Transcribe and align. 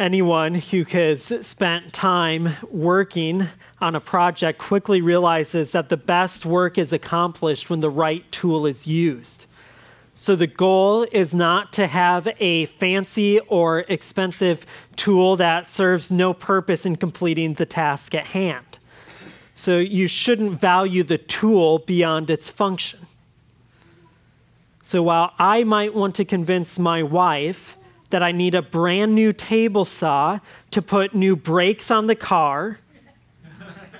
Anyone 0.00 0.54
who 0.54 0.84
has 0.84 1.30
spent 1.46 1.92
time 1.92 2.56
working 2.70 3.48
on 3.82 3.94
a 3.94 4.00
project 4.00 4.58
quickly 4.58 5.02
realizes 5.02 5.72
that 5.72 5.90
the 5.90 5.98
best 5.98 6.46
work 6.46 6.78
is 6.78 6.90
accomplished 6.90 7.68
when 7.68 7.80
the 7.80 7.90
right 7.90 8.24
tool 8.32 8.64
is 8.64 8.86
used. 8.86 9.44
So 10.14 10.36
the 10.36 10.46
goal 10.46 11.06
is 11.12 11.34
not 11.34 11.74
to 11.74 11.86
have 11.86 12.26
a 12.40 12.64
fancy 12.64 13.40
or 13.40 13.80
expensive 13.88 14.64
tool 14.96 15.36
that 15.36 15.66
serves 15.66 16.10
no 16.10 16.32
purpose 16.32 16.86
in 16.86 16.96
completing 16.96 17.52
the 17.52 17.66
task 17.66 18.14
at 18.14 18.28
hand. 18.28 18.78
So 19.54 19.76
you 19.76 20.06
shouldn't 20.06 20.58
value 20.58 21.02
the 21.02 21.18
tool 21.18 21.80
beyond 21.80 22.30
its 22.30 22.48
function. 22.48 23.00
So 24.82 25.02
while 25.02 25.34
I 25.38 25.62
might 25.62 25.94
want 25.94 26.14
to 26.14 26.24
convince 26.24 26.78
my 26.78 27.02
wife 27.02 27.76
that 28.10 28.22
I 28.22 28.32
need 28.32 28.54
a 28.54 28.62
brand 28.62 29.14
new 29.14 29.32
table 29.32 29.84
saw 29.84 30.40
to 30.72 30.82
put 30.82 31.14
new 31.14 31.36
brakes 31.36 31.90
on 31.90 32.06
the 32.06 32.14
car, 32.14 32.78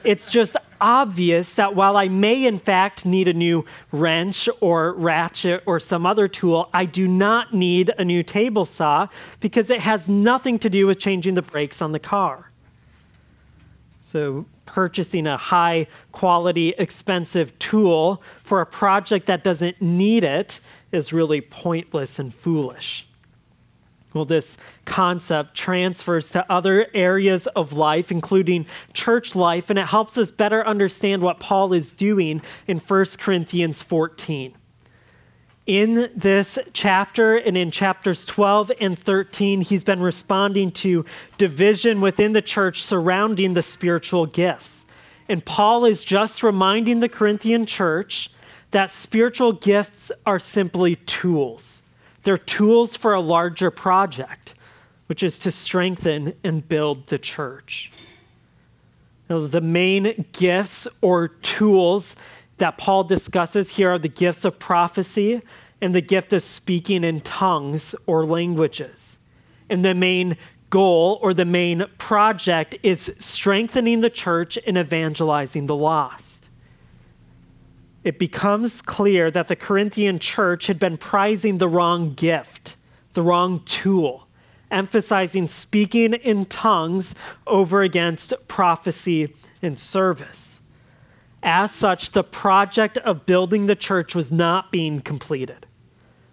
it's 0.04 0.30
just 0.30 0.56
obvious 0.80 1.54
that 1.54 1.74
while 1.74 1.96
I 1.96 2.08
may 2.08 2.46
in 2.46 2.58
fact 2.58 3.04
need 3.04 3.28
a 3.28 3.32
new 3.32 3.64
wrench 3.92 4.48
or 4.60 4.94
ratchet 4.94 5.62
or 5.66 5.78
some 5.78 6.06
other 6.06 6.26
tool, 6.26 6.70
I 6.72 6.86
do 6.86 7.06
not 7.06 7.52
need 7.52 7.92
a 7.98 8.04
new 8.04 8.22
table 8.22 8.64
saw 8.64 9.08
because 9.40 9.70
it 9.70 9.80
has 9.80 10.08
nothing 10.08 10.58
to 10.60 10.70
do 10.70 10.86
with 10.86 10.98
changing 10.98 11.34
the 11.34 11.42
brakes 11.42 11.82
on 11.82 11.92
the 11.92 11.98
car. 11.98 12.50
So, 14.02 14.46
purchasing 14.66 15.26
a 15.26 15.36
high 15.36 15.86
quality, 16.12 16.74
expensive 16.78 17.56
tool 17.58 18.22
for 18.42 18.60
a 18.60 18.66
project 18.66 19.26
that 19.26 19.44
doesn't 19.44 19.80
need 19.82 20.24
it 20.24 20.60
is 20.92 21.12
really 21.12 21.40
pointless 21.40 22.18
and 22.18 22.34
foolish. 22.34 23.06
Well, 24.12 24.24
this 24.24 24.56
concept 24.84 25.54
transfers 25.54 26.30
to 26.30 26.50
other 26.50 26.88
areas 26.94 27.46
of 27.48 27.72
life, 27.72 28.10
including 28.10 28.66
church 28.92 29.36
life, 29.36 29.70
and 29.70 29.78
it 29.78 29.86
helps 29.86 30.18
us 30.18 30.32
better 30.32 30.66
understand 30.66 31.22
what 31.22 31.38
Paul 31.38 31.72
is 31.72 31.92
doing 31.92 32.42
in 32.66 32.78
1 32.78 33.04
Corinthians 33.18 33.82
14. 33.82 34.54
In 35.66 36.10
this 36.16 36.58
chapter 36.72 37.36
and 37.36 37.56
in 37.56 37.70
chapters 37.70 38.26
12 38.26 38.72
and 38.80 38.98
13, 38.98 39.60
he's 39.60 39.84
been 39.84 40.00
responding 40.00 40.72
to 40.72 41.04
division 41.38 42.00
within 42.00 42.32
the 42.32 42.42
church 42.42 42.82
surrounding 42.82 43.54
the 43.54 43.62
spiritual 43.62 44.26
gifts. 44.26 44.86
And 45.28 45.44
Paul 45.44 45.84
is 45.84 46.02
just 46.02 46.42
reminding 46.42 46.98
the 46.98 47.08
Corinthian 47.08 47.66
church 47.66 48.30
that 48.72 48.90
spiritual 48.90 49.52
gifts 49.52 50.10
are 50.26 50.40
simply 50.40 50.96
tools 50.96 51.79
they're 52.22 52.38
tools 52.38 52.96
for 52.96 53.14
a 53.14 53.20
larger 53.20 53.70
project, 53.70 54.54
which 55.06 55.22
is 55.22 55.38
to 55.40 55.50
strengthen 55.50 56.34
and 56.44 56.68
build 56.68 57.06
the 57.08 57.18
church. 57.18 57.90
Now, 59.28 59.46
the 59.46 59.60
main 59.60 60.26
gifts 60.32 60.86
or 61.00 61.28
tools 61.28 62.16
that 62.58 62.76
Paul 62.78 63.04
discusses 63.04 63.70
here 63.70 63.90
are 63.90 63.98
the 63.98 64.08
gifts 64.08 64.44
of 64.44 64.58
prophecy 64.58 65.40
and 65.80 65.94
the 65.94 66.00
gift 66.00 66.32
of 66.32 66.42
speaking 66.42 67.04
in 67.04 67.20
tongues 67.20 67.94
or 68.06 68.26
languages. 68.26 69.18
And 69.70 69.84
the 69.84 69.94
main 69.94 70.36
goal 70.68 71.18
or 71.22 71.32
the 71.32 71.44
main 71.44 71.86
project 71.98 72.76
is 72.82 73.14
strengthening 73.18 74.00
the 74.00 74.10
church 74.10 74.58
and 74.66 74.76
evangelizing 74.76 75.66
the 75.66 75.76
lost 75.76 76.39
it 78.02 78.18
becomes 78.18 78.80
clear 78.80 79.30
that 79.30 79.48
the 79.48 79.56
Corinthian 79.56 80.18
church 80.18 80.66
had 80.66 80.78
been 80.78 80.96
prizing 80.96 81.58
the 81.58 81.68
wrong 81.68 82.14
gift, 82.14 82.76
the 83.14 83.22
wrong 83.22 83.60
tool, 83.66 84.26
emphasizing 84.70 85.48
speaking 85.48 86.14
in 86.14 86.46
tongues 86.46 87.14
over 87.46 87.82
against 87.82 88.32
prophecy 88.48 89.34
and 89.60 89.78
service. 89.78 90.58
As 91.42 91.72
such, 91.72 92.12
the 92.12 92.24
project 92.24 92.98
of 92.98 93.26
building 93.26 93.66
the 93.66 93.76
church 93.76 94.14
was 94.14 94.30
not 94.30 94.70
being 94.70 95.00
completed. 95.00 95.66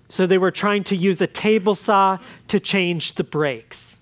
So 0.09 0.25
they 0.25 0.37
were 0.37 0.51
trying 0.51 0.83
to 0.85 0.95
use 0.95 1.19
a 1.21 1.27
table 1.27 1.75
saw 1.75 2.19
to 2.47 2.59
change 2.59 3.15
the 3.15 3.23
brakes. 3.23 3.97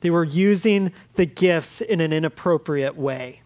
They 0.00 0.10
were 0.10 0.24
using 0.24 0.92
the 1.14 1.26
gifts 1.26 1.80
in 1.80 2.00
an 2.00 2.12
inappropriate 2.12 2.96
way. 2.96 3.42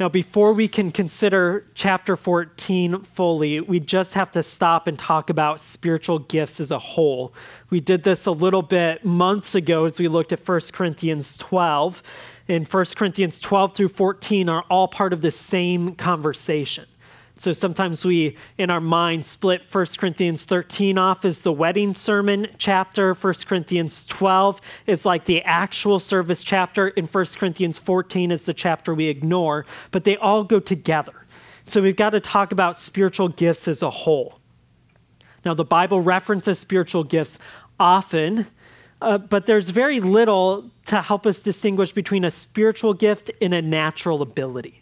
Now, 0.00 0.08
before 0.08 0.54
we 0.54 0.68
can 0.68 0.90
consider 0.90 1.66
chapter 1.74 2.16
14 2.16 3.02
fully, 3.02 3.60
we 3.60 3.78
just 3.78 4.14
have 4.14 4.32
to 4.32 4.42
stop 4.42 4.86
and 4.86 4.98
talk 4.98 5.28
about 5.28 5.60
spiritual 5.60 6.18
gifts 6.18 6.60
as 6.60 6.70
a 6.70 6.78
whole. 6.78 7.34
We 7.68 7.80
did 7.80 8.02
this 8.02 8.24
a 8.24 8.32
little 8.32 8.62
bit 8.62 9.04
months 9.04 9.54
ago 9.54 9.84
as 9.84 9.98
we 9.98 10.08
looked 10.08 10.32
at 10.32 10.48
1 10.48 10.60
Corinthians 10.72 11.36
12. 11.36 12.02
And 12.48 12.66
1 12.66 12.84
Corinthians 12.96 13.38
12 13.38 13.74
through 13.74 13.88
14 13.88 14.48
are 14.48 14.64
all 14.70 14.88
part 14.88 15.12
of 15.12 15.20
the 15.20 15.30
same 15.30 15.94
conversation. 15.94 16.86
So 17.42 17.52
sometimes 17.52 18.04
we, 18.04 18.36
in 18.56 18.70
our 18.70 18.80
mind, 18.80 19.26
split 19.26 19.62
1 19.68 19.86
Corinthians 19.98 20.44
13 20.44 20.96
off 20.96 21.24
as 21.24 21.40
the 21.40 21.50
wedding 21.50 21.92
sermon 21.92 22.46
chapter. 22.56 23.14
1 23.14 23.34
Corinthians 23.46 24.06
12 24.06 24.60
is 24.86 25.04
like 25.04 25.24
the 25.24 25.42
actual 25.42 25.98
service 25.98 26.44
chapter. 26.44 26.86
In 26.86 27.06
1 27.06 27.24
Corinthians 27.34 27.78
14 27.78 28.30
is 28.30 28.46
the 28.46 28.54
chapter 28.54 28.94
we 28.94 29.08
ignore, 29.08 29.66
but 29.90 30.04
they 30.04 30.16
all 30.18 30.44
go 30.44 30.60
together. 30.60 31.26
So 31.66 31.82
we've 31.82 31.96
got 31.96 32.10
to 32.10 32.20
talk 32.20 32.52
about 32.52 32.76
spiritual 32.76 33.28
gifts 33.28 33.66
as 33.66 33.82
a 33.82 33.90
whole. 33.90 34.38
Now, 35.44 35.54
the 35.54 35.64
Bible 35.64 36.00
references 36.00 36.60
spiritual 36.60 37.02
gifts 37.02 37.40
often, 37.80 38.46
uh, 39.00 39.18
but 39.18 39.46
there's 39.46 39.70
very 39.70 39.98
little 39.98 40.70
to 40.86 41.02
help 41.02 41.26
us 41.26 41.42
distinguish 41.42 41.90
between 41.90 42.24
a 42.24 42.30
spiritual 42.30 42.94
gift 42.94 43.32
and 43.40 43.52
a 43.52 43.60
natural 43.60 44.22
ability. 44.22 44.81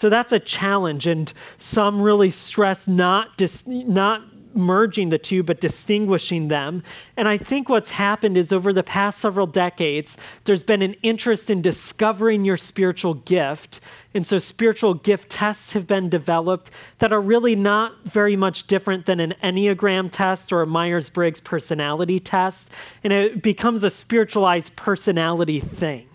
So 0.00 0.08
that's 0.08 0.32
a 0.32 0.40
challenge, 0.40 1.06
and 1.06 1.30
some 1.58 2.00
really 2.00 2.30
stress 2.30 2.88
not, 2.88 3.36
dis- 3.36 3.66
not 3.66 4.22
merging 4.54 5.10
the 5.10 5.18
two, 5.18 5.42
but 5.42 5.60
distinguishing 5.60 6.48
them. 6.48 6.82
And 7.18 7.28
I 7.28 7.36
think 7.36 7.68
what's 7.68 7.90
happened 7.90 8.38
is 8.38 8.50
over 8.50 8.72
the 8.72 8.82
past 8.82 9.18
several 9.18 9.46
decades, 9.46 10.16
there's 10.44 10.64
been 10.64 10.80
an 10.80 10.94
interest 11.02 11.50
in 11.50 11.60
discovering 11.60 12.46
your 12.46 12.56
spiritual 12.56 13.12
gift. 13.12 13.80
And 14.14 14.26
so 14.26 14.38
spiritual 14.38 14.94
gift 14.94 15.28
tests 15.28 15.74
have 15.74 15.86
been 15.86 16.08
developed 16.08 16.70
that 17.00 17.12
are 17.12 17.20
really 17.20 17.54
not 17.54 18.02
very 18.04 18.36
much 18.36 18.66
different 18.68 19.04
than 19.04 19.20
an 19.20 19.34
Enneagram 19.44 20.08
test 20.10 20.50
or 20.50 20.62
a 20.62 20.66
Myers 20.66 21.10
Briggs 21.10 21.40
personality 21.40 22.20
test. 22.20 22.68
And 23.04 23.12
it 23.12 23.42
becomes 23.42 23.84
a 23.84 23.90
spiritualized 23.90 24.76
personality 24.76 25.60
thing 25.60 26.09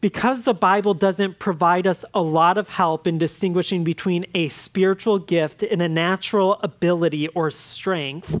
because 0.00 0.44
the 0.44 0.54
Bible 0.54 0.94
doesn't 0.94 1.38
provide 1.38 1.86
us 1.86 2.04
a 2.14 2.22
lot 2.22 2.56
of 2.56 2.68
help 2.68 3.06
in 3.06 3.18
distinguishing 3.18 3.82
between 3.82 4.26
a 4.34 4.48
spiritual 4.48 5.18
gift 5.18 5.62
and 5.62 5.82
a 5.82 5.88
natural 5.88 6.60
ability 6.62 7.28
or 7.28 7.50
strength, 7.50 8.40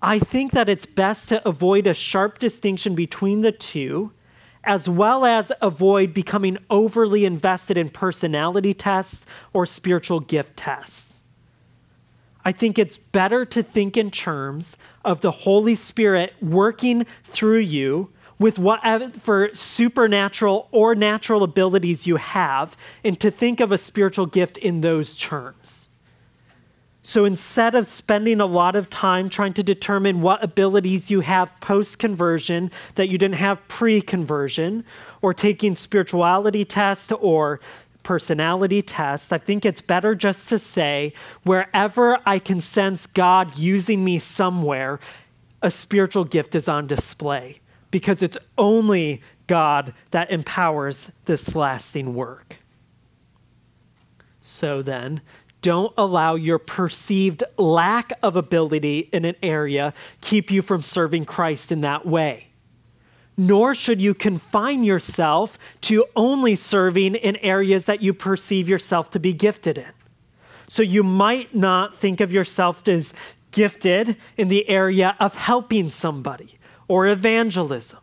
I 0.00 0.18
think 0.18 0.52
that 0.52 0.68
it's 0.68 0.86
best 0.86 1.28
to 1.28 1.46
avoid 1.48 1.86
a 1.86 1.94
sharp 1.94 2.40
distinction 2.40 2.96
between 2.96 3.42
the 3.42 3.52
two, 3.52 4.10
as 4.64 4.88
well 4.88 5.24
as 5.24 5.52
avoid 5.60 6.12
becoming 6.12 6.58
overly 6.68 7.24
invested 7.24 7.78
in 7.78 7.88
personality 7.88 8.74
tests 8.74 9.24
or 9.52 9.66
spiritual 9.66 10.18
gift 10.18 10.56
tests. 10.56 11.22
I 12.44 12.50
think 12.50 12.76
it's 12.76 12.98
better 12.98 13.44
to 13.44 13.62
think 13.62 13.96
in 13.96 14.10
terms 14.10 14.76
of 15.04 15.20
the 15.20 15.30
Holy 15.30 15.76
Spirit 15.76 16.34
working 16.40 17.06
through 17.24 17.60
you 17.60 18.10
with 18.38 18.58
whatever 18.58 19.50
supernatural 19.54 20.68
or 20.72 20.94
natural 20.94 21.42
abilities 21.42 22.06
you 22.06 22.16
have 22.16 22.76
and 23.04 23.18
to 23.20 23.30
think 23.30 23.60
of 23.60 23.72
a 23.72 23.78
spiritual 23.78 24.26
gift 24.26 24.58
in 24.58 24.80
those 24.80 25.16
terms. 25.16 25.88
So 27.04 27.24
instead 27.24 27.74
of 27.74 27.86
spending 27.86 28.40
a 28.40 28.46
lot 28.46 28.76
of 28.76 28.88
time 28.88 29.28
trying 29.28 29.54
to 29.54 29.62
determine 29.62 30.20
what 30.20 30.42
abilities 30.42 31.10
you 31.10 31.20
have 31.20 31.52
post 31.60 31.98
conversion 31.98 32.70
that 32.94 33.08
you 33.08 33.18
didn't 33.18 33.36
have 33.36 33.66
pre 33.66 34.00
conversion, 34.00 34.84
or 35.20 35.32
taking 35.34 35.74
spirituality 35.74 36.64
tests 36.64 37.10
or 37.12 37.60
personality 38.02 38.82
tests, 38.82 39.32
I 39.32 39.38
think 39.38 39.64
it's 39.64 39.80
better 39.80 40.14
just 40.14 40.48
to 40.48 40.58
say, 40.58 41.12
wherever 41.44 42.18
I 42.26 42.38
can 42.38 42.60
sense 42.60 43.06
God 43.06 43.56
using 43.56 44.04
me 44.04 44.18
somewhere, 44.18 45.00
a 45.60 45.70
spiritual 45.70 46.24
gift 46.24 46.54
is 46.54 46.68
on 46.68 46.88
display 46.88 47.61
because 47.92 48.22
it's 48.22 48.38
only 48.58 49.22
God 49.46 49.94
that 50.10 50.32
empowers 50.32 51.12
this 51.26 51.54
lasting 51.54 52.14
work. 52.14 52.56
So 54.40 54.82
then, 54.82 55.20
don't 55.60 55.92
allow 55.96 56.34
your 56.34 56.58
perceived 56.58 57.44
lack 57.56 58.12
of 58.20 58.34
ability 58.34 59.10
in 59.12 59.24
an 59.24 59.36
area 59.40 59.94
keep 60.20 60.50
you 60.50 60.60
from 60.60 60.82
serving 60.82 61.26
Christ 61.26 61.70
in 61.70 61.82
that 61.82 62.04
way. 62.04 62.48
Nor 63.36 63.74
should 63.74 64.00
you 64.00 64.14
confine 64.14 64.82
yourself 64.82 65.58
to 65.82 66.04
only 66.16 66.56
serving 66.56 67.14
in 67.14 67.36
areas 67.36 67.84
that 67.84 68.02
you 68.02 68.12
perceive 68.12 68.68
yourself 68.68 69.10
to 69.12 69.20
be 69.20 69.32
gifted 69.32 69.78
in. 69.78 69.92
So 70.66 70.82
you 70.82 71.04
might 71.04 71.54
not 71.54 71.96
think 71.96 72.20
of 72.20 72.32
yourself 72.32 72.88
as 72.88 73.12
gifted 73.52 74.16
in 74.36 74.48
the 74.48 74.68
area 74.68 75.14
of 75.20 75.34
helping 75.34 75.90
somebody 75.90 76.58
or 76.88 77.06
evangelism. 77.06 77.98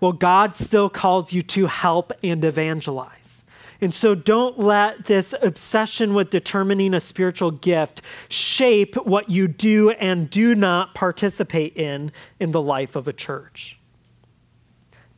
Well, 0.00 0.12
God 0.12 0.56
still 0.56 0.88
calls 0.88 1.32
you 1.32 1.42
to 1.42 1.66
help 1.66 2.12
and 2.22 2.44
evangelize. 2.44 3.44
And 3.82 3.94
so 3.94 4.14
don't 4.14 4.58
let 4.58 5.06
this 5.06 5.34
obsession 5.40 6.12
with 6.12 6.30
determining 6.30 6.92
a 6.92 7.00
spiritual 7.00 7.50
gift 7.50 8.02
shape 8.28 8.94
what 9.06 9.30
you 9.30 9.48
do 9.48 9.90
and 9.90 10.28
do 10.28 10.54
not 10.54 10.94
participate 10.94 11.76
in 11.76 12.12
in 12.38 12.52
the 12.52 12.60
life 12.60 12.94
of 12.94 13.08
a 13.08 13.12
church. 13.12 13.78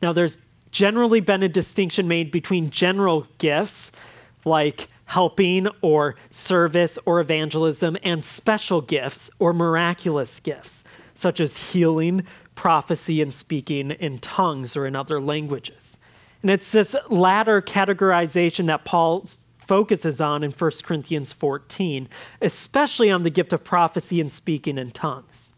Now, 0.01 0.13
there's 0.13 0.37
generally 0.71 1.19
been 1.19 1.43
a 1.43 1.49
distinction 1.49 2.07
made 2.07 2.31
between 2.31 2.69
general 2.69 3.27
gifts 3.37 3.91
like 4.45 4.87
helping 5.05 5.67
or 5.81 6.15
service 6.29 6.97
or 7.05 7.19
evangelism 7.19 7.97
and 8.01 8.23
special 8.23 8.81
gifts 8.81 9.29
or 9.39 9.53
miraculous 9.53 10.39
gifts 10.39 10.83
such 11.13 11.39
as 11.39 11.57
healing, 11.57 12.25
prophecy, 12.55 13.21
and 13.21 13.33
speaking 13.33 13.91
in 13.91 14.19
tongues 14.19 14.75
or 14.75 14.85
in 14.85 14.95
other 14.95 15.19
languages. 15.19 15.97
And 16.41 16.51
it's 16.51 16.71
this 16.71 16.95
latter 17.09 17.61
categorization 17.61 18.67
that 18.67 18.83
Paul 18.83 19.25
focuses 19.59 20.19
on 20.19 20.43
in 20.43 20.51
1 20.51 20.71
Corinthians 20.83 21.31
14, 21.31 22.09
especially 22.41 23.09
on 23.09 23.23
the 23.23 23.29
gift 23.29 23.53
of 23.53 23.63
prophecy 23.63 24.19
and 24.19 24.31
speaking 24.31 24.77
in 24.77 24.91
tongues. 24.91 25.53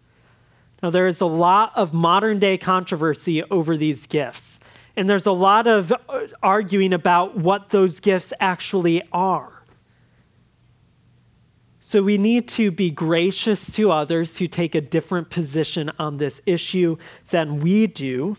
Now, 0.84 0.92
there 0.92 1.08
is 1.08 1.22
a 1.22 1.26
lot 1.26 1.72
of 1.76 1.94
modern 1.94 2.38
day 2.38 2.58
controversy 2.58 3.44
over 3.44 3.76
these 3.76 4.06
gifts, 4.06 4.60
and 4.96 5.10
there's 5.10 5.26
a 5.26 5.32
lot 5.32 5.66
of 5.66 5.92
uh, 5.92 6.28
arguing 6.44 6.94
about 6.94 7.36
what 7.38 7.70
those 7.70 8.00
gifts 8.00 8.32
actually 8.40 9.02
are. 9.12 9.55
So 11.88 12.02
we 12.02 12.18
need 12.18 12.48
to 12.48 12.72
be 12.72 12.90
gracious 12.90 13.72
to 13.76 13.92
others 13.92 14.40
who 14.40 14.48
take 14.48 14.74
a 14.74 14.82
different 14.82 15.30
position 15.30 15.92
on 16.00 16.18
this 16.18 16.42
issue 16.48 16.98
than 17.30 17.60
we 17.60 17.86
do 17.86 18.38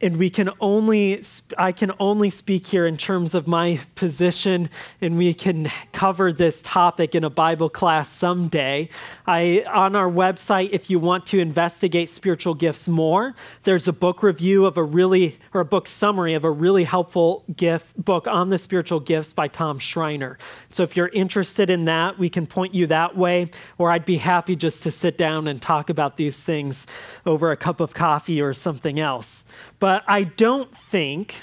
and 0.00 0.16
we 0.16 0.30
can 0.30 0.50
only 0.60 1.22
i 1.56 1.72
can 1.72 1.92
only 1.98 2.30
speak 2.30 2.66
here 2.66 2.86
in 2.86 2.96
terms 2.96 3.34
of 3.34 3.46
my 3.46 3.80
position 3.96 4.70
and 5.00 5.18
we 5.18 5.34
can 5.34 5.70
cover 5.92 6.32
this 6.32 6.60
topic 6.62 7.14
in 7.14 7.24
a 7.24 7.30
bible 7.30 7.68
class 7.68 8.08
someday. 8.08 8.88
I 9.26 9.64
on 9.72 9.96
our 9.96 10.08
website 10.08 10.70
if 10.72 10.88
you 10.90 10.98
want 10.98 11.26
to 11.28 11.38
investigate 11.38 12.10
spiritual 12.10 12.54
gifts 12.54 12.88
more 12.88 13.34
there's 13.64 13.88
a 13.88 13.92
book 13.92 14.22
review 14.22 14.66
of 14.66 14.76
a 14.76 14.82
really 14.82 15.38
or 15.52 15.60
a 15.60 15.64
book 15.64 15.86
summary 15.86 16.34
of 16.34 16.44
a 16.44 16.50
really 16.50 16.84
helpful 16.84 17.44
gift 17.56 17.86
book 17.96 18.26
on 18.26 18.50
the 18.50 18.58
spiritual 18.58 19.00
gifts 19.00 19.32
by 19.32 19.48
tom 19.48 19.78
schreiner. 19.78 20.38
So 20.70 20.82
if 20.82 20.96
you're 20.96 21.08
interested 21.08 21.70
in 21.70 21.86
that 21.86 22.18
we 22.18 22.30
can 22.30 22.46
point 22.46 22.74
you 22.74 22.86
that 22.86 23.16
way 23.16 23.50
or 23.78 23.90
i'd 23.90 24.04
be 24.04 24.18
happy 24.18 24.54
just 24.54 24.82
to 24.84 24.90
sit 24.90 25.18
down 25.18 25.48
and 25.48 25.60
talk 25.60 25.90
about 25.90 26.16
these 26.16 26.36
things 26.36 26.86
over 27.26 27.50
a 27.50 27.56
cup 27.56 27.80
of 27.80 27.94
coffee 27.94 28.40
or 28.40 28.52
something 28.52 29.00
else 29.00 29.44
but 29.78 30.04
I 30.06 30.24
don't 30.24 30.76
think 30.76 31.42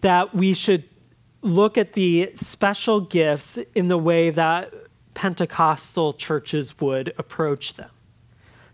that 0.00 0.34
we 0.34 0.54
should 0.54 0.84
look 1.42 1.78
at 1.78 1.92
the 1.92 2.32
special 2.36 3.00
gifts 3.00 3.58
in 3.74 3.88
the 3.88 3.98
way 3.98 4.30
that 4.30 4.72
Pentecostal 5.14 6.12
churches 6.14 6.78
would 6.80 7.14
approach 7.18 7.74
them. 7.74 7.90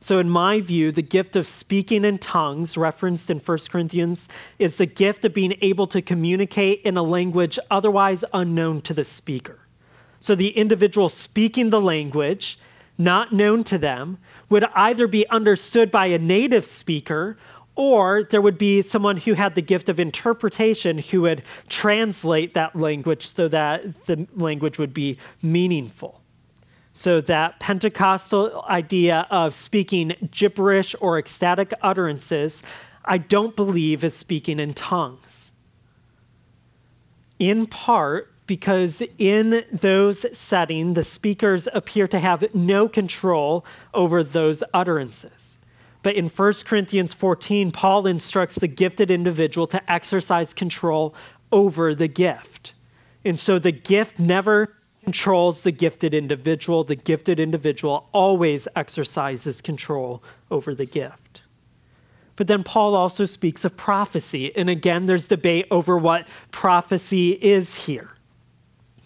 So, 0.03 0.19
in 0.19 0.31
my 0.31 0.63
view, 0.63 0.93
the 0.93 1.03
gift 1.03 1.37
of 1.37 1.47
speaking 1.47 2.07
in 2.07 2.17
tongues, 2.17 2.79
referenced 2.79 3.31
in 3.31 3.39
1 3.39 3.59
Corinthians, 3.71 4.29
is 4.59 4.79
the 4.79 4.87
gift 4.87 5.27
of 5.27 5.35
being 5.35 5.59
able 5.61 5.87
to 5.89 6.01
communicate 6.01 6.81
in 6.83 6.97
a 6.97 7.03
language 7.03 7.59
otherwise 7.71 8.25
unknown 8.33 8.81
to 8.83 8.95
the 8.95 9.05
speaker. 9.05 9.59
So, 10.19 10.35
the 10.35 10.57
individual 10.57 11.11
speaking 11.11 11.69
the 11.69 11.83
language, 11.83 12.59
not 12.97 13.33
known 13.33 13.63
to 13.65 13.77
them, 13.77 14.17
would 14.49 14.65
either 14.75 15.07
be 15.07 15.29
understood 15.29 15.91
by 15.91 16.07
a 16.07 16.19
native 16.19 16.65
speaker 16.65 17.37
or 17.81 18.25
there 18.25 18.43
would 18.43 18.59
be 18.59 18.83
someone 18.83 19.17
who 19.17 19.33
had 19.33 19.55
the 19.55 19.63
gift 19.63 19.89
of 19.89 19.99
interpretation 19.99 20.99
who 20.99 21.23
would 21.23 21.43
translate 21.71 22.53
that 22.53 22.77
language 22.77 23.33
so 23.35 23.49
that 23.49 24.05
the 24.05 24.29
language 24.37 24.77
would 24.77 24.93
be 24.93 25.17
meaningful. 25.41 26.21
So, 26.93 27.23
that 27.23 27.59
Pentecostal 27.59 28.63
idea 28.69 29.27
of 29.31 29.55
speaking 29.55 30.15
gibberish 30.31 30.95
or 31.01 31.19
ecstatic 31.19 31.73
utterances, 31.81 32.63
I 33.07 33.17
don't 33.17 33.57
believe 33.57 34.05
is 34.05 34.15
speaking 34.15 34.61
in 34.61 34.75
tongues. 34.75 35.51
In 37.39 37.67
part 37.67 38.31
because 38.47 39.03
in 39.17 39.65
those 39.73 40.27
settings, 40.37 40.97
the 40.97 41.05
speakers 41.05 41.67
appear 41.73 42.07
to 42.09 42.19
have 42.19 42.55
no 42.55 42.91
control 42.91 43.65
over 43.95 44.23
those 44.23 44.63
utterances. 44.75 45.57
But 46.03 46.17
in 46.17 46.29
1 46.29 46.53
Corinthians 46.65 47.13
14, 47.13 47.73
Paul 47.73 48.07
instructs 48.07 48.57
the 48.57 48.69
gifted 48.69 49.11
individual 49.11 49.67
to 49.69 49.93
exercise 49.93 50.55
control 50.55 51.15
over 51.53 51.95
the 51.95 52.09
gift. 52.09 52.73
And 53.25 53.39
so 53.39 53.59
the 53.59 53.73
gift 53.73 54.19
never 54.19 54.75
controls 55.05 55.63
the 55.63 55.73
gifted 55.73 56.15
individual. 56.15 56.85
The 56.85 56.97
gifted 56.97 57.41
individual 57.41 58.09
always 58.13 58.67
exercises 58.77 59.61
control 59.61 60.23
over 60.51 60.75
the 60.75 60.87
gift. 60.87 61.43
But 62.37 62.47
then 62.47 62.63
Paul 62.63 62.95
also 62.95 63.27
speaks 63.27 63.67
of 63.67 63.77
prophecy. 63.77 64.57
And 64.57 64.71
again, 64.71 65.05
there's 65.05 65.29
debate 65.29 65.67
over 65.71 65.99
what 65.99 66.27
prophecy 66.51 67.33
is 67.33 67.75
here. 67.75 68.13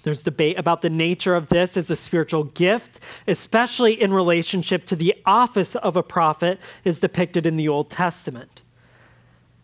There's 0.04 0.22
debate 0.22 0.58
about 0.58 0.82
the 0.82 0.90
nature 0.90 1.34
of 1.34 1.48
this 1.48 1.78
as 1.78 1.90
a 1.90 1.96
spiritual 1.96 2.44
gift, 2.44 3.00
especially 3.26 4.00
in 4.00 4.12
relationship 4.12 4.84
to 4.86 4.96
the 4.96 5.14
office 5.24 5.74
of 5.76 5.96
a 5.96 6.02
prophet 6.02 6.60
is 6.84 7.00
depicted 7.00 7.46
in 7.46 7.56
the 7.56 7.68
Old 7.68 7.90
Testament. 7.90 8.60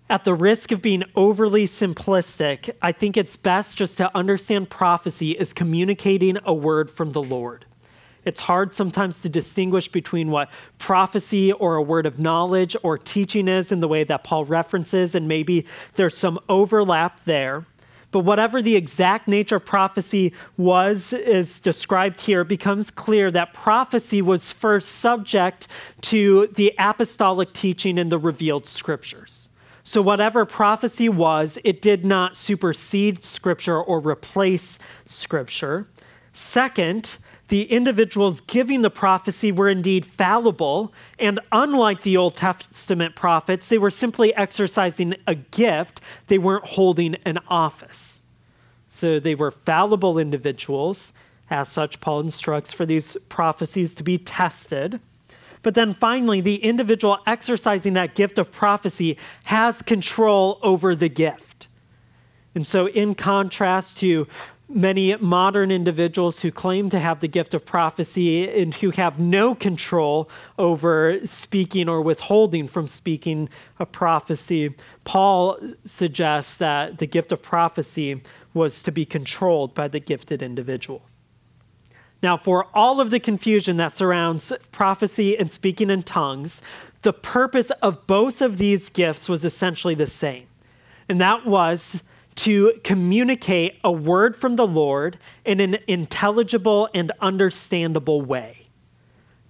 At 0.08 0.24
the 0.24 0.34
risk 0.34 0.72
of 0.72 0.80
being 0.80 1.04
overly 1.14 1.68
simplistic, 1.68 2.74
I 2.80 2.90
think 2.90 3.18
it's 3.18 3.36
best 3.36 3.76
just 3.76 3.98
to 3.98 4.16
understand 4.16 4.70
prophecy 4.70 5.38
as 5.38 5.52
communicating 5.52 6.38
a 6.44 6.54
word 6.54 6.90
from 6.90 7.10
the 7.10 7.22
Lord. 7.22 7.66
It's 8.24 8.40
hard 8.40 8.74
sometimes 8.74 9.20
to 9.20 9.28
distinguish 9.28 9.88
between 9.88 10.30
what 10.30 10.50
prophecy 10.78 11.52
or 11.52 11.76
a 11.76 11.82
word 11.82 12.06
of 12.06 12.18
knowledge 12.18 12.76
or 12.82 12.98
teaching 12.98 13.46
is 13.46 13.72
in 13.72 13.80
the 13.80 13.88
way 13.88 14.04
that 14.04 14.24
Paul 14.24 14.46
references, 14.46 15.14
and 15.14 15.28
maybe 15.28 15.66
there's 15.96 16.16
some 16.16 16.38
overlap 16.48 17.24
there. 17.24 17.66
But 18.12 18.20
whatever 18.20 18.60
the 18.60 18.76
exact 18.76 19.28
nature 19.28 19.56
of 19.56 19.64
prophecy 19.64 20.32
was, 20.56 21.12
is 21.12 21.60
described 21.60 22.20
here, 22.20 22.40
it 22.40 22.48
becomes 22.48 22.90
clear 22.90 23.30
that 23.30 23.54
prophecy 23.54 24.20
was 24.20 24.50
first 24.50 24.96
subject 24.96 25.68
to 26.02 26.48
the 26.56 26.74
apostolic 26.78 27.52
teaching 27.52 27.98
in 27.98 28.08
the 28.08 28.18
revealed 28.18 28.66
scriptures. 28.66 29.48
So, 29.82 30.02
whatever 30.02 30.44
prophecy 30.44 31.08
was, 31.08 31.58
it 31.64 31.80
did 31.80 32.04
not 32.04 32.36
supersede 32.36 33.24
scripture 33.24 33.80
or 33.80 34.00
replace 34.00 34.78
scripture. 35.06 35.88
Second, 36.32 37.18
the 37.50 37.64
individuals 37.64 38.40
giving 38.42 38.82
the 38.82 38.90
prophecy 38.90 39.50
were 39.50 39.68
indeed 39.68 40.06
fallible, 40.06 40.92
and 41.18 41.40
unlike 41.50 42.02
the 42.02 42.16
Old 42.16 42.36
Testament 42.36 43.16
prophets, 43.16 43.68
they 43.68 43.76
were 43.76 43.90
simply 43.90 44.34
exercising 44.36 45.16
a 45.26 45.34
gift, 45.34 46.00
they 46.28 46.38
weren't 46.38 46.64
holding 46.64 47.16
an 47.24 47.38
office. 47.48 48.20
So 48.88 49.18
they 49.18 49.34
were 49.34 49.50
fallible 49.50 50.16
individuals. 50.16 51.12
As 51.50 51.68
such, 51.68 52.00
Paul 52.00 52.20
instructs 52.20 52.72
for 52.72 52.86
these 52.86 53.16
prophecies 53.28 53.94
to 53.94 54.04
be 54.04 54.16
tested. 54.16 55.00
But 55.62 55.74
then 55.74 55.94
finally, 55.94 56.40
the 56.40 56.56
individual 56.56 57.18
exercising 57.26 57.94
that 57.94 58.14
gift 58.14 58.38
of 58.38 58.52
prophecy 58.52 59.18
has 59.44 59.82
control 59.82 60.60
over 60.62 60.94
the 60.94 61.08
gift. 61.08 61.66
And 62.54 62.66
so, 62.66 62.86
in 62.86 63.14
contrast 63.14 63.98
to 63.98 64.26
many 64.72 65.16
modern 65.16 65.70
individuals 65.70 66.40
who 66.40 66.50
claim 66.50 66.90
to 66.90 67.00
have 67.00 67.20
the 67.20 67.28
gift 67.28 67.54
of 67.54 67.66
prophecy 67.66 68.48
and 68.48 68.72
who 68.74 68.90
have 68.90 69.18
no 69.18 69.54
control 69.54 70.30
over 70.58 71.18
speaking 71.26 71.88
or 71.88 72.00
withholding 72.00 72.68
from 72.68 72.86
speaking 72.86 73.48
a 73.78 73.86
prophecy. 73.86 74.74
Paul 75.04 75.58
suggests 75.84 76.56
that 76.58 76.98
the 76.98 77.06
gift 77.06 77.32
of 77.32 77.42
prophecy 77.42 78.22
was 78.54 78.82
to 78.84 78.92
be 78.92 79.04
controlled 79.04 79.74
by 79.74 79.88
the 79.88 80.00
gifted 80.00 80.40
individual. 80.42 81.02
Now, 82.22 82.36
for 82.36 82.66
all 82.74 83.00
of 83.00 83.10
the 83.10 83.20
confusion 83.20 83.76
that 83.78 83.92
surrounds 83.92 84.52
prophecy 84.72 85.36
and 85.38 85.50
speaking 85.50 85.90
in 85.90 86.02
tongues, 86.02 86.60
the 87.02 87.12
purpose 87.12 87.70
of 87.82 88.06
both 88.06 88.42
of 88.42 88.58
these 88.58 88.90
gifts 88.90 89.28
was 89.28 89.44
essentially 89.44 89.94
the 89.94 90.06
same. 90.06 90.46
And 91.08 91.20
that 91.20 91.46
was 91.46 92.02
to 92.40 92.72
communicate 92.84 93.78
a 93.84 93.92
word 93.92 94.34
from 94.34 94.56
the 94.56 94.66
Lord 94.66 95.18
in 95.44 95.60
an 95.60 95.76
intelligible 95.86 96.88
and 96.94 97.12
understandable 97.20 98.22
way 98.22 98.68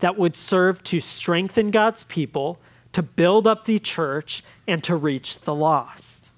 that 0.00 0.18
would 0.18 0.37
serve 0.37 0.82
to 0.82 0.99
strengthen 0.99 1.70
God's 1.70 2.02
people, 2.02 2.59
to 2.92 3.00
build 3.00 3.47
up 3.47 3.64
the 3.64 3.78
church, 3.78 4.42
and 4.66 4.82
to 4.82 4.97
reach 4.97 5.38
the 5.42 5.54
lost. 5.54 6.30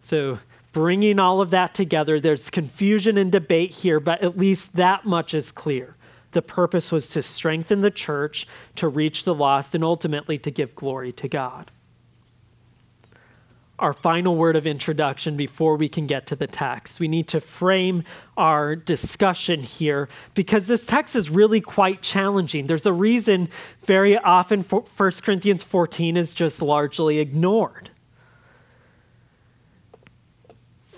So, 0.00 0.38
bringing 0.72 1.18
all 1.18 1.40
of 1.40 1.50
that 1.50 1.74
together, 1.74 2.20
there's 2.20 2.48
confusion 2.48 3.18
and 3.18 3.32
debate 3.32 3.72
here, 3.72 3.98
but 3.98 4.22
at 4.22 4.38
least 4.38 4.76
that 4.76 5.06
much 5.06 5.34
is 5.34 5.50
clear. 5.50 5.96
The 6.32 6.42
purpose 6.42 6.92
was 6.92 7.08
to 7.10 7.22
strengthen 7.22 7.80
the 7.80 7.90
church, 7.90 8.46
to 8.76 8.86
reach 8.86 9.24
the 9.24 9.34
lost, 9.34 9.74
and 9.74 9.82
ultimately 9.82 10.38
to 10.38 10.52
give 10.52 10.76
glory 10.76 11.10
to 11.14 11.26
God 11.26 11.72
our 13.78 13.92
final 13.92 14.36
word 14.36 14.56
of 14.56 14.66
introduction 14.66 15.36
before 15.36 15.76
we 15.76 15.88
can 15.88 16.06
get 16.06 16.26
to 16.28 16.36
the 16.36 16.46
text. 16.46 16.98
We 16.98 17.08
need 17.08 17.28
to 17.28 17.40
frame 17.40 18.04
our 18.36 18.74
discussion 18.74 19.60
here 19.60 20.08
because 20.34 20.66
this 20.66 20.86
text 20.86 21.14
is 21.14 21.28
really 21.28 21.60
quite 21.60 22.00
challenging. 22.02 22.66
There's 22.66 22.86
a 22.86 22.92
reason 22.92 23.48
very 23.84 24.16
often 24.16 24.62
1 24.62 24.84
Corinthians 25.22 25.62
14 25.62 26.16
is 26.16 26.32
just 26.32 26.62
largely 26.62 27.18
ignored. 27.18 27.90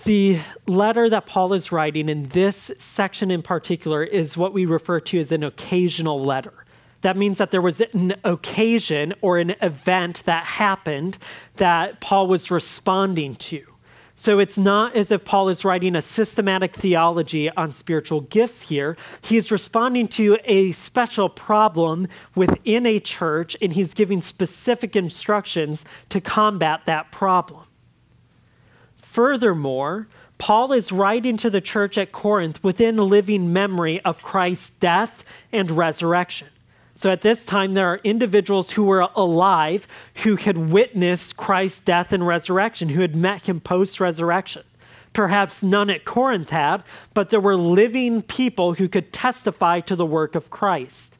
The 0.05 0.39
letter 0.65 1.09
that 1.09 1.25
Paul 1.25 1.53
is 1.53 1.73
writing 1.73 2.07
in 2.07 2.29
this 2.29 2.71
section 2.79 3.29
in 3.29 3.41
particular 3.41 4.03
is 4.03 4.37
what 4.37 4.53
we 4.53 4.65
refer 4.65 5.01
to 5.01 5.19
as 5.19 5.31
an 5.33 5.43
occasional 5.43 6.23
letter. 6.23 6.65
That 7.01 7.17
means 7.17 7.37
that 7.37 7.51
there 7.51 7.61
was 7.61 7.81
an 7.81 8.15
occasion 8.23 9.13
or 9.21 9.37
an 9.37 9.55
event 9.61 10.23
that 10.25 10.43
happened 10.43 11.17
that 11.55 12.01
Paul 12.01 12.27
was 12.27 12.51
responding 12.51 13.35
to. 13.35 13.65
So 14.15 14.37
it's 14.39 14.57
not 14.57 14.97
as 14.97 15.13
if 15.13 15.23
Paul 15.23 15.47
is 15.47 15.63
writing 15.63 15.95
a 15.95 16.01
systematic 16.01 16.75
theology 16.75 17.49
on 17.51 17.71
spiritual 17.71 18.19
gifts 18.19 18.63
here. 18.63 18.97
He's 19.21 19.49
responding 19.49 20.09
to 20.09 20.37
a 20.43 20.73
special 20.73 21.29
problem 21.29 22.09
within 22.35 22.85
a 22.85 22.99
church, 22.99 23.55
and 23.61 23.71
he's 23.71 23.93
giving 23.93 24.19
specific 24.19 24.97
instructions 24.97 25.85
to 26.09 26.19
combat 26.19 26.81
that 26.85 27.13
problem. 27.13 27.63
Furthermore, 28.97 30.09
Paul 30.37 30.73
is 30.73 30.91
writing 30.91 31.37
to 31.37 31.49
the 31.49 31.61
church 31.61 31.97
at 31.97 32.11
Corinth 32.11 32.61
within 32.61 32.97
living 32.97 33.53
memory 33.53 34.01
of 34.01 34.21
Christ's 34.21 34.71
death 34.81 35.23
and 35.53 35.71
resurrection. 35.71 36.49
So 36.99 37.09
at 37.09 37.21
this 37.21 37.45
time, 37.45 37.75
there 37.75 37.87
are 37.87 38.01
individuals 38.03 38.71
who 38.71 38.83
were 38.83 39.07
alive 39.15 39.87
who 40.15 40.35
had 40.35 40.57
witnessed 40.57 41.37
Christ's 41.37 41.79
death 41.79 42.11
and 42.11 42.27
resurrection, 42.27 42.89
who 42.89 42.99
had 42.99 43.15
met 43.15 43.47
him 43.47 43.61
post 43.61 44.01
resurrection. 44.01 44.63
Perhaps 45.13 45.63
none 45.63 45.89
at 45.89 46.03
Corinth 46.03 46.49
had, 46.49 46.83
but 47.13 47.29
there 47.29 47.39
were 47.39 47.55
living 47.55 48.21
people 48.21 48.73
who 48.73 48.89
could 48.89 49.13
testify 49.13 49.79
to 49.79 49.95
the 49.95 50.05
work 50.05 50.35
of 50.35 50.49
Christ. 50.49 51.17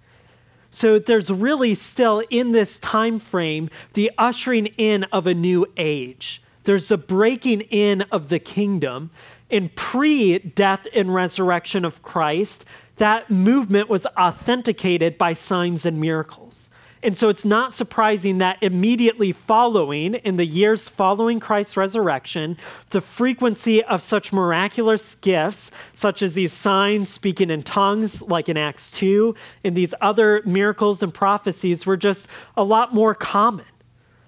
So 0.69 0.99
there's 0.99 1.31
really 1.31 1.75
still 1.75 2.23
in 2.29 2.51
this 2.51 2.77
time 2.79 3.17
frame 3.17 3.69
the 3.93 4.11
ushering 4.17 4.65
in 4.77 5.05
of 5.13 5.27
a 5.27 5.33
new 5.33 5.65
age. 5.77 6.43
There's 6.65 6.89
the 6.89 6.97
breaking 6.97 7.61
in 7.61 8.01
of 8.11 8.27
the 8.27 8.39
kingdom. 8.39 9.11
In 9.49 9.69
pre 9.69 10.39
death 10.39 10.85
and 10.93 11.13
resurrection 11.13 11.85
of 11.85 12.03
Christ, 12.03 12.65
that 12.99 13.29
movement 13.29 13.89
was 13.89 14.05
authenticated 14.05 15.17
by 15.17 15.33
signs 15.33 15.85
and 15.85 15.99
miracles. 15.99 16.69
And 17.01 17.15
so 17.15 17.29
it's 17.29 17.45
not 17.45 17.71
surprising 17.71 18.39
that 18.39 18.57
immediately 18.61 19.31
following, 19.31 20.15
in 20.15 20.35
the 20.35 20.45
years 20.45 20.89
following 20.89 21.39
Christ's 21.39 21.77
resurrection, 21.77 22.57
the 22.89 22.99
frequency 22.99 23.81
of 23.85 24.01
such 24.01 24.33
miraculous 24.33 25.15
gifts, 25.15 25.71
such 25.93 26.21
as 26.21 26.35
these 26.35 26.51
signs, 26.51 27.07
speaking 27.09 27.49
in 27.49 27.63
tongues, 27.63 28.21
like 28.21 28.49
in 28.49 28.57
Acts 28.57 28.91
2, 28.91 29.33
and 29.63 29.77
these 29.77 29.93
other 30.01 30.41
miracles 30.45 31.01
and 31.01 31.13
prophecies, 31.13 31.85
were 31.85 31.97
just 31.97 32.27
a 32.57 32.63
lot 32.63 32.93
more 32.93 33.15
common. 33.15 33.65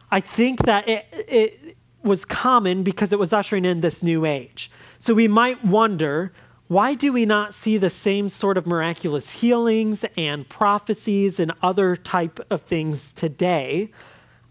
I 0.10 0.22
think 0.22 0.64
that 0.64 0.88
it, 0.88 1.06
it 1.28 1.78
was 2.04 2.24
common 2.24 2.84
because 2.84 3.12
it 3.12 3.20
was 3.20 3.34
ushering 3.34 3.66
in 3.66 3.82
this 3.82 4.02
new 4.02 4.26
age. 4.26 4.72
So 5.00 5.14
we 5.14 5.28
might 5.28 5.64
wonder 5.66 6.32
why 6.72 6.94
do 6.94 7.12
we 7.12 7.26
not 7.26 7.54
see 7.54 7.78
the 7.78 7.90
same 7.90 8.30
sort 8.30 8.58
of 8.58 8.66
miraculous 8.66 9.30
healings 9.30 10.06
and 10.16 10.48
prophecies 10.48 11.38
and 11.38 11.52
other 11.62 11.98
type 11.98 12.40
of 12.50 12.62
things 12.62 13.12
today? 13.12 13.92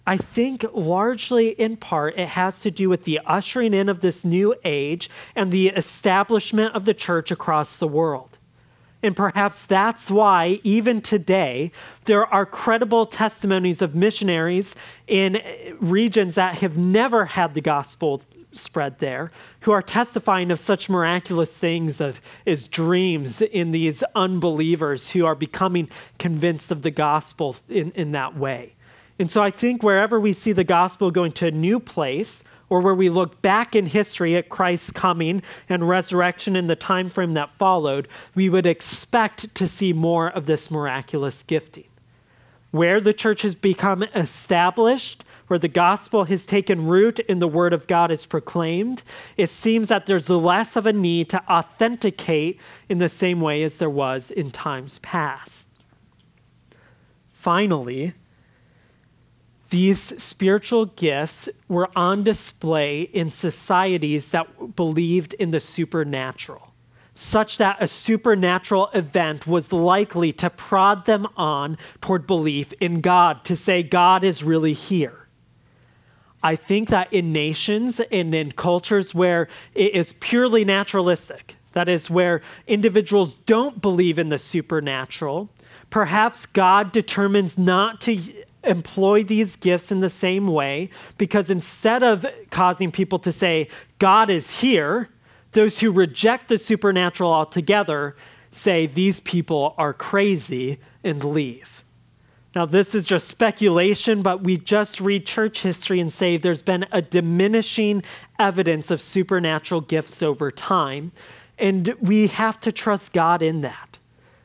I 0.07 0.19
think 0.19 0.67
largely 0.75 1.49
in 1.53 1.79
part 1.79 2.19
it 2.19 2.29
has 2.29 2.61
to 2.61 2.71
do 2.71 2.91
with 2.91 3.05
the 3.05 3.21
ushering 3.25 3.73
in 3.73 3.89
of 3.89 4.03
this 4.03 4.23
new 4.23 4.55
age 4.67 5.09
and 5.35 5.50
the 5.50 5.69
establishment 5.69 6.75
of 6.75 6.85
the 6.85 6.93
church 6.93 7.31
across 7.31 7.79
the 7.79 7.89
world. 7.89 8.37
And 9.03 9.17
perhaps 9.17 9.65
that's 9.65 10.11
why, 10.11 10.61
even 10.62 11.00
today, 11.00 11.73
there 12.05 12.27
are 12.27 12.45
credible 12.45 13.07
testimonies 13.07 13.81
of 13.81 13.95
missionaries 13.95 14.75
in 15.07 15.41
regions 15.81 16.35
that 16.35 16.57
have 16.57 16.77
never 16.77 17.25
had 17.25 17.55
the 17.55 17.62
gospel 17.62 18.21
spread 18.52 18.99
there 18.99 19.30
who 19.61 19.73
are 19.73 19.83
testifying 19.83 20.50
of 20.50 20.59
such 20.59 20.88
miraculous 20.88 21.57
things 21.57 22.00
of, 22.00 22.21
as 22.47 22.69
dreams 22.69 23.40
in 23.40 23.73
these 23.73 24.02
unbelievers 24.14 25.11
who 25.11 25.25
are 25.25 25.35
becoming 25.35 25.88
convinced 26.19 26.71
of 26.71 26.83
the 26.83 26.90
gospel 26.90 27.57
in, 27.69 27.90
in 27.92 28.12
that 28.12 28.37
way. 28.37 28.75
And 29.19 29.30
so 29.30 29.42
I 29.42 29.50
think 29.50 29.83
wherever 29.83 30.19
we 30.19 30.33
see 30.33 30.52
the 30.52 30.64
gospel 30.64 31.11
going 31.11 31.33
to 31.33 31.47
a 31.47 31.50
new 31.50 31.78
place, 31.78 32.42
or 32.71 32.80
where 32.80 32.95
we 32.95 33.11
look 33.11 33.42
back 33.42 33.75
in 33.75 33.85
history 33.85 34.37
at 34.37 34.49
Christ's 34.49 34.92
coming 34.92 35.42
and 35.69 35.88
resurrection 35.88 36.54
in 36.54 36.69
the 36.69 36.76
time 36.76 37.11
frame 37.11 37.35
that 37.35 37.50
followed, 37.59 38.07
we 38.35 38.49
would 38.49 38.64
expect 38.64 39.52
to 39.57 39.66
see 39.66 39.92
more 39.92 40.28
of 40.28 40.47
this 40.47 40.71
miraculous 40.71 41.42
gifting. 41.42 41.85
Where 42.71 43.00
the 43.00 43.12
church 43.12 43.42
has 43.42 43.57
become 43.57 44.04
established, 44.14 45.25
where 45.50 45.59
the 45.59 45.66
gospel 45.66 46.26
has 46.26 46.47
taken 46.47 46.87
root 46.87 47.19
and 47.28 47.42
the 47.42 47.49
word 47.49 47.73
of 47.73 47.88
God 47.88 48.12
is 48.12 48.25
proclaimed, 48.25 49.02
it 49.37 49.50
seems 49.50 49.88
that 49.88 50.07
there's 50.07 50.30
less 50.30 50.76
of 50.76 50.87
a 50.87 50.92
need 50.92 51.28
to 51.30 51.42
authenticate 51.50 52.61
in 52.88 52.99
the 52.99 53.09
same 53.09 53.40
way 53.40 53.64
as 53.64 53.78
there 53.78 53.90
was 53.90 54.30
in 54.30 54.52
times 54.52 55.00
past. 55.00 55.69
Finally, 57.33 58.14
these 59.71 60.12
spiritual 60.23 60.87
gifts 60.87 61.49
were 61.66 61.90
on 61.97 62.23
display 62.23 63.02
in 63.02 63.28
societies 63.33 64.30
that 64.30 64.76
believed 64.76 65.35
in 65.35 65.50
the 65.50 65.59
supernatural, 65.59 66.73
such 67.12 67.59
that 67.59 67.76
a 67.80 67.88
supernatural 67.88 68.88
event 68.95 69.49
was 69.49 69.73
likely 69.73 70.33
to 70.33 70.49
prod 70.49 71.07
them 71.07 71.26
on 71.37 71.76
toward 72.00 72.25
belief 72.28 72.73
in 72.75 73.00
God, 73.00 73.45
to 73.47 73.57
say 73.57 73.83
God 73.83 74.23
is 74.23 74.45
really 74.45 74.75
here. 74.75 75.20
I 76.42 76.56
think 76.56 76.88
that 76.88 77.12
in 77.12 77.32
nations 77.32 78.00
and 78.11 78.35
in 78.35 78.52
cultures 78.52 79.14
where 79.14 79.49
it 79.75 79.94
is 79.94 80.14
purely 80.14 80.64
naturalistic, 80.64 81.56
that 81.73 81.88
is, 81.88 82.11
where 82.11 82.40
individuals 82.66 83.35
don't 83.47 83.80
believe 83.80 84.18
in 84.18 84.30
the 84.30 84.38
supernatural, 84.38 85.50
perhaps 85.90 86.47
God 86.47 86.92
determines 86.92 87.59
not 87.59 88.00
to 88.02 88.20
employ 88.64 89.25
these 89.25 89.56
gifts 89.56 89.90
in 89.90 90.00
the 90.00 90.11
same 90.11 90.47
way 90.47 90.90
because 91.16 91.50
instead 91.50 92.02
of 92.02 92.26
causing 92.50 92.90
people 92.90 93.18
to 93.20 93.32
say, 93.32 93.68
God 93.99 94.30
is 94.30 94.50
here, 94.61 95.09
those 95.52 95.80
who 95.80 95.90
reject 95.90 96.49
the 96.49 96.59
supernatural 96.59 97.32
altogether 97.32 98.16
say, 98.52 98.87
these 98.87 99.20
people 99.20 99.75
are 99.78 99.92
crazy 99.92 100.78
and 101.04 101.23
leave. 101.23 101.79
Now, 102.54 102.66
this 102.66 102.97
is 102.97 103.07
just 103.07 103.28
speculation, 103.28 104.23
but 104.23 104.42
we 104.42 104.57
just 104.57 105.00
read 105.00 105.25
church 105.25 105.62
history 105.62 106.00
and 106.00 106.12
say 106.12 106.37
there's 106.37 106.62
been 106.62 106.85
a 106.90 107.00
diminishing 107.00 108.02
evidence 108.40 108.90
of 108.90 109.00
supernatural 109.00 109.83
gifts 109.83 110.21
over 110.21 110.50
time, 110.50 111.12
and 111.59 111.95
we 112.00 112.26
have 112.26 112.61
to 112.62 112.73
trust 112.73 113.12
God 113.12 113.40
in 113.40 113.61
that. 113.61 113.99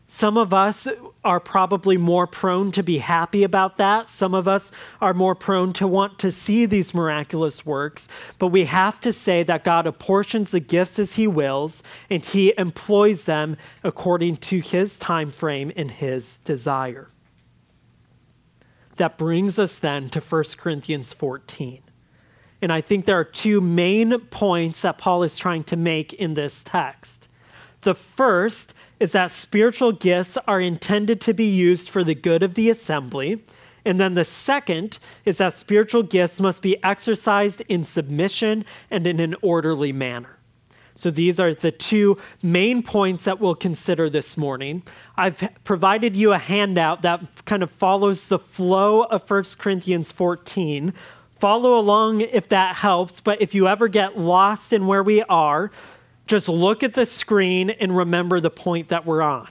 Some 0.08 0.38
of 0.38 0.54
us 0.54 0.88
are 1.24 1.40
probably 1.40 1.98
more 1.98 2.28
prone 2.28 2.72
to 2.74 2.84
be 2.84 3.00
happy 3.00 3.44
about 3.44 3.78
that. 3.78 4.08
Some 4.08 4.36
of 4.36 4.48
us 4.48 4.72
are 5.02 5.16
more 5.16 5.34
prone 5.34 5.74
to 5.74 5.88
want 5.88 6.20
to 6.20 6.32
see 6.32 6.68
these 6.68 6.94
miraculous 6.94 7.66
works. 7.66 8.08
But 8.38 8.48
we 8.50 8.66
have 8.66 9.02
to 9.02 9.12
say 9.12 9.42
that 9.44 9.64
God 9.64 9.88
apportions 9.88 10.52
the 10.52 10.60
gifts 10.60 11.00
as 11.00 11.16
He 11.16 11.26
wills, 11.26 11.82
and 12.10 12.24
He 12.24 12.54
employs 12.56 13.26
them 13.26 13.58
according 13.84 14.38
to 14.38 14.60
His 14.60 15.00
time 15.00 15.32
frame 15.32 15.72
and 15.76 15.90
His 15.90 16.38
desire 16.46 17.10
that 18.98 19.18
brings 19.18 19.60
us 19.60 19.78
then 19.78 20.10
to 20.10 20.20
1 20.20 20.44
Corinthians 20.58 21.14
14. 21.14 21.82
And 22.62 22.72
I 22.72 22.82
think 22.82 23.06
there 23.06 23.20
are 23.20 23.26
two 23.26 23.62
main 23.62 24.18
points 24.20 24.82
that 24.82 24.98
Paul 24.98 25.24
is 25.24 25.38
trying 25.38 25.64
to 25.66 25.76
make 25.76 26.14
in 26.14 26.34
this 26.34 26.62
text. 26.64 27.28
The 27.82 27.96
first 27.96 28.74
is 29.00 29.12
that 29.12 29.32
spiritual 29.32 29.92
gifts 29.92 30.38
are 30.48 30.62
intended 30.62 31.22
to 31.22 31.34
be 31.34 31.46
used 31.46 31.90
for 31.90 32.04
the 32.04 32.16
good 32.16 32.42
of 32.42 32.56
the 32.56 32.70
assembly. 32.70 33.44
And 33.84 34.00
then 34.00 34.16
the 34.16 34.26
second 34.26 34.98
is 35.26 35.38
that 35.38 35.54
spiritual 35.54 36.02
gifts 36.02 36.40
must 36.40 36.62
be 36.62 36.84
exercised 36.84 37.62
in 37.70 37.86
submission 37.86 38.66
and 38.90 39.06
in 39.06 39.20
an 39.20 39.36
orderly 39.42 39.92
manner. 39.92 40.35
So 40.96 41.12
these 41.12 41.40
are 41.40 41.54
the 41.54 41.72
two 41.72 42.18
main 42.42 42.82
points 42.82 43.26
that 43.26 43.40
we'll 43.40 43.56
consider 43.56 44.10
this 44.10 44.38
morning. 44.38 44.82
I've 45.18 45.50
provided 45.66 46.16
you 46.16 46.32
a 46.32 46.38
handout 46.38 47.02
that 47.02 47.22
kind 47.46 47.64
of 47.64 47.72
follows 47.72 48.28
the 48.28 48.40
flow 48.40 49.04
of 49.04 49.30
1 49.30 49.44
Corinthians 49.58 50.14
14. 50.14 50.94
Follow 51.40 51.78
along 51.78 52.22
if 52.22 52.48
that 52.50 52.78
helps, 52.78 53.20
but 53.20 53.42
if 53.42 53.54
you 53.54 53.68
ever 53.68 53.90
get 53.90 54.18
lost 54.18 54.72
in 54.72 54.88
where 54.88 55.04
we 55.04 55.22
are, 55.24 55.70
just 56.28 56.48
look 56.48 56.82
at 56.82 56.94
the 56.94 57.06
screen 57.06 57.70
and 57.70 57.96
remember 57.96 58.40
the 58.40 58.50
point 58.50 58.88
that 58.90 59.06
we're 59.06 59.22
on. 59.22 59.50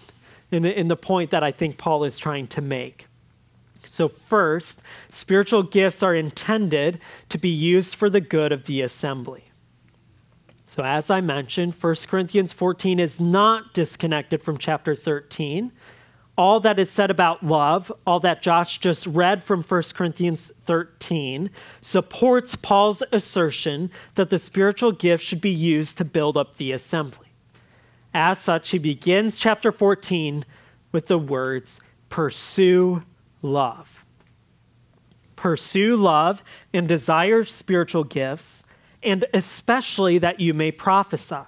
and, 0.50 0.64
in 0.64 0.88
the 0.88 0.96
point 0.96 1.30
that 1.30 1.42
I 1.42 1.52
think 1.52 1.76
Paul 1.76 2.04
is 2.04 2.18
trying 2.18 2.46
to 2.48 2.62
make. 2.62 3.06
So, 3.84 4.08
first, 4.08 4.80
spiritual 5.10 5.62
gifts 5.62 6.02
are 6.02 6.14
intended 6.14 7.00
to 7.28 7.38
be 7.38 7.50
used 7.50 7.94
for 7.94 8.08
the 8.08 8.20
good 8.20 8.50
of 8.50 8.64
the 8.64 8.80
assembly. 8.80 9.43
So, 10.74 10.82
as 10.82 11.08
I 11.08 11.20
mentioned, 11.20 11.74
1 11.80 11.94
Corinthians 12.08 12.52
14 12.52 12.98
is 12.98 13.20
not 13.20 13.74
disconnected 13.74 14.42
from 14.42 14.58
chapter 14.58 14.96
13. 14.96 15.70
All 16.36 16.58
that 16.58 16.80
is 16.80 16.90
said 16.90 17.12
about 17.12 17.46
love, 17.46 17.92
all 18.04 18.18
that 18.18 18.42
Josh 18.42 18.78
just 18.78 19.06
read 19.06 19.44
from 19.44 19.62
1 19.62 19.82
Corinthians 19.94 20.50
13, 20.66 21.50
supports 21.80 22.56
Paul's 22.56 23.04
assertion 23.12 23.88
that 24.16 24.30
the 24.30 24.38
spiritual 24.40 24.90
gifts 24.90 25.22
should 25.22 25.40
be 25.40 25.48
used 25.48 25.96
to 25.98 26.04
build 26.04 26.36
up 26.36 26.56
the 26.56 26.72
assembly. 26.72 27.28
As 28.12 28.40
such, 28.40 28.70
he 28.70 28.78
begins 28.78 29.38
chapter 29.38 29.70
14 29.70 30.44
with 30.90 31.06
the 31.06 31.18
words, 31.18 31.78
Pursue 32.08 33.04
love. 33.42 34.04
Pursue 35.36 35.94
love 35.94 36.42
and 36.72 36.88
desire 36.88 37.44
spiritual 37.44 38.02
gifts, 38.02 38.63
and 39.04 39.24
especially 39.34 40.18
that 40.18 40.40
you 40.40 40.54
may 40.54 40.70
prophesy. 40.70 41.44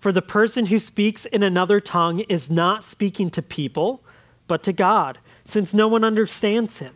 For 0.00 0.12
the 0.12 0.22
person 0.22 0.66
who 0.66 0.78
speaks 0.78 1.24
in 1.26 1.42
another 1.42 1.80
tongue 1.80 2.20
is 2.20 2.50
not 2.50 2.84
speaking 2.84 3.30
to 3.30 3.42
people, 3.42 4.04
but 4.46 4.62
to 4.62 4.72
God, 4.72 5.18
since 5.44 5.74
no 5.74 5.88
one 5.88 6.04
understands 6.04 6.78
him. 6.78 6.94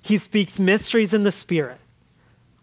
He 0.00 0.18
speaks 0.18 0.60
mysteries 0.60 1.14
in 1.14 1.24
the 1.24 1.32
Spirit. 1.32 1.80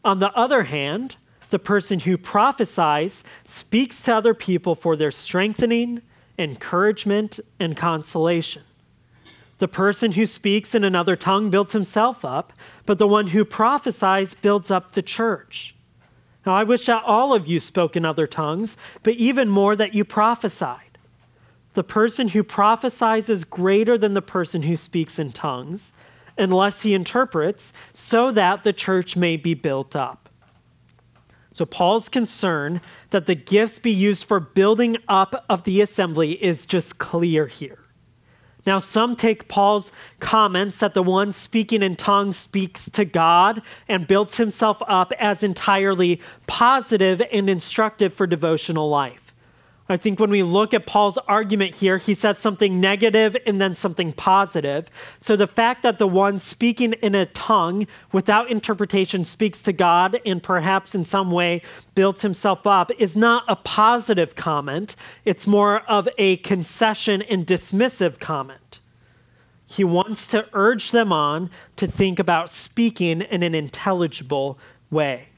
On 0.05 0.19
the 0.19 0.31
other 0.33 0.63
hand, 0.63 1.15
the 1.49 1.59
person 1.59 1.99
who 1.99 2.17
prophesies 2.17 3.23
speaks 3.45 4.03
to 4.03 4.15
other 4.15 4.33
people 4.33 4.75
for 4.75 4.95
their 4.95 5.11
strengthening, 5.11 6.01
encouragement, 6.39 7.39
and 7.59 7.75
consolation. 7.75 8.63
The 9.59 9.67
person 9.67 10.13
who 10.13 10.25
speaks 10.25 10.73
in 10.73 10.83
another 10.83 11.15
tongue 11.15 11.49
builds 11.49 11.73
himself 11.73 12.23
up, 12.25 12.53
but 12.85 12.97
the 12.97 13.07
one 13.07 13.27
who 13.27 13.45
prophesies 13.45 14.33
builds 14.33 14.71
up 14.71 14.93
the 14.93 15.03
church. 15.03 15.75
Now, 16.45 16.55
I 16.55 16.63
wish 16.63 16.87
that 16.87 17.03
all 17.03 17.33
of 17.33 17.47
you 17.47 17.59
spoke 17.59 17.95
in 17.95 18.05
other 18.05 18.25
tongues, 18.25 18.75
but 19.03 19.13
even 19.15 19.47
more 19.47 19.75
that 19.75 19.93
you 19.93 20.03
prophesied. 20.03 20.97
The 21.73 21.83
person 21.83 22.29
who 22.29 22.43
prophesies 22.43 23.29
is 23.29 23.43
greater 23.43 23.97
than 23.97 24.13
the 24.13 24.21
person 24.21 24.63
who 24.63 24.75
speaks 24.75 25.19
in 25.19 25.31
tongues, 25.31 25.93
unless 26.37 26.81
he 26.81 26.93
interprets, 26.93 27.71
so 27.93 28.31
that 28.31 28.63
the 28.63 28.73
church 28.73 29.15
may 29.15 29.37
be 29.37 29.53
built 29.53 29.95
up. 29.95 30.29
So, 31.53 31.65
Paul's 31.65 32.09
concern 32.09 32.81
that 33.09 33.25
the 33.25 33.35
gifts 33.35 33.77
be 33.77 33.91
used 33.91 34.23
for 34.23 34.39
building 34.39 34.97
up 35.07 35.45
of 35.49 35.63
the 35.65 35.81
assembly 35.81 36.41
is 36.43 36.65
just 36.65 36.97
clear 36.97 37.45
here. 37.47 37.80
Now, 38.65 38.79
some 38.79 39.15
take 39.15 39.47
Paul's 39.47 39.91
comments 40.19 40.79
that 40.79 40.93
the 40.93 41.03
one 41.03 41.31
speaking 41.31 41.81
in 41.81 41.95
tongues 41.95 42.37
speaks 42.37 42.89
to 42.91 43.05
God 43.05 43.61
and 43.87 44.07
builds 44.07 44.37
himself 44.37 44.81
up 44.87 45.13
as 45.19 45.41
entirely 45.41 46.21
positive 46.47 47.21
and 47.31 47.49
instructive 47.49 48.13
for 48.13 48.27
devotional 48.27 48.89
life. 48.89 49.20
I 49.91 49.97
think 49.97 50.19
when 50.19 50.29
we 50.29 50.41
look 50.41 50.73
at 50.73 50.85
Paul's 50.85 51.17
argument 51.27 51.75
here, 51.75 51.97
he 51.97 52.15
says 52.15 52.37
something 52.37 52.79
negative 52.79 53.35
and 53.45 53.59
then 53.59 53.75
something 53.75 54.13
positive. 54.13 54.89
So 55.19 55.35
the 55.35 55.47
fact 55.47 55.83
that 55.83 55.99
the 55.99 56.07
one 56.07 56.39
speaking 56.39 56.93
in 56.93 57.13
a 57.13 57.25
tongue 57.25 57.87
without 58.11 58.49
interpretation 58.49 59.25
speaks 59.25 59.61
to 59.63 59.73
God 59.73 60.19
and 60.25 60.41
perhaps 60.41 60.95
in 60.95 61.03
some 61.03 61.31
way 61.31 61.61
builds 61.93 62.21
himself 62.21 62.65
up 62.65 62.91
is 62.99 63.15
not 63.15 63.43
a 63.47 63.55
positive 63.55 64.35
comment. 64.35 64.95
It's 65.25 65.45
more 65.45 65.81
of 65.81 66.07
a 66.17 66.37
concession 66.37 67.21
and 67.23 67.45
dismissive 67.45 68.19
comment. 68.19 68.79
He 69.65 69.83
wants 69.83 70.27
to 70.27 70.47
urge 70.53 70.91
them 70.91 71.11
on 71.11 71.49
to 71.77 71.87
think 71.87 72.19
about 72.19 72.49
speaking 72.49 73.21
in 73.21 73.43
an 73.43 73.55
intelligible 73.55 74.57
way. 74.89 75.29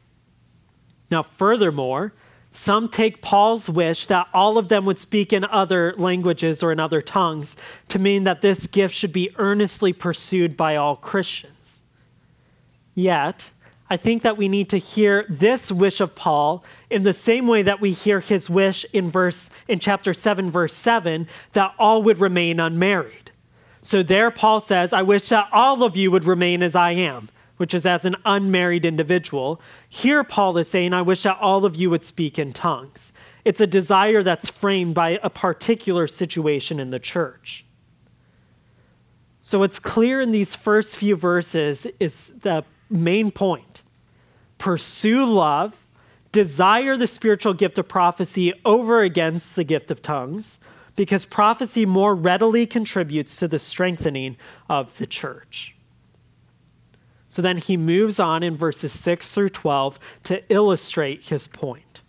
Now, 1.12 1.24
furthermore, 1.24 2.14
some 2.54 2.88
take 2.88 3.22
Paul's 3.22 3.68
wish 3.68 4.06
that 4.08 4.28
all 4.32 4.60
of 4.60 4.70
them 4.70 4.86
would 4.86 5.00
speak 5.00 5.34
in 5.34 5.44
other 5.46 5.96
languages 5.98 6.62
or 6.62 6.72
in 6.72 6.80
other 6.80 7.02
tongues 7.02 7.58
to 7.90 7.98
mean 7.98 8.24
that 8.26 8.42
this 8.42 8.68
gift 8.68 8.94
should 8.94 9.12
be 9.12 9.34
earnestly 9.38 9.92
pursued 9.92 10.56
by 10.56 10.76
all 10.76 10.96
Christians. 10.96 11.82
Yet, 12.94 13.50
I 13.90 13.98
think 13.98 14.22
that 14.22 14.38
we 14.38 14.48
need 14.48 14.70
to 14.70 14.78
hear 14.78 15.26
this 15.28 15.72
wish 15.72 16.00
of 16.00 16.16
Paul 16.16 16.64
in 16.92 17.04
the 17.04 17.14
same 17.14 17.48
way 17.48 17.64
that 17.64 17.82
we 17.82 17.92
hear 17.92 18.20
his 18.20 18.50
wish 18.50 18.86
in 18.94 19.10
verse 19.10 19.50
in 19.68 19.80
chapter 19.80 20.14
7 20.14 20.52
verse 20.52 20.74
7 20.74 21.28
that 21.54 21.74
all 21.80 22.04
would 22.04 22.20
remain 22.20 22.60
unmarried. 22.60 23.32
So 23.82 24.04
there 24.04 24.32
Paul 24.32 24.60
says, 24.60 24.94
I 24.94 25.02
wish 25.02 25.30
that 25.30 25.50
all 25.52 25.84
of 25.84 25.98
you 25.98 26.12
would 26.12 26.26
remain 26.26 26.64
as 26.64 26.76
I 26.76 26.92
am 26.92 27.30
which 27.58 27.74
is 27.74 27.86
as 27.86 28.06
an 28.06 28.16
unmarried 28.26 28.86
individual. 28.86 29.62
Here, 29.88 30.24
Paul 30.24 30.58
is 30.58 30.68
saying, 30.68 30.94
I 30.94 31.02
wish 31.02 31.24
that 31.24 31.38
all 31.40 31.66
of 31.66 31.76
you 31.76 31.90
would 31.90 32.04
speak 32.04 32.40
in 32.40 32.54
tongues. 32.54 33.14
It's 33.46 33.62
a 33.62 33.68
desire 33.68 34.24
that's 34.24 34.50
framed 34.50 34.96
by 34.96 35.20
a 35.22 35.30
particular 35.30 36.08
situation 36.08 36.80
in 36.80 36.90
the 36.90 37.00
church. 37.00 37.66
So 39.42 39.60
what's 39.60 39.80
clear 39.80 40.22
in 40.22 40.32
these 40.32 40.56
first 40.56 40.98
few 40.98 41.16
verses 41.16 41.86
is 42.00 42.32
the 42.42 42.64
main 42.90 43.30
point. 43.30 43.84
Pursue 44.58 45.26
love, 45.26 45.76
desire 46.32 46.96
the 46.96 47.08
spiritual 47.08 47.54
gift 47.54 47.78
of 47.78 47.88
prophecy 47.88 48.54
over 48.64 49.02
against 49.02 49.56
the 49.58 49.66
gift 49.66 49.92
of 49.92 50.02
tongues, 50.02 50.60
because 50.96 51.26
prophecy 51.26 51.86
more 51.86 52.16
readily 52.16 52.66
contributes 52.66 53.36
to 53.36 53.48
the 53.48 53.60
strengthening 53.60 54.38
of 54.70 54.98
the 54.98 55.08
church. 55.08 55.76
So 57.34 57.42
then 57.42 57.58
he 57.58 57.78
moves 57.78 58.20
on 58.20 58.44
in 58.44 58.56
verses 58.56 58.92
6 58.92 59.28
through 59.32 59.50
12 59.50 59.98
to 60.26 60.44
illustrate 60.54 61.24
his 61.24 61.48
point. 61.48 62.02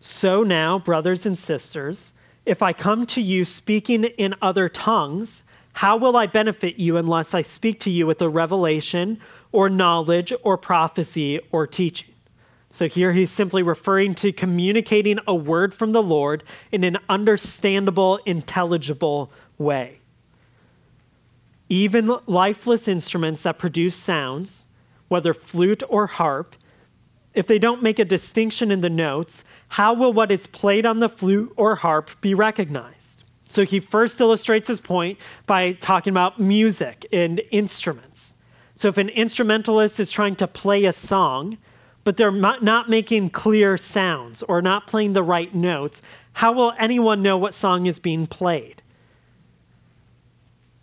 So 0.00 0.44
now, 0.44 0.78
brothers 0.78 1.26
and 1.26 1.36
sisters, 1.36 2.12
if 2.44 2.62
I 2.62 2.72
come 2.72 3.06
to 3.06 3.20
you 3.20 3.44
speaking 3.44 4.04
in 4.04 4.36
other 4.40 4.68
tongues, 4.68 5.42
how 5.72 5.96
will 5.96 6.16
I 6.16 6.28
benefit 6.28 6.76
you 6.76 6.96
unless 6.96 7.34
I 7.34 7.40
speak 7.40 7.80
to 7.80 7.90
you 7.90 8.06
with 8.06 8.22
a 8.22 8.28
revelation 8.28 9.18
or 9.50 9.68
knowledge 9.68 10.32
or 10.44 10.56
prophecy 10.56 11.40
or 11.50 11.66
teaching? 11.66 12.14
So 12.70 12.86
here 12.86 13.12
he's 13.12 13.32
simply 13.32 13.64
referring 13.64 14.14
to 14.16 14.32
communicating 14.32 15.18
a 15.26 15.34
word 15.34 15.74
from 15.74 15.90
the 15.90 16.00
Lord 16.00 16.44
in 16.70 16.84
an 16.84 16.98
understandable, 17.08 18.20
intelligible 18.24 19.32
way. 19.58 19.98
Even 21.68 22.16
lifeless 22.26 22.86
instruments 22.86 23.42
that 23.42 23.58
produce 23.58 23.96
sounds, 23.96 24.66
whether 25.08 25.34
flute 25.34 25.82
or 25.88 26.06
harp, 26.06 26.56
if 27.34 27.46
they 27.46 27.58
don't 27.58 27.82
make 27.82 27.98
a 27.98 28.04
distinction 28.04 28.70
in 28.70 28.80
the 28.80 28.90
notes, 28.90 29.44
how 29.68 29.92
will 29.92 30.12
what 30.12 30.32
is 30.32 30.46
played 30.46 30.86
on 30.86 31.00
the 31.00 31.08
flute 31.08 31.52
or 31.56 31.76
harp 31.76 32.10
be 32.20 32.34
recognized? 32.34 33.24
So 33.48 33.64
he 33.64 33.78
first 33.78 34.20
illustrates 34.20 34.68
his 34.68 34.80
point 34.80 35.18
by 35.46 35.72
talking 35.72 36.12
about 36.12 36.40
music 36.40 37.06
and 37.12 37.40
instruments. 37.50 38.34
So 38.74 38.88
if 38.88 38.98
an 38.98 39.08
instrumentalist 39.10 40.00
is 40.00 40.10
trying 40.10 40.36
to 40.36 40.46
play 40.46 40.84
a 40.84 40.92
song, 40.92 41.58
but 42.04 42.16
they're 42.16 42.30
not 42.30 42.88
making 42.88 43.30
clear 43.30 43.76
sounds 43.76 44.42
or 44.44 44.62
not 44.62 44.86
playing 44.86 45.12
the 45.12 45.22
right 45.22 45.54
notes, 45.54 46.02
how 46.34 46.52
will 46.52 46.72
anyone 46.78 47.22
know 47.22 47.36
what 47.36 47.54
song 47.54 47.86
is 47.86 47.98
being 47.98 48.26
played? 48.26 48.82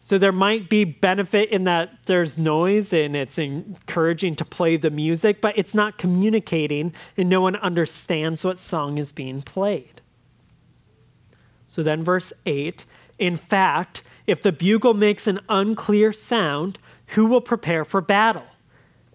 So 0.05 0.17
there 0.17 0.33
might 0.33 0.67
be 0.67 0.83
benefit 0.83 1.49
in 1.49 1.63
that 1.63 1.91
there's 2.07 2.37
noise 2.37 2.91
and 2.91 3.15
it's 3.15 3.37
encouraging 3.37 4.35
to 4.35 4.43
play 4.43 4.75
the 4.75 4.89
music, 4.89 5.39
but 5.39 5.57
it's 5.57 5.73
not 5.73 5.97
communicating 5.97 6.93
and 7.15 7.29
no 7.29 7.39
one 7.39 7.55
understands 7.55 8.43
what 8.43 8.57
song 8.57 8.97
is 8.97 9.13
being 9.13 9.41
played. 9.41 10.01
So 11.69 11.83
then, 11.83 12.03
verse 12.03 12.33
8 12.45 12.85
In 13.17 13.37
fact, 13.37 14.03
if 14.27 14.43
the 14.43 14.51
bugle 14.51 14.93
makes 14.93 15.25
an 15.25 15.39
unclear 15.47 16.11
sound, 16.11 16.79
who 17.07 17.25
will 17.25 17.39
prepare 17.39 17.85
for 17.85 18.01
battle? 18.01 18.47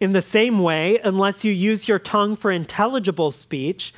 In 0.01 0.14
the 0.14 0.22
same 0.22 0.59
way, 0.59 0.98
unless 1.05 1.44
you 1.44 1.53
use 1.53 1.87
your 1.87 1.98
tongue 1.98 2.35
for 2.35 2.51
intelligible 2.51 3.31
speech, 3.31 3.92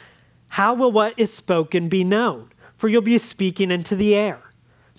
how 0.49 0.75
will 0.75 0.91
what 0.91 1.15
is 1.17 1.33
spoken 1.33 1.89
be 1.89 2.03
known? 2.03 2.51
For 2.77 2.89
you'll 2.89 3.01
be 3.01 3.17
speaking 3.19 3.71
into 3.71 3.95
the 3.95 4.17
air. 4.17 4.50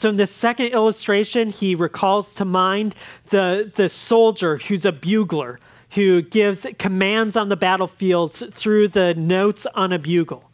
So, 0.01 0.09
in 0.09 0.17
the 0.17 0.25
second 0.25 0.69
illustration, 0.69 1.51
he 1.51 1.75
recalls 1.75 2.33
to 2.33 2.43
mind 2.43 2.95
the, 3.29 3.71
the 3.75 3.87
soldier 3.87 4.57
who's 4.57 4.83
a 4.83 4.91
bugler 4.91 5.59
who 5.91 6.23
gives 6.23 6.65
commands 6.79 7.35
on 7.35 7.49
the 7.49 7.55
battlefield 7.55 8.33
through 8.33 8.87
the 8.87 9.13
notes 9.13 9.67
on 9.75 9.93
a 9.93 9.99
bugle. 9.99 10.49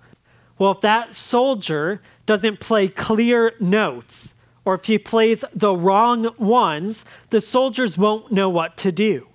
Well, 0.60 0.74
if 0.74 0.82
that 0.82 1.16
soldier 1.16 2.02
doesn't 2.26 2.60
play 2.60 2.90
clear 2.90 3.54
notes, 3.62 4.34
or 4.66 4.74
if 4.74 4.84
he 4.84 4.98
plays 4.98 5.46
the 5.54 5.74
wrong 5.74 6.36
ones, 6.38 7.06
the 7.30 7.40
soldiers 7.40 7.98
won't 7.98 8.30
know 8.30 8.50
what 8.50 8.76
to 8.80 8.92
do. 8.92 9.28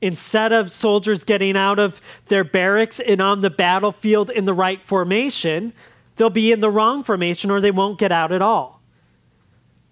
Instead 0.00 0.52
of 0.52 0.70
soldiers 0.70 1.24
getting 1.24 1.56
out 1.56 1.80
of 1.80 2.00
their 2.28 2.44
barracks 2.44 3.00
and 3.00 3.20
on 3.20 3.40
the 3.40 3.50
battlefield 3.50 4.30
in 4.30 4.44
the 4.44 4.54
right 4.54 4.84
formation, 4.84 5.72
they'll 6.14 6.30
be 6.30 6.52
in 6.52 6.60
the 6.60 6.70
wrong 6.70 7.02
formation 7.02 7.50
or 7.50 7.60
they 7.60 7.72
won't 7.72 7.98
get 7.98 8.12
out 8.12 8.30
at 8.30 8.40
all 8.40 8.73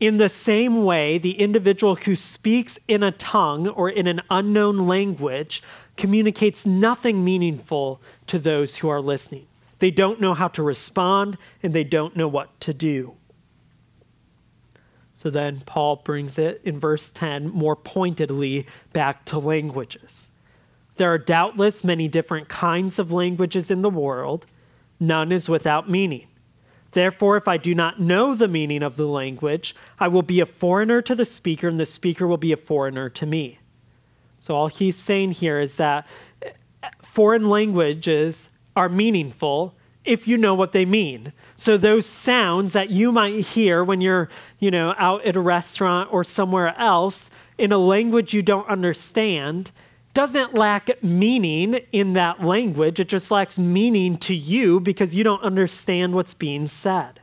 In 0.02 0.16
the 0.16 0.28
same 0.28 0.82
way, 0.82 1.16
the 1.16 1.38
individual 1.38 1.94
who 1.94 2.16
speaks 2.16 2.76
in 2.88 3.04
a 3.04 3.12
tongue 3.12 3.68
or 3.68 3.88
in 3.88 4.08
an 4.08 4.20
unknown 4.30 4.88
language 4.88 5.62
communicates 5.96 6.66
nothing 6.66 7.24
meaningful 7.24 8.00
to 8.26 8.40
those 8.40 8.78
who 8.78 8.88
are 8.88 9.00
listening. 9.00 9.46
They 9.78 9.92
don't 9.92 10.20
know 10.20 10.34
how 10.34 10.48
to 10.48 10.62
respond 10.64 11.38
and 11.62 11.72
they 11.72 11.84
don't 11.84 12.16
know 12.16 12.26
what 12.26 12.60
to 12.62 12.74
do. 12.74 13.14
So 15.14 15.30
then 15.30 15.62
Paul 15.66 16.02
brings 16.04 16.36
it 16.36 16.60
in 16.64 16.80
verse 16.80 17.12
10 17.12 17.50
more 17.50 17.76
pointedly 17.76 18.66
back 18.92 19.24
to 19.26 19.38
languages. 19.38 20.32
There 20.96 21.12
are 21.12 21.18
doubtless 21.18 21.84
many 21.84 22.08
different 22.08 22.48
kinds 22.48 22.98
of 22.98 23.12
languages 23.12 23.70
in 23.70 23.82
the 23.82 23.88
world, 23.88 24.46
none 24.98 25.30
is 25.30 25.48
without 25.48 25.88
meaning. 25.88 26.26
Therefore, 26.92 27.36
if 27.36 27.48
I 27.48 27.56
do 27.56 27.74
not 27.74 28.00
know 28.00 28.34
the 28.34 28.48
meaning 28.48 28.82
of 28.82 28.96
the 28.96 29.06
language, 29.06 29.74
I 29.98 30.08
will 30.08 30.22
be 30.22 30.40
a 30.40 30.46
foreigner 30.46 31.02
to 31.02 31.14
the 31.14 31.24
speaker, 31.24 31.68
and 31.68 31.80
the 31.80 31.86
speaker 31.86 32.26
will 32.26 32.36
be 32.36 32.52
a 32.52 32.56
foreigner 32.56 33.08
to 33.10 33.26
me. 33.26 33.58
So, 34.40 34.54
all 34.54 34.68
he's 34.68 34.96
saying 34.96 35.32
here 35.32 35.60
is 35.60 35.76
that 35.76 36.06
eh, 36.42 36.50
foreign 37.02 37.48
languages 37.48 38.50
are 38.76 38.88
meaningful 38.88 39.74
if 40.04 40.26
you 40.26 40.36
know 40.36 40.54
what 40.54 40.72
they 40.72 40.84
mean. 40.84 41.32
So, 41.56 41.78
those 41.78 42.04
sounds 42.04 42.74
that 42.74 42.90
you 42.90 43.10
might 43.10 43.40
hear 43.46 43.82
when 43.82 44.00
you're, 44.00 44.28
you 44.58 44.70
know, 44.70 44.94
out 44.98 45.24
at 45.24 45.36
a 45.36 45.40
restaurant 45.40 46.12
or 46.12 46.24
somewhere 46.24 46.76
else 46.78 47.30
in 47.56 47.72
a 47.72 47.78
language 47.78 48.34
you 48.34 48.42
don't 48.42 48.68
understand, 48.68 49.70
doesn't 50.14 50.54
lack 50.54 51.02
meaning 51.02 51.74
in 51.90 52.12
that 52.14 52.44
language. 52.44 53.00
It 53.00 53.08
just 53.08 53.30
lacks 53.30 53.58
meaning 53.58 54.18
to 54.18 54.34
you 54.34 54.78
because 54.80 55.14
you 55.14 55.24
don't 55.24 55.42
understand 55.42 56.14
what's 56.14 56.34
being 56.34 56.68
said. 56.68 57.20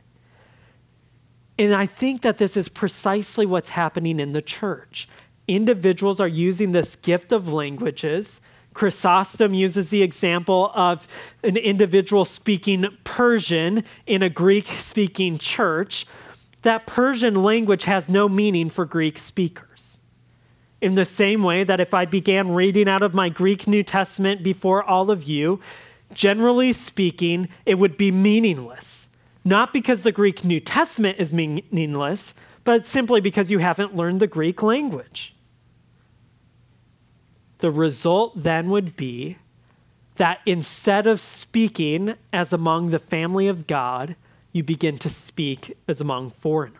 And 1.58 1.74
I 1.74 1.86
think 1.86 2.22
that 2.22 2.38
this 2.38 2.56
is 2.56 2.68
precisely 2.68 3.46
what's 3.46 3.70
happening 3.70 4.18
in 4.18 4.32
the 4.32 4.42
church. 4.42 5.08
Individuals 5.46 6.18
are 6.20 6.28
using 6.28 6.72
this 6.72 6.96
gift 6.96 7.32
of 7.32 7.52
languages. 7.52 8.40
Chrysostom 8.72 9.52
uses 9.52 9.90
the 9.90 10.02
example 10.02 10.72
of 10.74 11.06
an 11.42 11.56
individual 11.56 12.24
speaking 12.24 12.86
Persian 13.04 13.84
in 14.06 14.22
a 14.22 14.30
Greek 14.30 14.68
speaking 14.68 15.38
church. 15.38 16.06
That 16.62 16.86
Persian 16.86 17.42
language 17.42 17.84
has 17.84 18.08
no 18.08 18.28
meaning 18.28 18.70
for 18.70 18.84
Greek 18.84 19.18
speakers 19.18 19.89
in 20.80 20.94
the 20.94 21.04
same 21.04 21.42
way 21.42 21.64
that 21.64 21.80
if 21.80 21.92
I 21.92 22.04
began 22.04 22.54
reading 22.54 22.88
out 22.88 23.02
of 23.02 23.14
my 23.14 23.28
Greek 23.28 23.66
New 23.66 23.82
Testament 23.82 24.42
before 24.42 24.82
all 24.82 25.10
of 25.10 25.24
you, 25.24 25.60
generally 26.14 26.72
speaking, 26.72 27.48
it 27.66 27.78
would 27.78 27.96
be 27.96 28.10
meaningless. 28.10 29.08
Not 29.44 29.72
because 29.72 30.02
the 30.02 30.12
Greek 30.12 30.44
New 30.44 30.60
Testament 30.60 31.18
is 31.18 31.32
meaningless, 31.32 32.34
but 32.64 32.84
simply 32.84 33.20
because 33.20 33.50
you 33.50 33.58
haven't 33.58 33.96
learned 33.96 34.20
the 34.20 34.26
Greek 34.26 34.62
language. 34.62 35.34
The 37.58 37.70
result 37.70 38.42
then 38.42 38.70
would 38.70 38.96
be 38.96 39.38
that 40.16 40.40
instead 40.44 41.06
of 41.06 41.20
speaking 41.20 42.14
as 42.32 42.52
among 42.52 42.90
the 42.90 42.98
family 42.98 43.48
of 43.48 43.66
God, 43.66 44.16
you 44.52 44.62
begin 44.62 44.98
to 44.98 45.08
speak 45.08 45.76
as 45.88 46.00
among 46.00 46.30
foreigners. 46.30 46.79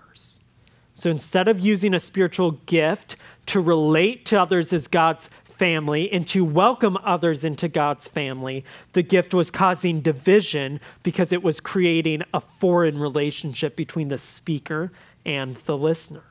So 1.01 1.09
instead 1.09 1.49
of 1.49 1.59
using 1.59 1.95
a 1.95 1.99
spiritual 1.99 2.51
gift 2.67 3.17
to 3.47 3.59
relate 3.59 4.27
to 4.27 4.39
others 4.39 4.71
as 4.71 4.87
God's 4.87 5.31
family 5.57 6.13
and 6.13 6.29
to 6.29 6.45
welcome 6.45 6.99
others 7.03 7.43
into 7.43 7.69
God's 7.69 8.07
family, 8.07 8.67
the 8.93 9.03
gift 9.03 9.33
was 9.33 9.51
causing 9.51 10.03
division 10.03 10.79
because 11.03 11.33
it 11.33 11.43
was 11.43 11.59
creating 11.59 12.23
a 12.35 12.43
foreign 12.59 12.99
relationship 12.99 13.77
between 13.77 14.09
the 14.09 14.19
speaker 14.19 14.93
and 15.25 15.57
the 15.65 15.75
listener. 15.75 16.25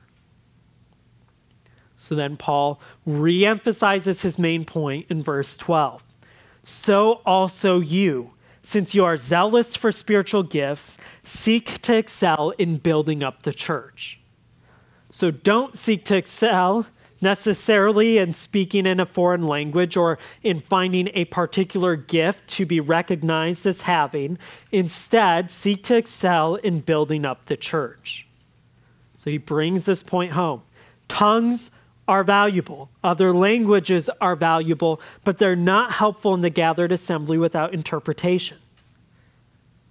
So 1.98 2.14
then 2.14 2.38
Paul 2.38 2.80
reemphasizes 3.08 4.22
his 4.22 4.38
main 4.38 4.66
point 4.66 5.08
in 5.10 5.24
verse 5.24 5.58
12. 5.58 6.04
So 6.64 7.22
also 7.26 7.80
you, 7.80 8.34
since 8.62 8.94
you 8.94 9.04
are 9.04 9.18
zealous 9.18 9.76
for 9.76 9.92
spiritual 9.92 10.44
gifts, 10.44 10.96
seek 11.24 11.82
to 11.82 11.96
excel 11.96 12.52
in 12.60 12.78
building 12.78 13.24
up 13.24 13.42
the 13.42 13.54
church. 13.54 14.19
So 15.12 15.32
don't 15.32 15.78
seek 15.78 16.06
to 16.06 16.16
excel 16.16 16.86
necessarily 17.22 18.18
in 18.18 18.34
speaking 18.34 18.86
in 18.86 19.00
a 19.00 19.06
foreign 19.06 19.46
language 19.46 19.98
or 19.98 20.18
in 20.44 20.60
finding 20.60 21.10
a 21.14 21.26
particular 21.26 21.96
gift 21.96 22.48
to 22.48 22.66
be 22.66 22.80
recognized 22.80 23.66
as 23.66 23.82
having. 23.82 24.38
Instead, 24.72 25.52
seek 25.52 25.84
to 25.84 25.96
excel 25.96 26.56
in 26.56 26.80
building 26.80 27.26
up 27.26 27.46
the 27.46 27.58
church. 27.58 28.26
So 29.18 29.30
he 29.30 29.38
brings 29.38 29.86
this 29.86 30.02
point 30.02 30.32
home. 30.32 30.62
Tongues 31.10 31.72
are 32.08 32.24
valuable, 32.24 32.90
other 33.04 33.32
languages 33.34 34.10
are 34.20 34.36
valuable, 34.36 35.00
but 35.24 35.38
they're 35.38 35.56
not 35.56 35.92
helpful 35.92 36.34
in 36.34 36.42
the 36.42 36.50
gathered 36.50 36.92
assembly 36.92 37.38
without 37.38 37.74
interpretation. 37.74 38.58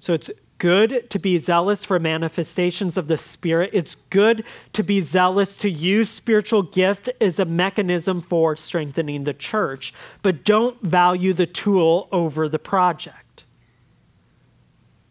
So 0.00 0.14
it's 0.14 0.30
good 0.58 1.08
to 1.10 1.18
be 1.18 1.38
zealous 1.38 1.84
for 1.84 1.98
manifestations 1.98 2.96
of 2.96 3.08
the 3.08 3.16
Spirit. 3.16 3.70
It's 3.72 3.96
good 4.10 4.44
to 4.72 4.82
be 4.82 5.00
zealous 5.00 5.56
to 5.58 5.70
use 5.70 6.10
spiritual 6.10 6.62
gift 6.62 7.08
as 7.20 7.38
a 7.38 7.44
mechanism 7.44 8.20
for 8.20 8.56
strengthening 8.56 9.24
the 9.24 9.34
church, 9.34 9.94
but 10.22 10.44
don't 10.44 10.80
value 10.82 11.32
the 11.32 11.46
tool 11.46 12.08
over 12.12 12.48
the 12.48 12.58
project. 12.58 13.44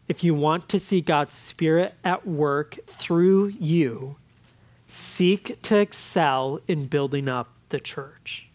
If 0.08 0.24
you 0.24 0.34
want 0.34 0.70
to 0.70 0.80
see 0.80 1.02
God's 1.02 1.34
Spirit 1.34 1.96
at 2.04 2.26
work 2.26 2.78
through 2.88 3.48
you, 3.60 4.16
seek 4.90 5.62
to 5.64 5.78
excel 5.78 6.62
in 6.68 6.88
building 6.88 7.28
up 7.28 7.50
the 7.70 7.80
church. 7.80 8.48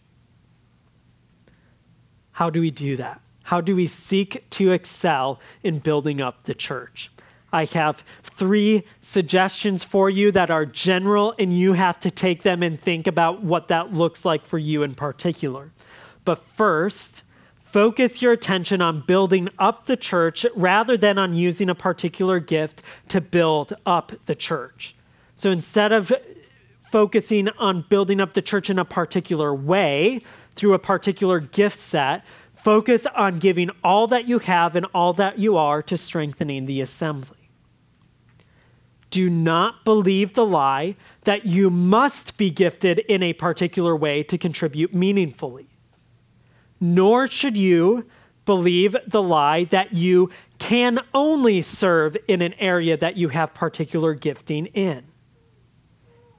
How 2.31 2.49
do 2.49 2.59
we 2.59 2.71
do 2.71 2.97
that? 2.97 3.21
How 3.43 3.61
do 3.61 3.75
we 3.75 3.87
seek 3.87 4.49
to 4.51 4.71
excel 4.71 5.39
in 5.63 5.79
building 5.79 6.21
up 6.21 6.43
the 6.43 6.53
church? 6.53 7.11
I 7.51 7.65
have 7.65 8.03
three 8.23 8.83
suggestions 9.03 9.83
for 9.83 10.09
you 10.09 10.31
that 10.31 10.49
are 10.49 10.65
general, 10.65 11.35
and 11.37 11.55
you 11.55 11.73
have 11.73 11.99
to 11.99 12.09
take 12.09 12.41
them 12.41 12.63
and 12.63 12.81
think 12.81 13.05
about 13.05 13.43
what 13.43 13.67
that 13.67 13.93
looks 13.93 14.25
like 14.25 14.45
for 14.45 14.57
you 14.57 14.81
in 14.81 14.95
particular. 14.95 15.71
But 16.25 16.43
first, 16.55 17.21
focus 17.63 18.23
your 18.23 18.31
attention 18.31 18.81
on 18.81 19.03
building 19.05 19.49
up 19.59 19.85
the 19.85 19.97
church 19.97 20.45
rather 20.55 20.97
than 20.97 21.19
on 21.19 21.35
using 21.35 21.69
a 21.69 21.75
particular 21.75 22.39
gift 22.39 22.81
to 23.09 23.21
build 23.21 23.73
up 23.85 24.13
the 24.25 24.35
church. 24.35 24.95
So 25.35 25.51
instead 25.51 25.91
of 25.91 26.11
focusing 26.91 27.49
on 27.49 27.85
building 27.87 28.19
up 28.19 28.33
the 28.33 28.41
church 28.41 28.69
in 28.69 28.79
a 28.79 28.85
particular 28.85 29.53
way 29.53 30.21
through 30.55 30.73
a 30.73 30.79
particular 30.79 31.39
gift 31.39 31.79
set, 31.79 32.23
Focus 32.63 33.05
on 33.13 33.39
giving 33.39 33.69
all 33.83 34.07
that 34.07 34.27
you 34.27 34.39
have 34.39 34.75
and 34.77 34.85
all 34.93 35.11
that 35.13 35.37
you 35.37 35.57
are 35.57 35.81
to 35.83 35.97
strengthening 35.97 36.65
the 36.65 36.79
assembly. 36.79 37.49
Do 39.09 39.29
not 39.29 39.83
believe 39.83 40.33
the 40.33 40.45
lie 40.45 40.95
that 41.25 41.45
you 41.45 41.69
must 41.69 42.37
be 42.37 42.49
gifted 42.49 42.99
in 42.99 43.21
a 43.21 43.33
particular 43.33 43.95
way 43.95 44.23
to 44.23 44.37
contribute 44.37 44.93
meaningfully. 44.93 45.67
Nor 46.79 47.27
should 47.27 47.57
you 47.57 48.05
believe 48.45 48.95
the 49.07 49.21
lie 49.21 49.65
that 49.65 49.93
you 49.93 50.29
can 50.57 50.99
only 51.13 51.61
serve 51.61 52.15
in 52.29 52.41
an 52.41 52.53
area 52.53 52.95
that 52.95 53.17
you 53.17 53.27
have 53.29 53.53
particular 53.53 54.13
gifting 54.13 54.67
in. 54.67 55.03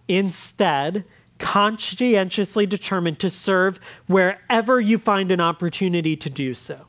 Instead, 0.08 1.04
conscientiously 1.44 2.64
determined 2.64 3.18
to 3.18 3.28
serve 3.28 3.78
wherever 4.06 4.80
you 4.80 4.96
find 4.96 5.30
an 5.30 5.42
opportunity 5.42 6.16
to 6.16 6.30
do 6.30 6.54
so. 6.54 6.86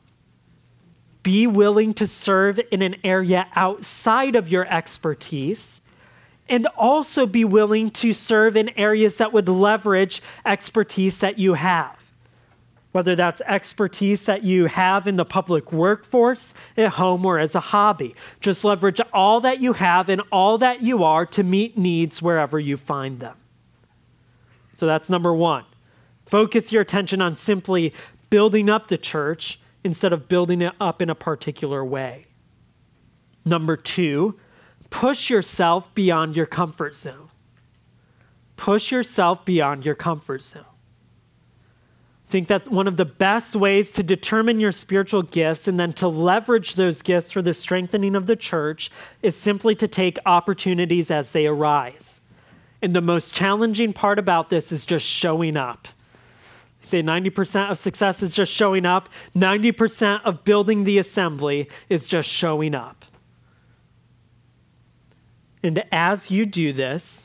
Be 1.22 1.46
willing 1.46 1.92
to 1.92 2.06
serve 2.06 2.58
in 2.72 2.80
an 2.80 2.96
area 3.04 3.46
outside 3.54 4.34
of 4.34 4.48
your 4.48 4.66
expertise 4.74 5.82
and 6.48 6.66
also 6.68 7.26
be 7.26 7.44
willing 7.44 7.90
to 7.90 8.14
serve 8.14 8.56
in 8.56 8.70
areas 8.78 9.18
that 9.18 9.30
would 9.30 9.46
leverage 9.46 10.22
expertise 10.46 11.18
that 11.18 11.38
you 11.38 11.52
have. 11.52 11.94
Whether 12.92 13.14
that's 13.14 13.42
expertise 13.42 14.24
that 14.24 14.42
you 14.42 14.66
have 14.66 15.06
in 15.06 15.16
the 15.16 15.26
public 15.26 15.70
workforce, 15.70 16.54
at 16.78 16.92
home, 16.92 17.26
or 17.26 17.38
as 17.38 17.54
a 17.54 17.60
hobby. 17.60 18.14
Just 18.40 18.64
leverage 18.64 19.02
all 19.12 19.42
that 19.42 19.60
you 19.60 19.74
have 19.74 20.08
and 20.08 20.22
all 20.32 20.56
that 20.58 20.80
you 20.80 21.04
are 21.04 21.26
to 21.26 21.42
meet 21.42 21.76
needs 21.76 22.22
wherever 22.22 22.58
you 22.58 22.78
find 22.78 23.20
them. 23.20 23.36
So 24.76 24.86
that's 24.86 25.10
number 25.10 25.34
one. 25.34 25.64
Focus 26.26 26.70
your 26.70 26.82
attention 26.82 27.20
on 27.20 27.34
simply 27.34 27.92
building 28.30 28.68
up 28.68 28.88
the 28.88 28.98
church 28.98 29.58
instead 29.82 30.12
of 30.12 30.28
building 30.28 30.60
it 30.62 30.74
up 30.80 31.00
in 31.00 31.08
a 31.08 31.14
particular 31.14 31.84
way. 31.84 32.26
Number 33.44 33.76
two, 33.76 34.38
push 34.90 35.30
yourself 35.30 35.94
beyond 35.94 36.36
your 36.36 36.46
comfort 36.46 36.94
zone. 36.94 37.28
Push 38.56 38.90
yourself 38.90 39.44
beyond 39.44 39.86
your 39.86 39.94
comfort 39.94 40.42
zone. 40.42 40.64
I 42.28 42.32
think 42.32 42.48
that 42.48 42.68
one 42.70 42.88
of 42.88 42.96
the 42.96 43.04
best 43.04 43.54
ways 43.54 43.92
to 43.92 44.02
determine 44.02 44.58
your 44.58 44.72
spiritual 44.72 45.22
gifts 45.22 45.68
and 45.68 45.78
then 45.78 45.92
to 45.94 46.08
leverage 46.08 46.74
those 46.74 47.00
gifts 47.00 47.30
for 47.30 47.40
the 47.40 47.54
strengthening 47.54 48.16
of 48.16 48.26
the 48.26 48.34
church 48.34 48.90
is 49.22 49.36
simply 49.36 49.76
to 49.76 49.86
take 49.86 50.18
opportunities 50.26 51.10
as 51.10 51.30
they 51.30 51.46
arise. 51.46 52.15
And 52.86 52.94
the 52.94 53.00
most 53.00 53.34
challenging 53.34 53.92
part 53.92 54.16
about 54.16 54.48
this 54.48 54.70
is 54.70 54.84
just 54.84 55.04
showing 55.04 55.56
up. 55.56 55.88
Say 56.82 57.02
90% 57.02 57.72
of 57.72 57.80
success 57.80 58.22
is 58.22 58.30
just 58.30 58.52
showing 58.52 58.86
up, 58.86 59.08
90% 59.34 60.20
of 60.22 60.44
building 60.44 60.84
the 60.84 60.98
assembly 60.98 61.68
is 61.88 62.06
just 62.06 62.28
showing 62.28 62.76
up. 62.76 63.04
And 65.64 65.82
as 65.90 66.30
you 66.30 66.46
do 66.46 66.72
this, 66.72 67.22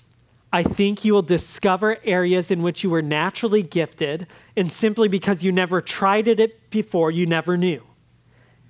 I 0.52 0.64
think 0.64 1.06
you 1.06 1.14
will 1.14 1.22
discover 1.22 2.00
areas 2.04 2.50
in 2.50 2.64
which 2.64 2.84
you 2.84 2.90
were 2.90 3.04
naturally 3.04 3.62
gifted, 3.62 4.26
and 4.58 4.72
simply 4.72 5.10
because 5.10 5.44
you 5.44 5.52
never 5.52 5.80
tried 5.80 6.28
it 6.28 6.72
before, 6.72 7.12
you 7.12 7.28
never 7.28 7.56
knew. 7.56 7.84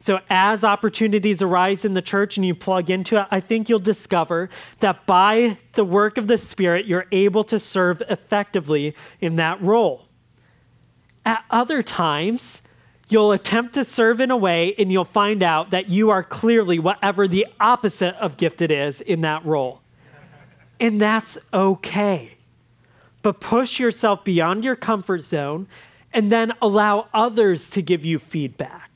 So, 0.01 0.19
as 0.31 0.63
opportunities 0.63 1.43
arise 1.43 1.85
in 1.85 1.93
the 1.93 2.01
church 2.01 2.35
and 2.35 2.43
you 2.43 2.55
plug 2.55 2.89
into 2.89 3.21
it, 3.21 3.27
I 3.29 3.39
think 3.39 3.69
you'll 3.69 3.77
discover 3.77 4.49
that 4.79 5.05
by 5.05 5.59
the 5.73 5.85
work 5.85 6.17
of 6.17 6.25
the 6.25 6.39
Spirit, 6.39 6.87
you're 6.87 7.05
able 7.11 7.43
to 7.43 7.59
serve 7.59 8.01
effectively 8.09 8.95
in 9.19 9.35
that 9.35 9.61
role. 9.61 10.07
At 11.23 11.45
other 11.51 11.83
times, 11.83 12.63
you'll 13.09 13.31
attempt 13.31 13.75
to 13.75 13.85
serve 13.85 14.19
in 14.21 14.31
a 14.31 14.37
way 14.37 14.73
and 14.79 14.91
you'll 14.91 15.05
find 15.05 15.43
out 15.43 15.69
that 15.69 15.91
you 15.91 16.09
are 16.09 16.23
clearly 16.23 16.79
whatever 16.79 17.27
the 17.27 17.45
opposite 17.59 18.15
of 18.15 18.37
gifted 18.37 18.71
is 18.71 19.01
in 19.01 19.21
that 19.21 19.45
role. 19.45 19.81
And 20.79 20.99
that's 20.99 21.37
okay. 21.53 22.37
But 23.21 23.39
push 23.39 23.79
yourself 23.79 24.23
beyond 24.23 24.63
your 24.63 24.75
comfort 24.75 25.21
zone 25.21 25.67
and 26.11 26.31
then 26.31 26.53
allow 26.59 27.07
others 27.13 27.69
to 27.69 27.83
give 27.83 28.03
you 28.03 28.17
feedback. 28.17 28.90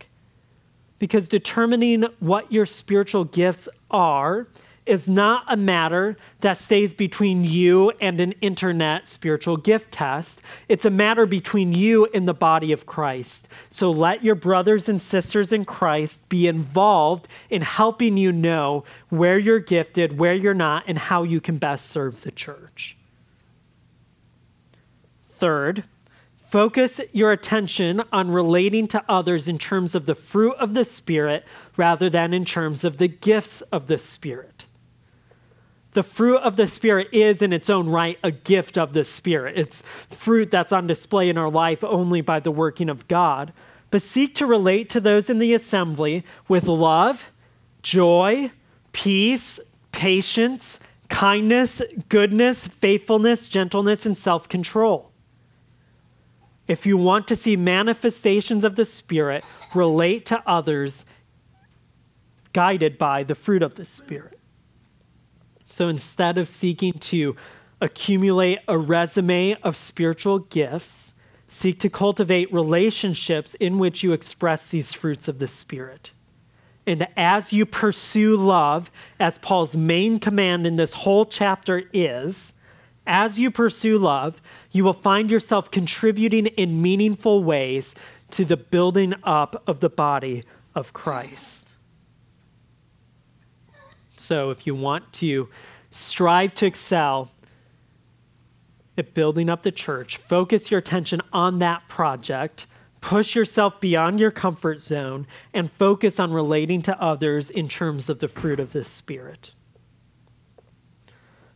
Because 0.99 1.27
determining 1.27 2.03
what 2.19 2.51
your 2.51 2.65
spiritual 2.65 3.25
gifts 3.25 3.67
are 3.91 4.47
is 4.85 5.09
not 5.09 5.43
a 5.47 5.57
matter 5.57 6.15
that 6.41 6.57
stays 6.57 6.93
between 6.93 7.43
you 7.43 7.91
and 7.99 8.21
an 8.21 8.33
internet 8.33 9.07
spiritual 9.07 9.57
gift 9.57 9.91
test. 9.91 10.41
It's 10.69 10.85
a 10.85 10.89
matter 10.89 11.25
between 11.25 11.73
you 11.73 12.07
and 12.13 12.27
the 12.27 12.33
body 12.33 12.71
of 12.71 12.85
Christ. 12.85 13.47
So 13.69 13.91
let 13.91 14.23
your 14.23 14.35
brothers 14.35 14.87
and 14.87 15.01
sisters 15.01 15.51
in 15.51 15.65
Christ 15.65 16.19
be 16.29 16.47
involved 16.47 17.27
in 17.49 17.61
helping 17.63 18.17
you 18.17 18.31
know 18.31 18.83
where 19.09 19.39
you're 19.39 19.59
gifted, 19.59 20.19
where 20.19 20.35
you're 20.35 20.53
not, 20.53 20.83
and 20.87 20.97
how 20.97 21.23
you 21.23 21.41
can 21.41 21.57
best 21.57 21.87
serve 21.87 22.21
the 22.21 22.31
church. 22.31 22.95
Third, 25.39 25.83
focus 26.49 27.01
your 27.11 27.31
attention 27.31 28.01
on 28.11 28.31
relating 28.31 28.87
to 28.87 29.03
others 29.09 29.47
in 29.47 29.57
terms 29.57 29.95
of 29.95 30.05
the 30.05 30.15
fruit 30.15 30.55
of 30.57 30.73
the 30.73 30.85
Spirit 30.85 31.45
rather 31.77 32.09
than 32.09 32.33
in 32.33 32.45
terms 32.45 32.83
of 32.83 32.97
the 32.97 33.07
gifts 33.07 33.61
of 33.71 33.87
the 33.87 33.97
Spirit 33.97 34.65
the 35.95 36.03
fruit 36.03 36.39
of 36.39 36.57
the 36.57 36.67
Spirit 36.67 37.07
is 37.11 37.41
in 37.41 37.51
its 37.51 37.69
own 37.69 37.89
right 37.89 38.19
a 38.21 38.29
gift 38.29 38.77
of 38.77 38.93
the 38.93 39.03
Spirit. 39.03 39.57
It's 39.57 39.81
fruit 40.11 40.51
that's 40.51 40.73
on 40.73 40.87
display 40.87 41.29
in 41.29 41.37
our 41.37 41.49
life 41.49 41.83
only 41.83 42.21
by 42.21 42.41
the 42.41 42.51
working 42.51 42.89
of 42.89 43.07
God. 43.07 43.53
But 43.91 44.01
seek 44.01 44.35
to 44.35 44.45
relate 44.45 44.89
to 44.91 44.99
those 44.99 45.29
in 45.29 45.39
the 45.39 45.53
assembly 45.53 46.25
with 46.49 46.67
love, 46.67 47.31
joy, 47.81 48.51
peace, 48.91 49.57
patience, 49.93 50.81
kindness, 51.07 51.81
goodness, 52.09 52.67
faithfulness, 52.67 53.47
gentleness, 53.47 54.05
and 54.05 54.17
self 54.17 54.49
control. 54.49 55.11
If 56.67 56.85
you 56.85 56.97
want 56.97 57.27
to 57.27 57.35
see 57.35 57.55
manifestations 57.55 58.63
of 58.63 58.75
the 58.75 58.85
Spirit, 58.85 59.45
relate 59.73 60.25
to 60.27 60.41
others 60.47 61.05
guided 62.53 62.97
by 62.97 63.23
the 63.23 63.35
fruit 63.35 63.61
of 63.61 63.75
the 63.75 63.85
Spirit. 63.85 64.39
So 65.67 65.89
instead 65.89 66.37
of 66.37 66.47
seeking 66.47 66.93
to 66.93 67.35
accumulate 67.81 68.59
a 68.67 68.77
resume 68.77 69.55
of 69.61 69.75
spiritual 69.75 70.39
gifts, 70.39 71.13
seek 71.47 71.79
to 71.81 71.89
cultivate 71.89 72.51
relationships 72.53 73.53
in 73.55 73.77
which 73.77 74.03
you 74.03 74.13
express 74.13 74.67
these 74.67 74.93
fruits 74.93 75.27
of 75.27 75.39
the 75.39 75.47
Spirit. 75.47 76.11
And 76.87 77.07
as 77.17 77.51
you 77.51 77.65
pursue 77.65 78.35
love, 78.37 78.91
as 79.19 79.37
Paul's 79.37 79.75
main 79.75 80.19
command 80.19 80.65
in 80.65 80.75
this 80.75 80.93
whole 80.93 81.25
chapter 81.25 81.83
is, 81.93 82.53
as 83.07 83.39
you 83.39 83.51
pursue 83.51 83.97
love, 83.97 84.41
you 84.75 84.83
will 84.83 84.91
find 84.91 85.31
yourself 85.31 85.71
contributing 85.71 86.47
in 86.47 86.81
meaningful 86.81 87.41
ways 87.41 87.95
to 88.29 88.43
the 88.43 88.57
building 88.57 89.13
up 89.23 89.63
of 89.65 89.79
the 89.79 89.89
body 89.89 90.43
of 90.75 90.91
Christ. 90.91 91.69
So 94.17 94.49
if 94.49 94.67
you 94.67 94.75
want 94.75 95.13
to 95.13 95.47
strive 95.91 96.53
to 96.55 96.65
excel 96.65 97.31
at 98.97 99.13
building 99.13 99.47
up 99.47 99.63
the 99.63 99.71
church, 99.71 100.17
focus 100.17 100.69
your 100.69 100.79
attention 100.79 101.21
on 101.31 101.59
that 101.59 101.87
project, 101.87 102.67
push 102.99 103.33
yourself 103.33 103.79
beyond 103.79 104.19
your 104.19 104.31
comfort 104.31 104.81
zone, 104.81 105.25
and 105.53 105.71
focus 105.79 106.19
on 106.19 106.33
relating 106.33 106.81
to 106.81 107.01
others 107.01 107.49
in 107.49 107.69
terms 107.69 108.09
of 108.09 108.19
the 108.19 108.27
fruit 108.27 108.59
of 108.59 108.73
the 108.73 108.83
Spirit. 108.83 109.51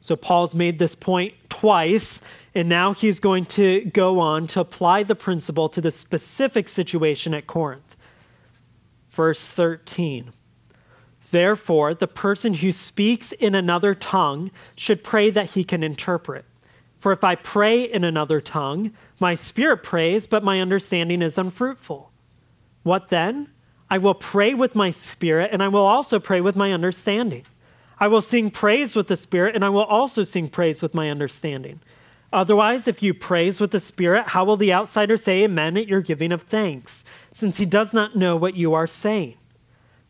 So, 0.02 0.16
Paul's 0.16 0.56
made 0.56 0.80
this 0.80 0.96
point 0.96 1.34
twice, 1.50 2.22
and 2.56 2.70
now 2.70 2.94
he's 2.94 3.20
going 3.20 3.46
to 3.48 3.86
go 3.86 4.20
on 4.20 4.48
to 4.48 4.62
apply 4.62 5.04
the 5.04 5.16
principle 5.16 5.70
to 5.70 5.82
the 5.82 5.92
specific 5.92 6.70
situation 6.70 7.34
at 7.34 7.48
Corinth. 7.48 7.98
Verse 9.12 9.52
13. 9.52 10.32
Therefore, 11.32 11.94
the 11.94 12.08
person 12.08 12.56
who 12.56 12.72
speaks 12.72 13.32
in 13.34 13.54
another 13.54 13.94
tongue 13.94 14.52
should 14.76 15.04
pray 15.04 15.30
that 15.30 15.52
he 15.52 15.64
can 15.64 15.84
interpret. 15.84 16.46
For 17.00 17.12
if 17.12 17.24
I 17.24 17.36
pray 17.36 17.84
in 17.84 18.04
another 18.04 18.42
tongue, 18.42 18.92
my 19.20 19.36
spirit 19.36 19.84
prays, 19.84 20.28
but 20.28 20.44
my 20.44 20.60
understanding 20.60 21.22
is 21.22 21.38
unfruitful. 21.38 22.12
What 22.84 23.10
then? 23.10 23.50
I 23.90 23.98
will 23.98 24.14
pray 24.14 24.54
with 24.54 24.76
my 24.76 24.92
spirit, 24.92 25.52
and 25.52 25.64
I 25.64 25.68
will 25.68 25.86
also 25.86 26.20
pray 26.20 26.42
with 26.42 26.56
my 26.56 26.72
understanding. 26.72 27.46
I 28.00 28.08
will 28.08 28.22
sing 28.22 28.50
praise 28.50 28.96
with 28.96 29.08
the 29.08 29.16
spirit, 29.16 29.56
and 29.56 29.66
I 29.66 29.70
will 29.70 29.84
also 29.84 30.24
sing 30.24 30.48
praise 30.48 30.82
with 30.82 30.94
my 30.94 31.10
understanding. 31.10 31.82
Otherwise, 32.32 32.88
if 32.88 33.02
you 33.02 33.14
praise 33.14 33.60
with 33.60 33.72
the 33.72 33.80
spirit, 33.80 34.30
how 34.30 34.46
will 34.46 34.58
the 34.58 34.74
outsider 34.74 35.18
say 35.18 35.44
amen 35.44 35.76
at 35.78 35.88
your 35.88 36.02
giving 36.02 36.32
of 36.32 36.44
thanks, 36.44 37.04
since 37.34 37.58
he 37.58 37.66
does 37.66 37.94
not 37.94 38.16
know 38.16 38.36
what 38.36 38.56
you 38.56 38.74
are 38.74 38.88
saying? 38.88 39.36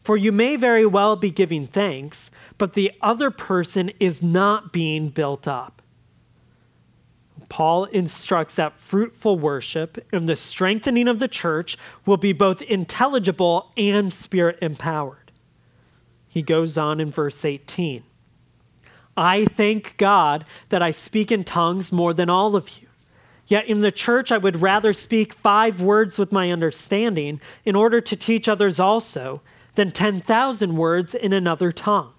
For 0.03 0.17
you 0.17 0.31
may 0.31 0.55
very 0.55 0.85
well 0.85 1.15
be 1.15 1.31
giving 1.31 1.65
thanks, 1.65 2.29
but 2.57 2.73
the 2.73 2.91
other 3.01 3.31
person 3.31 3.91
is 3.99 4.21
not 4.21 4.73
being 4.73 5.09
built 5.09 5.47
up. 5.47 5.81
Paul 7.47 7.85
instructs 7.85 8.55
that 8.55 8.79
fruitful 8.79 9.39
worship 9.39 10.05
and 10.11 10.29
the 10.29 10.35
strengthening 10.35 11.07
of 11.07 11.19
the 11.19 11.27
church 11.27 11.77
will 12.05 12.17
be 12.17 12.31
both 12.31 12.61
intelligible 12.61 13.71
and 13.75 14.13
spirit 14.13 14.59
empowered. 14.61 15.28
He 16.29 16.41
goes 16.41 16.77
on 16.77 17.01
in 17.01 17.11
verse 17.11 17.43
18 17.43 18.03
I 19.17 19.45
thank 19.45 19.97
God 19.97 20.45
that 20.69 20.81
I 20.81 20.91
speak 20.91 21.29
in 21.29 21.43
tongues 21.43 21.91
more 21.91 22.13
than 22.13 22.29
all 22.29 22.55
of 22.55 22.69
you. 22.79 22.87
Yet 23.47 23.65
in 23.65 23.81
the 23.81 23.91
church, 23.91 24.31
I 24.31 24.37
would 24.37 24.61
rather 24.61 24.93
speak 24.93 25.33
five 25.33 25.81
words 25.81 26.17
with 26.17 26.31
my 26.31 26.51
understanding 26.51 27.41
in 27.65 27.75
order 27.75 27.99
to 27.99 28.15
teach 28.15 28.47
others 28.47 28.79
also 28.79 29.41
than 29.75 29.91
10,000 29.91 30.77
words 30.77 31.15
in 31.15 31.33
another 31.33 31.71
tongue. 31.71 32.13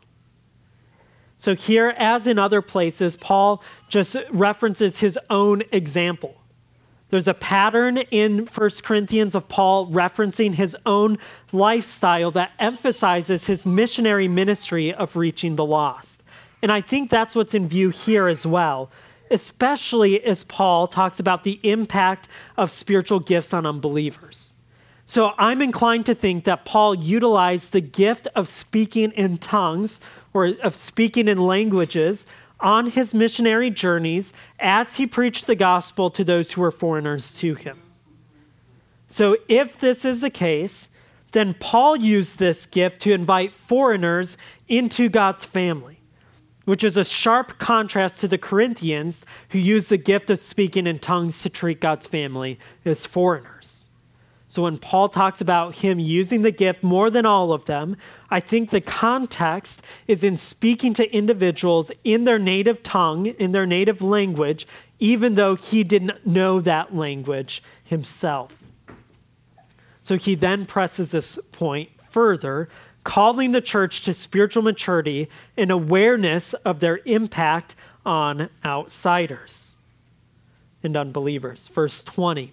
So, 1.39 1.55
here, 1.55 1.95
as 1.97 2.27
in 2.27 2.39
other 2.39 2.61
places, 2.61 3.17
Paul 3.17 3.63
just 3.89 4.17
references 4.31 5.01
his 5.01 5.19
own 5.31 5.63
example. 5.73 6.40
There's 7.11 7.29
a 7.29 7.35
pattern 7.35 7.99
in 7.99 8.47
1 8.47 8.71
Corinthians 8.83 9.35
of 9.35 9.49
Paul 9.49 9.89
referencing 9.89 10.55
his 10.55 10.77
own 10.87 11.19
lifestyle 11.53 12.31
that 12.33 12.53
emphasizes 12.59 13.47
his 13.47 13.67
missionary 13.67 14.29
ministry 14.29 14.95
of 14.95 15.17
reaching 15.17 15.57
the 15.57 15.65
lost. 15.65 16.23
And 16.63 16.71
I 16.71 16.81
think 16.81 17.11
that's 17.11 17.35
what's 17.35 17.55
in 17.55 17.69
view 17.69 17.91
here 17.91 18.29
as 18.29 18.47
well, 18.47 18.91
especially 19.31 20.23
as 20.23 20.45
Paul 20.45 20.87
talks 20.87 21.19
about 21.19 21.43
the 21.43 21.59
impact 21.63 22.29
of 22.57 22.71
spiritual 22.71 23.19
gifts 23.19 23.53
on 23.53 23.67
unbelievers. 23.67 24.55
So 25.05 25.33
I'm 25.39 25.61
inclined 25.61 26.07
to 26.07 26.15
think 26.15 26.45
that 26.45 26.65
Paul 26.65 26.95
utilized 26.95 27.73
the 27.73 27.81
gift 27.81 28.29
of 28.37 28.49
speaking 28.49 29.11
in 29.13 29.39
tongues 29.39 29.99
or 30.33 30.55
of 30.63 30.77
speaking 30.77 31.27
in 31.27 31.39
languages 31.39 32.27
on 32.63 32.91
his 32.91 33.15
missionary 33.15 33.71
journeys 33.71 34.33
as 34.59 34.97
he 34.97 35.07
preached 35.07 35.47
the 35.47 35.55
gospel 35.55 36.11
to 36.11 36.25
those 36.25 36.53
who 36.53 36.61
were 36.61 36.71
foreigners 36.71 37.35
to 37.37 37.55
him. 37.55 37.81
So 39.09 39.37
if 39.49 39.79
this 39.79 40.05
is 40.05 40.21
the 40.21 40.31
case, 40.31 40.89
then 41.33 41.55
Paul 41.55 41.97
used 41.97 42.39
this 42.39 42.67
gift 42.67 43.03
to 43.03 43.13
invite 43.13 43.55
foreigners 43.55 44.37
into 44.69 45.09
God's 45.09 45.45
family, 45.45 46.01
which 46.65 46.85
is 46.85 46.97
a 46.97 47.05
sharp 47.05 47.59
contrast 47.59 48.21
to 48.21 48.29
the 48.29 48.39
Corinthians 48.39 49.25
who 49.51 49.59
used 49.59 49.89
the 49.89 49.97
gift 49.97 50.31
of 50.31 50.39
speaking 50.39 50.87
in 50.87 50.99
tongues 50.99 51.43
to 51.43 51.49
treat 51.49 51.81
God's 51.81 52.07
family 52.07 52.59
as 52.85 53.07
foreigners. 53.07 53.80
So 54.51 54.63
when 54.63 54.79
Paul 54.79 55.09
talks 55.09 55.41
about 55.41 55.77
him 55.77 56.01
using 56.01 56.43
the 56.43 56.51
gift 56.51 56.83
more 56.83 57.09
than 57.09 57.25
all 57.25 57.53
of 57.53 57.67
them, 57.67 57.97
I 58.31 58.41
think 58.41 58.71
the 58.71 58.81
context 58.81 59.81
is 60.09 60.25
in 60.25 60.37
speaking 60.37 60.93
to 60.95 61.09
individuals 61.15 61.93
in 62.03 62.25
their 62.25 62.41
native 62.41 62.83
tongue, 62.83 63.27
in 63.27 63.53
their 63.53 63.65
native 63.65 64.03
language, 64.03 64.67
even 64.99 65.37
though 65.37 65.55
he 65.55 65.85
didn't 65.85 66.27
know 66.27 66.61
that 66.63 66.97
language 66.97 67.63
himself. 67.85 68.53
So 70.03 70.17
he 70.17 70.35
then 70.35 70.67
presses 70.67 71.13
this 71.13 71.39
point 71.53 71.91
further, 72.11 72.69
calling 73.05 73.53
the 73.53 73.61
church 73.61 74.03
to 74.03 74.13
spiritual 74.13 74.65
maturity 74.65 75.29
and 75.57 75.71
awareness 75.71 76.55
of 76.65 76.81
their 76.81 76.99
impact 77.05 77.77
on 78.05 78.51
outsiders 78.67 79.77
and 80.83 80.97
unbelievers. 80.97 81.69
Verse 81.69 82.03
20 82.03 82.53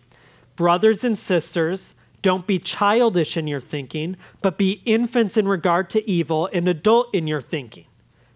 Brothers 0.58 1.06
and 1.06 1.17
sisters, 1.17 1.96
don't 2.22 2.46
be 2.46 2.60
childish 2.60 3.38
in 3.38 3.48
your 3.48 3.62
thinking, 3.62 4.17
but 4.41 4.58
be 4.58 4.82
infants 4.84 5.38
in 5.38 5.48
regard 5.48 5.89
to 5.91 6.10
evil 6.10 6.50
and 6.52 6.67
adult 6.67 7.13
in 7.15 7.28
your 7.28 7.39
thinking. 7.39 7.86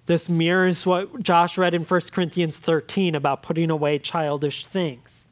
This 0.06 0.30
mirrors 0.30 0.86
what 0.86 1.24
Josh 1.24 1.58
read 1.58 1.74
in 1.74 1.84
1 1.84 2.02
Corinthians 2.12 2.60
13 2.60 3.16
about 3.16 3.44
putting 3.44 3.70
away 3.70 4.00
childish 4.00 4.66
things. 4.66 5.26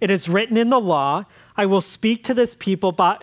It 0.00 0.10
is 0.10 0.28
written 0.28 0.56
in 0.56 0.70
the 0.70 0.80
law, 0.80 1.24
I 1.56 1.66
will 1.66 1.80
speak 1.80 2.22
to 2.24 2.34
this 2.34 2.54
people 2.54 2.92
by 2.92 3.18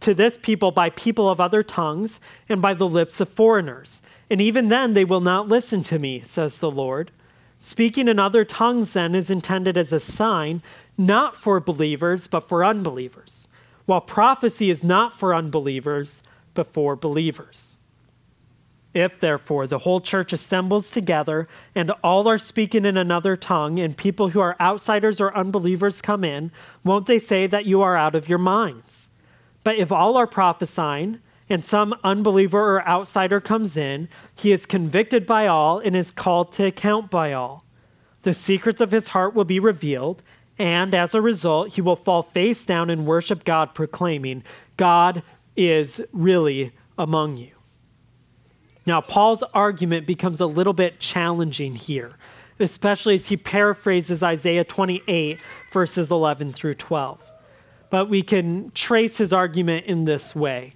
to 0.00 0.12
this 0.12 0.36
people 0.36 0.70
by 0.70 0.90
people 0.90 1.30
of 1.30 1.40
other 1.40 1.62
tongues 1.62 2.20
and 2.46 2.60
by 2.60 2.74
the 2.74 2.86
lips 2.86 3.20
of 3.20 3.28
foreigners. 3.30 4.02
And 4.28 4.38
even 4.38 4.68
then 4.68 4.92
they 4.92 5.04
will 5.04 5.22
not 5.22 5.48
listen 5.48 5.82
to 5.84 5.98
me, 5.98 6.22
says 6.26 6.58
the 6.58 6.70
Lord. 6.70 7.10
Speaking 7.58 8.08
in 8.08 8.18
other 8.18 8.44
tongues 8.44 8.92
then 8.92 9.14
is 9.14 9.30
intended 9.30 9.78
as 9.78 9.94
a 9.94 10.00
sign 10.00 10.62
not 10.96 11.36
for 11.36 11.60
believers, 11.60 12.26
but 12.26 12.48
for 12.48 12.64
unbelievers, 12.64 13.48
while 13.86 14.00
prophecy 14.00 14.70
is 14.70 14.84
not 14.84 15.18
for 15.18 15.34
unbelievers, 15.34 16.22
but 16.54 16.72
for 16.72 16.96
believers. 16.96 17.76
If, 18.94 19.18
therefore, 19.18 19.66
the 19.66 19.80
whole 19.80 20.00
church 20.00 20.32
assembles 20.32 20.92
together 20.92 21.48
and 21.74 21.90
all 22.04 22.28
are 22.28 22.38
speaking 22.38 22.84
in 22.84 22.96
another 22.96 23.36
tongue, 23.36 23.80
and 23.80 23.96
people 23.96 24.28
who 24.28 24.38
are 24.38 24.56
outsiders 24.60 25.20
or 25.20 25.36
unbelievers 25.36 26.00
come 26.00 26.22
in, 26.22 26.52
won't 26.84 27.06
they 27.06 27.18
say 27.18 27.48
that 27.48 27.66
you 27.66 27.82
are 27.82 27.96
out 27.96 28.14
of 28.14 28.28
your 28.28 28.38
minds? 28.38 29.10
But 29.64 29.76
if 29.76 29.90
all 29.90 30.16
are 30.16 30.28
prophesying, 30.28 31.18
and 31.50 31.64
some 31.64 31.94
unbeliever 32.04 32.76
or 32.76 32.88
outsider 32.88 33.40
comes 33.40 33.76
in, 33.76 34.08
he 34.34 34.52
is 34.52 34.64
convicted 34.64 35.26
by 35.26 35.46
all 35.46 35.78
and 35.78 35.94
is 35.94 36.10
called 36.10 36.52
to 36.52 36.66
account 36.66 37.10
by 37.10 37.32
all. 37.32 37.64
The 38.22 38.32
secrets 38.32 38.80
of 38.80 38.92
his 38.92 39.08
heart 39.08 39.34
will 39.34 39.44
be 39.44 39.58
revealed, 39.58 40.22
and 40.58 40.94
as 40.94 41.14
a 41.14 41.20
result, 41.20 41.70
he 41.70 41.80
will 41.80 41.96
fall 41.96 42.22
face 42.22 42.64
down 42.64 42.90
and 42.90 43.06
worship 43.06 43.44
God, 43.44 43.74
proclaiming, 43.74 44.44
God 44.76 45.22
is 45.56 46.00
really 46.12 46.72
among 46.96 47.36
you. 47.36 47.50
Now, 48.86 49.00
Paul's 49.00 49.42
argument 49.54 50.06
becomes 50.06 50.40
a 50.40 50.46
little 50.46 50.72
bit 50.72 51.00
challenging 51.00 51.74
here, 51.74 52.16
especially 52.60 53.14
as 53.16 53.26
he 53.26 53.36
paraphrases 53.36 54.22
Isaiah 54.22 54.64
28, 54.64 55.38
verses 55.72 56.10
11 56.10 56.52
through 56.52 56.74
12. 56.74 57.18
But 57.90 58.08
we 58.08 58.22
can 58.22 58.70
trace 58.72 59.16
his 59.16 59.32
argument 59.32 59.86
in 59.86 60.04
this 60.04 60.34
way. 60.34 60.74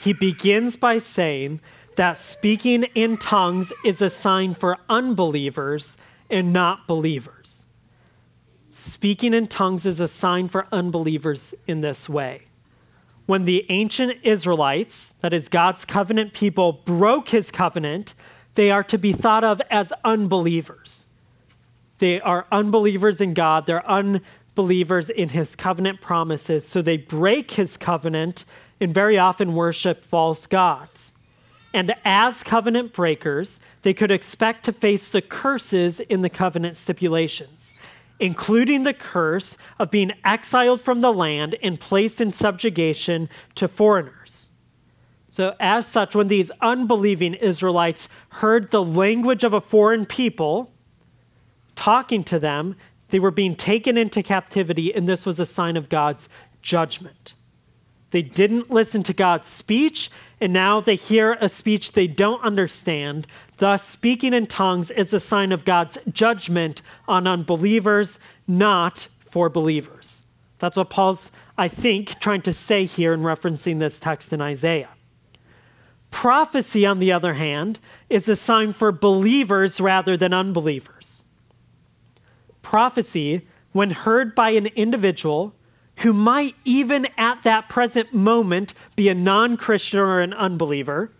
He 0.00 0.12
begins 0.12 0.76
by 0.76 0.98
saying 0.98 1.60
that 1.96 2.18
speaking 2.18 2.84
in 2.94 3.16
tongues 3.16 3.72
is 3.84 4.02
a 4.02 4.10
sign 4.10 4.54
for 4.54 4.78
unbelievers 4.88 5.96
and 6.28 6.52
not 6.52 6.88
believers. 6.88 7.61
Speaking 8.74 9.34
in 9.34 9.48
tongues 9.48 9.84
is 9.84 10.00
a 10.00 10.08
sign 10.08 10.48
for 10.48 10.66
unbelievers 10.72 11.54
in 11.66 11.82
this 11.82 12.08
way. 12.08 12.44
When 13.26 13.44
the 13.44 13.66
ancient 13.68 14.20
Israelites, 14.22 15.12
that 15.20 15.34
is 15.34 15.50
God's 15.50 15.84
covenant 15.84 16.32
people, 16.32 16.80
broke 16.86 17.28
his 17.28 17.50
covenant, 17.50 18.14
they 18.54 18.70
are 18.70 18.82
to 18.84 18.96
be 18.96 19.12
thought 19.12 19.44
of 19.44 19.60
as 19.70 19.92
unbelievers. 20.06 21.06
They 21.98 22.18
are 22.22 22.46
unbelievers 22.50 23.20
in 23.20 23.34
God, 23.34 23.66
they're 23.66 23.86
unbelievers 23.86 25.10
in 25.10 25.28
his 25.28 25.54
covenant 25.54 26.00
promises, 26.00 26.66
so 26.66 26.80
they 26.80 26.96
break 26.96 27.50
his 27.50 27.76
covenant 27.76 28.46
and 28.80 28.94
very 28.94 29.18
often 29.18 29.54
worship 29.54 30.02
false 30.02 30.46
gods. 30.46 31.12
And 31.74 31.94
as 32.06 32.42
covenant 32.42 32.94
breakers, 32.94 33.60
they 33.82 33.92
could 33.92 34.10
expect 34.10 34.64
to 34.64 34.72
face 34.72 35.10
the 35.10 35.20
curses 35.20 36.00
in 36.00 36.22
the 36.22 36.30
covenant 36.30 36.78
stipulations 36.78 37.74
including 38.22 38.84
the 38.84 38.94
curse 38.94 39.56
of 39.80 39.90
being 39.90 40.12
exiled 40.24 40.80
from 40.80 41.00
the 41.00 41.12
land 41.12 41.56
and 41.60 41.80
placed 41.80 42.20
in 42.20 42.32
subjugation 42.32 43.28
to 43.56 43.66
foreigners. 43.66 44.48
So, 45.28 45.56
as 45.58 45.88
such, 45.88 46.14
when 46.14 46.28
these 46.28 46.50
unbelieving 46.60 47.34
Israelites 47.34 48.08
heard 48.28 48.70
the 48.70 48.84
language 48.84 49.42
of 49.42 49.52
a 49.52 49.60
foreign 49.60 50.06
people 50.06 50.70
talking 51.74 52.22
to 52.24 52.38
them, 52.38 52.76
they 53.08 53.18
were 53.18 53.32
being 53.32 53.56
taken 53.56 53.98
into 53.98 54.22
captivity, 54.22 54.94
and 54.94 55.08
this 55.08 55.26
was 55.26 55.40
a 55.40 55.46
sign 55.46 55.76
of 55.76 55.88
God's 55.88 56.28
judgment. 56.62 57.34
They 58.12 58.22
didn't 58.22 58.70
listen 58.70 59.02
to 59.04 59.12
God's 59.12 59.48
speech, 59.48 60.10
and 60.40 60.52
now 60.52 60.80
they 60.80 60.96
hear 60.96 61.36
a 61.40 61.48
speech 61.48 61.92
they 61.92 62.06
don't 62.06 62.42
understand. 62.44 63.26
Thus, 63.62 63.86
speaking 63.86 64.34
in 64.34 64.46
tongues 64.46 64.90
is 64.90 65.12
a 65.12 65.20
sign 65.20 65.52
of 65.52 65.64
God's 65.64 65.96
judgment 66.10 66.82
on 67.06 67.28
unbelievers, 67.28 68.18
not 68.48 69.06
for 69.30 69.48
believers. 69.48 70.24
That's 70.58 70.76
what 70.76 70.90
Paul's, 70.90 71.30
I 71.56 71.68
think, 71.68 72.18
trying 72.18 72.42
to 72.42 72.52
say 72.52 72.86
here 72.86 73.12
in 73.12 73.20
referencing 73.20 73.78
this 73.78 74.00
text 74.00 74.32
in 74.32 74.40
Isaiah. 74.40 74.88
Prophecy, 76.10 76.84
on 76.84 76.98
the 76.98 77.12
other 77.12 77.34
hand, 77.34 77.78
is 78.10 78.28
a 78.28 78.34
sign 78.34 78.72
for 78.72 78.90
believers 78.90 79.80
rather 79.80 80.16
than 80.16 80.34
unbelievers. 80.34 81.22
Prophecy, 82.62 83.46
when 83.70 83.92
heard 83.92 84.34
by 84.34 84.50
an 84.50 84.66
individual, 84.74 85.54
who 85.98 86.12
might 86.12 86.56
even 86.64 87.06
at 87.16 87.44
that 87.44 87.68
present 87.68 88.12
moment 88.12 88.74
be 88.96 89.08
a 89.08 89.14
non 89.14 89.56
Christian 89.56 90.00
or 90.00 90.20
an 90.20 90.34
unbeliever, 90.34 91.12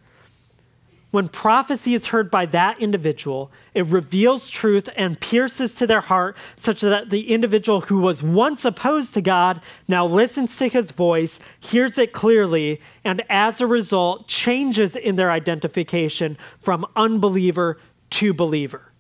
when 1.12 1.29
prophecy 1.29 1.94
is 1.94 2.07
heard 2.07 2.31
by 2.31 2.46
that 2.46 2.81
individual, 2.81 3.53
it 3.75 3.87
reveals 3.87 4.48
truth 4.48 4.88
and 4.96 5.20
pierces 5.20 5.75
to 5.75 5.87
their 5.87 6.01
heart, 6.01 6.37
such 6.57 6.81
that 6.81 7.11
the 7.11 7.31
individual 7.31 7.83
who 7.83 7.98
was 7.98 8.22
once 8.22 8.64
opposed 8.64 9.12
to 9.14 9.20
God 9.20 9.61
now 9.87 10.07
listens 10.07 10.57
to 10.57 10.68
his 10.68 10.90
voice, 10.90 11.38
hears 11.61 11.98
it 11.98 12.14
clearly, 12.14 12.81
and 13.05 13.22
as 13.29 13.61
a 13.61 13.66
result, 13.66 14.27
changes 14.27 14.96
in 14.96 15.16
their 15.16 15.31
identification 15.31 16.38
from 16.59 16.87
unbeliever 16.96 17.79
to 18.09 18.33
believer. 18.33 18.90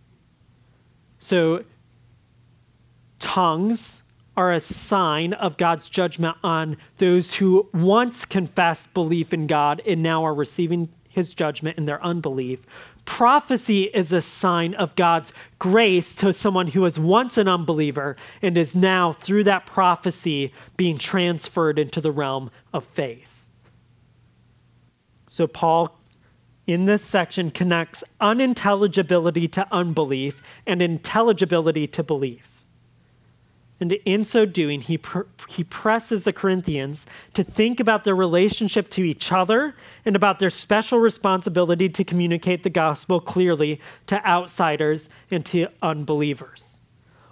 So, 1.18 1.64
tongues 3.20 4.02
are 4.36 4.52
a 4.52 4.60
sign 4.60 5.32
of 5.32 5.56
God's 5.56 5.88
judgment 5.88 6.36
on 6.44 6.76
those 6.98 7.34
who 7.34 7.70
once 7.72 8.26
confessed 8.26 8.92
belief 8.92 9.32
in 9.32 9.46
God 9.46 9.80
and 9.86 10.02
now 10.02 10.24
are 10.24 10.34
receiving 10.34 10.90
his 11.12 11.34
judgment 11.34 11.78
in 11.78 11.86
their 11.86 12.02
unbelief. 12.02 12.60
Prophecy 13.04 13.84
is 13.84 14.12
a 14.12 14.22
sign 14.22 14.74
of 14.74 14.94
God's 14.94 15.32
grace 15.58 16.14
to 16.16 16.32
someone 16.32 16.68
who 16.68 16.82
was 16.82 16.98
once 16.98 17.36
an 17.36 17.48
unbeliever 17.48 18.16
and 18.40 18.56
is 18.56 18.74
now, 18.74 19.12
through 19.12 19.44
that 19.44 19.66
prophecy, 19.66 20.52
being 20.76 20.98
transferred 20.98 21.78
into 21.78 22.00
the 22.00 22.12
realm 22.12 22.50
of 22.72 22.84
faith. 22.94 23.28
So, 25.28 25.46
Paul, 25.46 25.98
in 26.66 26.84
this 26.84 27.04
section, 27.04 27.50
connects 27.50 28.04
unintelligibility 28.20 29.48
to 29.48 29.66
unbelief 29.72 30.42
and 30.66 30.80
intelligibility 30.80 31.86
to 31.88 32.02
belief. 32.02 32.51
And 33.82 33.94
in 34.04 34.24
so 34.24 34.46
doing, 34.46 34.80
he, 34.80 34.96
pr- 34.96 35.22
he 35.48 35.64
presses 35.64 36.22
the 36.22 36.32
Corinthians 36.32 37.04
to 37.34 37.42
think 37.42 37.80
about 37.80 38.04
their 38.04 38.14
relationship 38.14 38.88
to 38.90 39.02
each 39.02 39.32
other 39.32 39.74
and 40.04 40.14
about 40.14 40.38
their 40.38 40.50
special 40.50 41.00
responsibility 41.00 41.88
to 41.88 42.04
communicate 42.04 42.62
the 42.62 42.70
gospel 42.70 43.18
clearly 43.20 43.80
to 44.06 44.24
outsiders 44.24 45.08
and 45.32 45.44
to 45.46 45.66
unbelievers. 45.82 46.78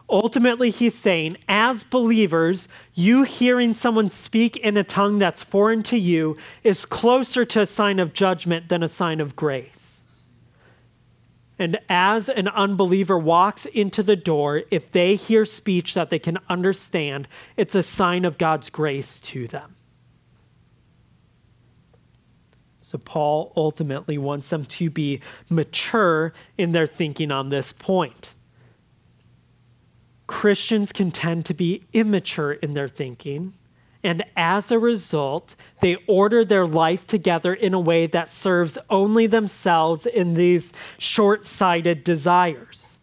Ultimately, 0.09 0.70
he's 0.70 0.97
saying, 0.97 1.37
as 1.49 1.85
believers, 1.85 2.66
you 2.95 3.22
hearing 3.22 3.72
someone 3.72 4.11
speak 4.11 4.57
in 4.57 4.77
a 4.77 4.83
tongue 4.83 5.20
that's 5.20 5.45
foreign 5.45 5.85
to 5.85 5.97
you 5.97 6.37
is 6.64 6.85
closer 6.85 7.45
to 7.45 7.61
a 7.61 7.66
sign 7.66 8.01
of 8.01 8.12
judgment 8.12 8.68
than 8.68 8.83
a 8.83 8.89
sign 8.89 9.20
of 9.20 9.37
grace. 9.37 9.89
And 11.61 11.79
as 11.91 12.31
an 12.31 12.49
unbeliever 12.49 13.19
walks 13.19 13.67
into 13.67 14.03
the 14.03 14.17
door, 14.17 14.63
if 14.71 14.91
they 14.93 15.15
hear 15.15 15.45
speech 15.45 15.93
that 15.93 16.09
they 16.09 16.19
can 16.19 16.39
understand, 16.49 17.29
it's 17.55 17.75
a 17.75 17.83
sign 17.83 18.25
of 18.25 18.39
God's 18.39 18.71
grace 18.71 19.21
to 19.21 19.47
them. 19.47 19.77
So, 22.81 22.97
Paul 22.97 23.53
ultimately 23.57 24.17
wants 24.17 24.49
them 24.49 24.65
to 24.65 24.89
be 24.89 25.21
mature 25.51 26.33
in 26.57 26.73
their 26.73 26.87
thinking 26.87 27.31
on 27.31 27.51
this 27.51 27.75
point. 27.75 28.33
Christians 30.27 30.93
can 30.93 31.11
tend 31.11 31.45
to 31.45 31.55
be 31.55 31.85
immature 31.93 32.53
in 32.53 32.73
their 32.73 32.89
thinking, 32.89 33.53
And 34.03 34.24
as 34.36 34.70
a 34.70 34.78
result, 34.78 35.55
they 35.80 35.96
order 36.07 36.44
their 36.44 36.66
life 36.66 37.07
together 37.07 37.53
in 37.53 37.74
a 37.74 37.80
way 37.80 38.07
that 38.07 38.28
serves 38.28 38.78
only 38.88 39.26
themselves 39.26 40.07
in 40.07 40.34
these 40.34 40.72
short 40.96 41.44
sighted 41.44 42.03
desires, 42.03 42.96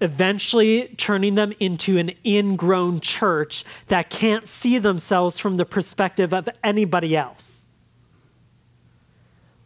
eventually 0.00 0.94
turning 0.96 1.34
them 1.34 1.52
into 1.58 1.98
an 1.98 2.12
ingrown 2.24 3.00
church 3.00 3.64
that 3.88 4.08
can't 4.08 4.46
see 4.46 4.78
themselves 4.78 5.38
from 5.38 5.56
the 5.56 5.64
perspective 5.64 6.32
of 6.32 6.48
anybody 6.62 7.16
else. 7.16 7.64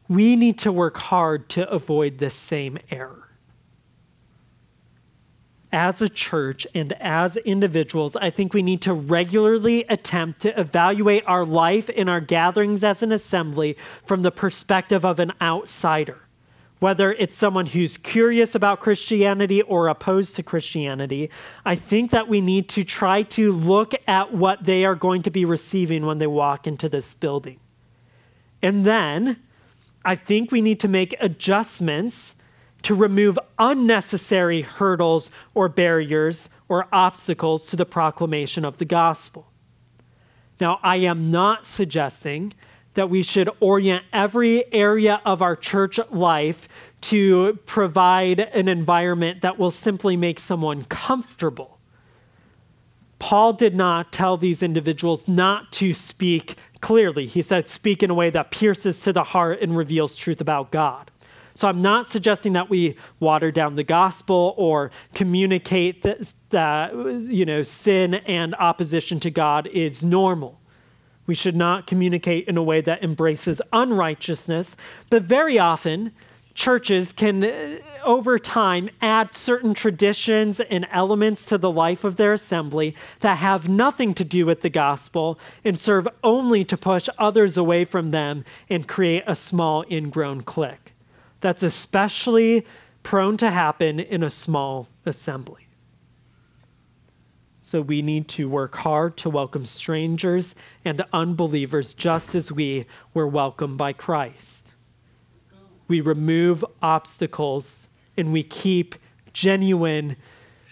We 0.09 0.37
need 0.37 0.59
to 0.61 0.73
work 0.73 0.97
hard 0.97 1.49
to 1.51 1.69
avoid 1.69 2.19
this 2.19 2.35
same 2.35 2.79
error 2.91 3.24
as 5.75 6.01
a 6.01 6.09
church 6.09 6.69
and 6.73 6.93
as 7.01 7.37
individuals, 7.39 8.15
I 8.15 8.31
think 8.31 8.55
we 8.55 8.63
need 8.63 8.81
to 8.83 8.95
regularly 8.95 9.85
attempt 9.89 10.41
to 10.43 10.59
evaluate 10.59 11.25
our 11.27 11.45
life 11.45 11.91
in 11.91 12.09
our 12.09 12.21
gatherings 12.21 12.85
as 12.85 13.03
an 13.03 13.11
assembly 13.11 13.77
from 14.07 14.23
the 14.23 14.31
perspective 14.31 15.05
of 15.05 15.19
an 15.19 15.33
outsider. 15.43 16.21
Whether 16.79 17.13
it's 17.15 17.37
someone 17.37 17.67
who's 17.67 17.97
curious 17.97 18.55
about 18.55 18.81
Christianity 18.81 19.63
or 19.63 19.89
opposed 19.89 20.37
to 20.37 20.45
Christianity, 20.45 21.29
I 21.65 21.75
think 21.75 22.13
that 22.13 22.29
we 22.29 22.41
need 22.41 22.69
to 22.71 22.85
try 22.85 23.23
to 23.23 23.51
look 23.51 23.95
at 24.07 24.33
what 24.33 24.65
they 24.65 24.85
are 24.85 24.95
going 24.95 25.23
to 25.23 25.31
be 25.31 25.45
receiving 25.45 26.07
when 26.07 26.19
they 26.19 26.27
walk 26.29 26.69
into 26.69 26.89
this 26.89 27.15
building. 27.15 27.59
And 28.63 28.87
then 28.87 29.43
I 30.05 30.15
think 30.15 30.53
we 30.53 30.63
need 30.63 30.79
to 30.81 30.89
make 30.89 31.17
adjustments 31.19 32.34
to 32.85 32.95
remove 32.95 33.39
unnecessary 33.59 34.63
hurdles 34.63 35.31
or 35.55 35.69
barriers 35.69 36.49
or 36.69 36.87
obstacles 36.93 37.67
to 37.67 37.77
the 37.77 37.87
proclamation 37.87 38.65
of 38.65 38.79
the 38.79 38.85
gospel. 38.85 39.51
Now, 40.61 40.79
I 40.83 40.97
am 40.97 41.27
not 41.27 41.67
suggesting 41.67 42.55
that 42.95 43.11
we 43.11 43.23
should 43.23 43.51
orient 43.59 44.05
every 44.13 44.73
area 44.73 45.21
of 45.25 45.43
our 45.43 45.57
church 45.57 45.99
life 46.11 46.69
to 47.01 47.59
provide 47.67 48.41
an 48.41 48.69
environment 48.69 49.43
that 49.43 49.59
will 49.59 49.71
simply 49.71 50.17
make 50.17 50.39
someone 50.39 50.85
comfortable. 50.85 51.79
Paul 53.19 53.55
did 53.55 53.75
not 53.75 54.13
tell 54.13 54.37
these 54.37 54.63
individuals 54.63 55.27
not 55.27 55.73
to 55.73 55.93
speak 55.95 56.57
clearly. 56.81 57.27
He 57.27 57.43
said, 57.43 57.67
speak 57.67 58.03
in 58.03 58.11
a 58.11 58.15
way 58.15 58.31
that 58.31 58.51
pierces 58.51 59.01
to 59.03 59.13
the 59.13 59.25
heart 59.25 59.61
and 59.61 59.77
reveals 59.77 60.17
truth 60.17 60.41
about 60.41 60.71
God. 60.71 61.11
So 61.57 61.69
I'm 61.69 61.83
not 61.83 62.11
suggesting 62.11 62.55
that 62.55 62.69
we 62.69 62.97
water 63.21 63.53
down 63.53 63.77
the 63.77 63.85
gospel 63.85 64.55
or 64.57 64.91
communicate 65.15 66.03
that, 66.03 66.33
that 66.51 66.95
you 66.95 67.45
know 67.45 67.63
sin 67.63 68.15
and 68.15 68.55
opposition 68.57 69.21
to 69.21 69.31
God 69.31 69.69
is 69.69 70.05
normal. 70.05 70.61
We 71.27 71.35
should 71.35 71.57
not 71.57 71.87
communicate 71.87 72.49
in 72.49 72.57
a 72.57 72.63
way 72.63 72.81
that 72.83 73.03
embraces 73.03 73.63
unrighteousness, 73.73 74.77
but 75.09 75.23
very 75.23 75.59
often 75.59 76.13
churches 76.55 77.13
can 77.13 77.43
uh, 77.43 77.79
over 78.05 78.39
time 78.39 78.89
add 79.01 79.35
certain 79.35 79.75
traditions 79.75 80.61
and 80.61 80.87
elements 80.91 81.47
to 81.47 81.59
the 81.59 81.71
life 81.71 82.05
of 82.05 82.17
their 82.17 82.33
assembly 82.33 82.95
that 83.21 83.39
have 83.39 83.69
nothing 83.69 84.15
to 84.15 84.25
do 84.25 84.47
with 84.47 84.63
the 84.63 84.71
gospel 84.71 85.39
and 85.65 85.79
serve 85.79 86.07
only 86.23 86.65
to 86.65 86.77
push 86.77 87.09
others 87.19 87.57
away 87.57 87.85
from 87.85 88.13
them 88.13 88.45
and 88.69 88.87
create 88.87 89.25
a 89.27 89.35
small 89.35 89.85
ingrown 89.91 90.43
clique 90.43 90.94
that's 91.41 91.63
especially 91.63 92.67
prone 93.03 93.37
to 93.37 93.51
happen 93.51 94.01
in 94.01 94.23
a 94.23 94.31
small 94.31 94.89
assembly. 95.05 95.69
So 97.61 97.81
we 97.81 98.03
need 98.03 98.29
to 98.29 98.49
work 98.49 98.77
hard 98.77 99.17
to 99.19 99.31
welcome 99.31 99.65
strangers 99.65 100.55
and 100.85 101.03
unbelievers 101.13 101.95
just 101.95 102.35
as 102.35 102.53
we 102.53 102.85
were 103.15 103.27
welcomed 103.27 103.79
by 103.79 103.95
Christ. 103.95 104.69
We 105.89 106.01
remove 106.01 106.65
obstacles 106.83 107.89
and 108.17 108.33
we 108.33 108.43
keep 108.43 108.97
genuine 109.33 110.17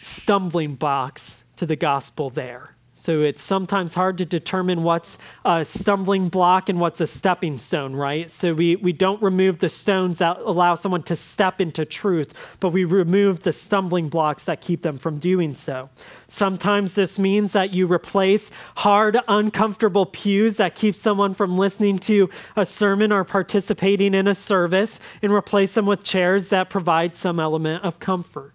stumbling 0.03 0.75
blocks 0.75 1.43
to 1.57 1.67
the 1.67 1.77
gospel 1.77 2.29
there. 2.31 2.77
So 3.03 3.23
it's 3.23 3.43
sometimes 3.43 3.95
hard 3.95 4.17
to 4.19 4.25
determine 4.25 4.85
what's 4.85 5.19
a 5.45 5.65
stumbling 5.65 6.29
block 6.29 6.69
and 6.69 6.79
what's 6.79 7.01
a 7.01 7.07
stepping 7.09 7.59
stone, 7.59 7.97
right? 7.97 8.31
So 8.31 8.55
we, 8.55 8.77
we 8.77 8.93
don't 8.93 9.21
remove 9.21 9.59
the 9.59 9.69
stones 9.69 10.19
that 10.19 10.39
allow 10.39 10.77
someone 10.77 11.03
to 11.05 11.17
step 11.17 11.61
into 11.61 11.85
truth, 11.85 12.33
but 12.61 12.69
we 12.69 12.85
remove 12.85 13.43
the 13.43 13.51
stumbling 13.51 14.09
blocks 14.09 14.45
that 14.45 14.61
keep 14.61 14.83
them 14.83 14.99
from 14.99 15.19
doing 15.19 15.57
so. 15.57 15.91
Sometimes 16.29 16.95
this 16.95 17.19
means 17.19 17.51
that 17.55 17.75
you 17.75 17.89
replace 17.89 18.53
hard, 18.77 19.19
uncomfortable 19.27 20.07
pews 20.07 20.59
that 20.59 20.77
keep 20.77 20.95
someone 20.95 21.35
from 21.35 21.59
listening 21.59 21.99
to 21.99 22.31
a 22.55 22.65
sermon 22.65 23.11
or 23.11 23.25
participating 23.25 24.15
in 24.15 24.29
a 24.29 24.35
service 24.37 25.01
and 25.23 25.33
replace 25.33 25.75
them 25.75 25.87
with 25.87 26.05
chairs 26.05 26.51
that 26.51 26.71
provide 26.71 27.17
some 27.17 27.41
element 27.41 27.83
of 27.83 27.99
comfort. 27.99 28.52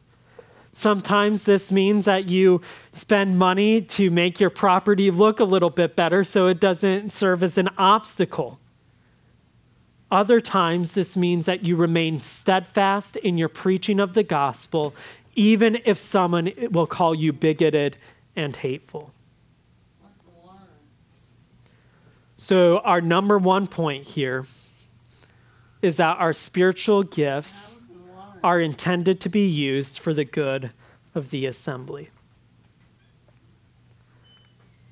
Sometimes 0.78 1.46
this 1.46 1.72
means 1.72 2.06
that 2.06 2.30
you 2.30 2.62
spend 2.92 3.40
money 3.40 3.82
to 3.82 4.12
make 4.12 4.40
your 4.40 4.52
property 4.52 5.10
look 5.10 5.40
a 5.40 5.44
little 5.44 5.72
bit 5.72 5.96
better 5.96 6.24
so 6.24 6.46
it 6.46 6.60
doesn't 6.60 7.12
serve 7.12 7.42
as 7.42 7.58
an 7.58 7.68
obstacle. 7.80 8.60
Other 10.12 10.40
times, 10.40 10.94
this 10.94 11.18
means 11.18 11.48
that 11.48 11.66
you 11.66 11.76
remain 11.76 12.20
steadfast 12.20 13.16
in 13.16 13.40
your 13.40 13.50
preaching 13.50 14.00
of 14.00 14.14
the 14.14 14.22
gospel, 14.22 14.94
even 15.34 15.80
if 15.84 15.98
someone 15.98 16.52
will 16.70 16.86
call 16.86 17.16
you 17.16 17.34
bigoted 17.34 17.98
and 18.36 18.56
hateful. 18.56 19.12
So, 22.38 22.78
our 22.82 23.02
number 23.02 23.40
one 23.40 23.66
point 23.66 24.04
here 24.04 24.46
is 25.82 25.98
that 25.98 26.20
our 26.20 26.34
spiritual 26.34 27.02
gifts 27.02 27.72
are 28.44 28.60
intended 28.60 29.20
to 29.22 29.30
be 29.30 29.46
used 29.46 30.00
for 30.00 30.14
the 30.14 30.26
good 30.26 30.72
of 31.16 31.30
the 31.30 31.46
assembly. 31.46 32.10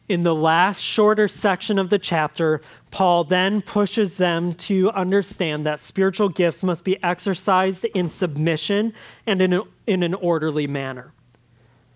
In 0.08 0.22
the 0.22 0.36
last 0.36 0.82
shorter 0.82 1.28
section 1.28 1.80
of 1.80 1.90
the 1.90 1.98
chapter, 1.98 2.62
Paul 2.92 3.24
then 3.24 3.62
pushes 3.62 4.18
them 4.18 4.54
to 4.54 4.92
understand 4.92 5.66
that 5.66 5.80
spiritual 5.80 6.30
gifts 6.30 6.64
must 6.64 6.84
be 6.84 7.04
exercised 7.04 7.86
in 7.86 8.10
submission 8.10 8.94
and 9.26 9.42
in, 9.42 9.54
a, 9.54 9.62
in 9.88 10.04
an 10.04 10.14
orderly 10.14 10.68
manner. 10.68 11.12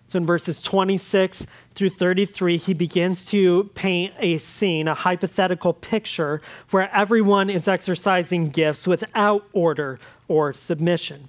So 0.08 0.16
in 0.16 0.26
verses 0.26 0.60
26 0.60 1.46
through 1.76 1.90
33, 1.90 2.56
he 2.56 2.74
begins 2.74 3.24
to 3.26 3.70
paint 3.76 4.12
a 4.18 4.38
scene, 4.38 4.88
a 4.88 4.94
hypothetical 4.94 5.72
picture, 5.72 6.42
where 6.70 6.92
everyone 6.92 7.48
is 7.48 7.68
exercising 7.68 8.50
gifts 8.50 8.88
without 8.88 9.46
order 9.52 10.00
or 10.26 10.52
submission. 10.52 11.28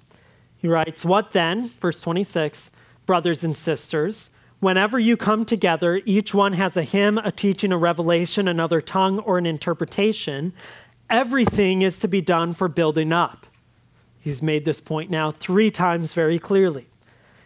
He 0.62 0.68
writes, 0.68 1.04
What 1.04 1.32
then, 1.32 1.72
verse 1.80 2.00
26, 2.00 2.70
brothers 3.04 3.42
and 3.42 3.56
sisters, 3.56 4.30
whenever 4.60 4.96
you 4.96 5.16
come 5.16 5.44
together, 5.44 6.00
each 6.06 6.32
one 6.32 6.52
has 6.52 6.76
a 6.76 6.84
hymn, 6.84 7.18
a 7.18 7.32
teaching, 7.32 7.72
a 7.72 7.76
revelation, 7.76 8.46
another 8.46 8.80
tongue, 8.80 9.18
or 9.18 9.38
an 9.38 9.44
interpretation. 9.44 10.52
Everything 11.10 11.82
is 11.82 11.98
to 11.98 12.06
be 12.06 12.20
done 12.20 12.54
for 12.54 12.68
building 12.68 13.12
up. 13.12 13.46
He's 14.20 14.40
made 14.40 14.64
this 14.64 14.80
point 14.80 15.10
now 15.10 15.32
three 15.32 15.72
times 15.72 16.14
very 16.14 16.38
clearly. 16.38 16.86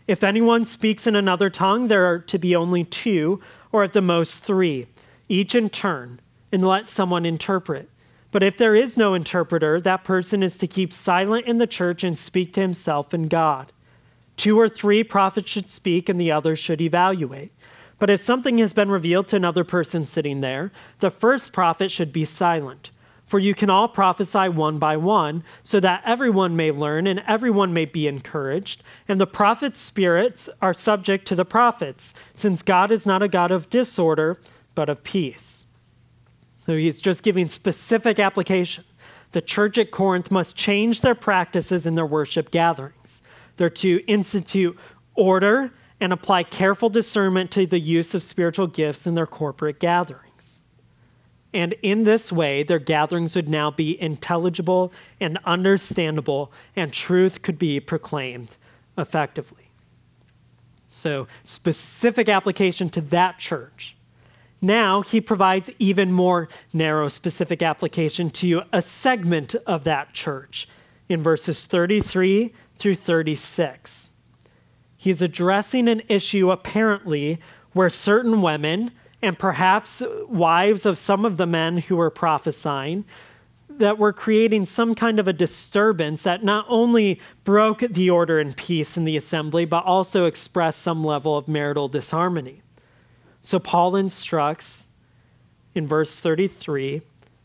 If 0.07 0.23
anyone 0.23 0.67
speaks 0.67 1.07
in 1.07 1.17
another 1.17 1.49
tongue, 1.49 1.89
there 1.89 2.05
are 2.05 2.19
to 2.19 2.39
be 2.39 2.55
only 2.55 2.85
two, 2.85 3.41
or 3.73 3.83
at 3.83 3.95
the 3.95 4.03
most 4.03 4.45
three, 4.45 4.87
each 5.27 5.55
in 5.55 5.71
turn, 5.71 6.21
and 6.53 6.63
let 6.63 6.87
someone 6.87 7.25
interpret. 7.25 7.89
But 8.37 8.43
if 8.43 8.59
there 8.59 8.77
is 8.77 8.99
no 8.99 9.15
interpreter, 9.15 9.81
that 9.81 10.05
person 10.05 10.43
is 10.43 10.59
to 10.59 10.67
keep 10.67 10.93
silent 10.93 11.47
in 11.47 11.57
the 11.57 11.67
church 11.67 12.05
and 12.05 12.19
speak 12.19 12.53
to 12.53 12.61
himself 12.61 13.15
and 13.15 13.31
God. 13.31 13.73
Two 14.37 14.61
or 14.61 14.69
three 14.69 15.03
prophets 15.03 15.49
should 15.49 15.71
speak, 15.71 16.11
and 16.11 16.21
the 16.21 16.33
others 16.33 16.59
should 16.59 16.83
evaluate. 16.83 17.51
But 17.99 18.11
if 18.11 18.21
something 18.21 18.59
has 18.59 18.75
been 18.75 18.91
revealed 18.91 19.29
to 19.29 19.37
another 19.37 19.65
person 19.65 20.05
sitting 20.05 20.43
there, 20.43 20.71
the 21.01 21.09
first 21.09 21.55
prophet 21.55 21.91
should 21.91 22.13
be 22.13 22.27
silent. 22.27 22.91
For 23.27 23.39
you 23.39 23.55
can 23.55 23.71
all 23.71 23.89
prophesy 23.89 24.51
one 24.51 24.79
by 24.79 24.99
one, 24.99 25.43
so 25.63 25.81
that 25.81 26.03
everyone 26.05 26.57
may 26.57 26.71
learn 26.71 27.07
and 27.07 27.23
everyone 27.27 27.73
may 27.73 27.87
be 27.87 28.07
encouraged. 28.07 28.83
And 29.09 29.19
the 29.19 29.27
prophets' 29.27 29.81
spirits 29.81 30.51
are 30.61 30.75
subject 30.75 31.27
to 31.29 31.37
the 31.37 31.47
prophets, 31.47 32.13
since 32.35 32.61
God 32.61 32.91
is 32.91 33.07
not 33.07 33.23
a 33.23 33.29
God 33.29 33.51
of 33.51 33.71
disorder, 33.71 34.39
but 34.75 34.91
of 34.91 35.05
peace. 35.05 35.66
So 36.67 36.77
he's 36.77 37.01
just 37.01 37.23
giving 37.23 37.49
specific 37.49 38.19
application. 38.19 38.85
The 39.33 39.41
church 39.41 39.79
at 39.79 39.93
Corinth 39.93 40.31
must 40.31 40.57
change 40.57 41.01
their 41.01 41.15
practices 41.15 41.87
in 41.87 41.95
their 41.95 42.07
worship 42.07 42.51
gatherings. 42.51 43.23
They're 43.57 43.71
to 43.71 44.05
institute 44.07 44.77
order 45.15 45.73
and 46.01 46.13
apply 46.13 46.43
careful 46.43 46.91
discernment 46.91 47.51
to 47.53 47.67
the 47.67 47.79
use 47.79 48.15
of 48.15 48.23
spiritual 48.23 48.67
gifts 48.67 49.07
in 49.07 49.15
their 49.15 49.27
corporate 49.27 49.79
gatherings. 49.79 50.61
And 51.55 51.75
in 51.83 52.05
this 52.05 52.31
way, 52.31 52.65
their 52.65 52.79
gatherings 52.79 53.35
would 53.35 53.49
now 53.49 53.71
be 53.71 53.99
intelligible 54.01 54.93
and 55.21 55.39
understandable, 55.45 56.53
and 56.75 56.93
truth 56.93 57.41
could 57.41 57.59
be 57.59 57.81
proclaimed 57.81 58.51
effectively. 58.99 59.71
So, 60.91 61.29
specific 61.45 62.29
application 62.29 62.91
to 62.91 63.01
that 63.03 63.39
church 63.39 63.96
Now 64.61 65.03
he 65.03 65.21
provides 65.21 65.71
even 65.79 66.13
more 66.13 66.49
narrow 66.73 67.09
specific 67.09 67.63
application 67.63 68.31
to 68.31 68.63
a 68.73 68.83
segment 68.83 69.55
of 69.67 69.85
that 69.85 70.13
church 70.13 70.69
in 71.09 71.23
verses 71.23 71.65
33 71.67 72.53
through 72.79 72.95
36. 72.95 74.11
He's 74.97 75.23
addressing 75.23 75.89
an 75.89 76.03
issue 76.09 76.51
apparently 76.51 77.39
where 77.73 77.91
certain 77.91 78.41
women, 78.41 78.91
and 79.21 79.39
perhaps 79.39 80.03
wives 80.29 80.87
of 80.87 80.99
some 80.99 81.25
of 81.25 81.37
the 81.37 81.47
men 81.47 81.79
who 81.79 81.97
were 81.97 82.11
prophesying, 82.11 83.05
that 83.69 83.99
were 83.99 84.13
creating 84.13 84.65
some 84.65 84.95
kind 84.95 85.19
of 85.19 85.29
a 85.29 85.33
disturbance 85.33 86.23
that 86.23 86.43
not 86.43 86.65
only 86.69 87.21
broke 87.45 87.81
the 87.81 88.09
order 88.09 88.41
and 88.41 88.57
peace 88.57 88.97
in 88.97 89.05
the 89.05 89.17
assembly, 89.17 89.67
but 89.67 89.85
also 89.85 90.25
expressed 90.25 90.81
some 90.81 91.05
level 91.05 91.37
of 91.37 91.47
marital 91.47 91.89
disharmony. 91.89 92.63
So 93.47 93.61
Paul 93.61 93.95
instructs 93.95 94.89
in 95.73 95.87
verse 95.87 96.17
33 96.17 97.03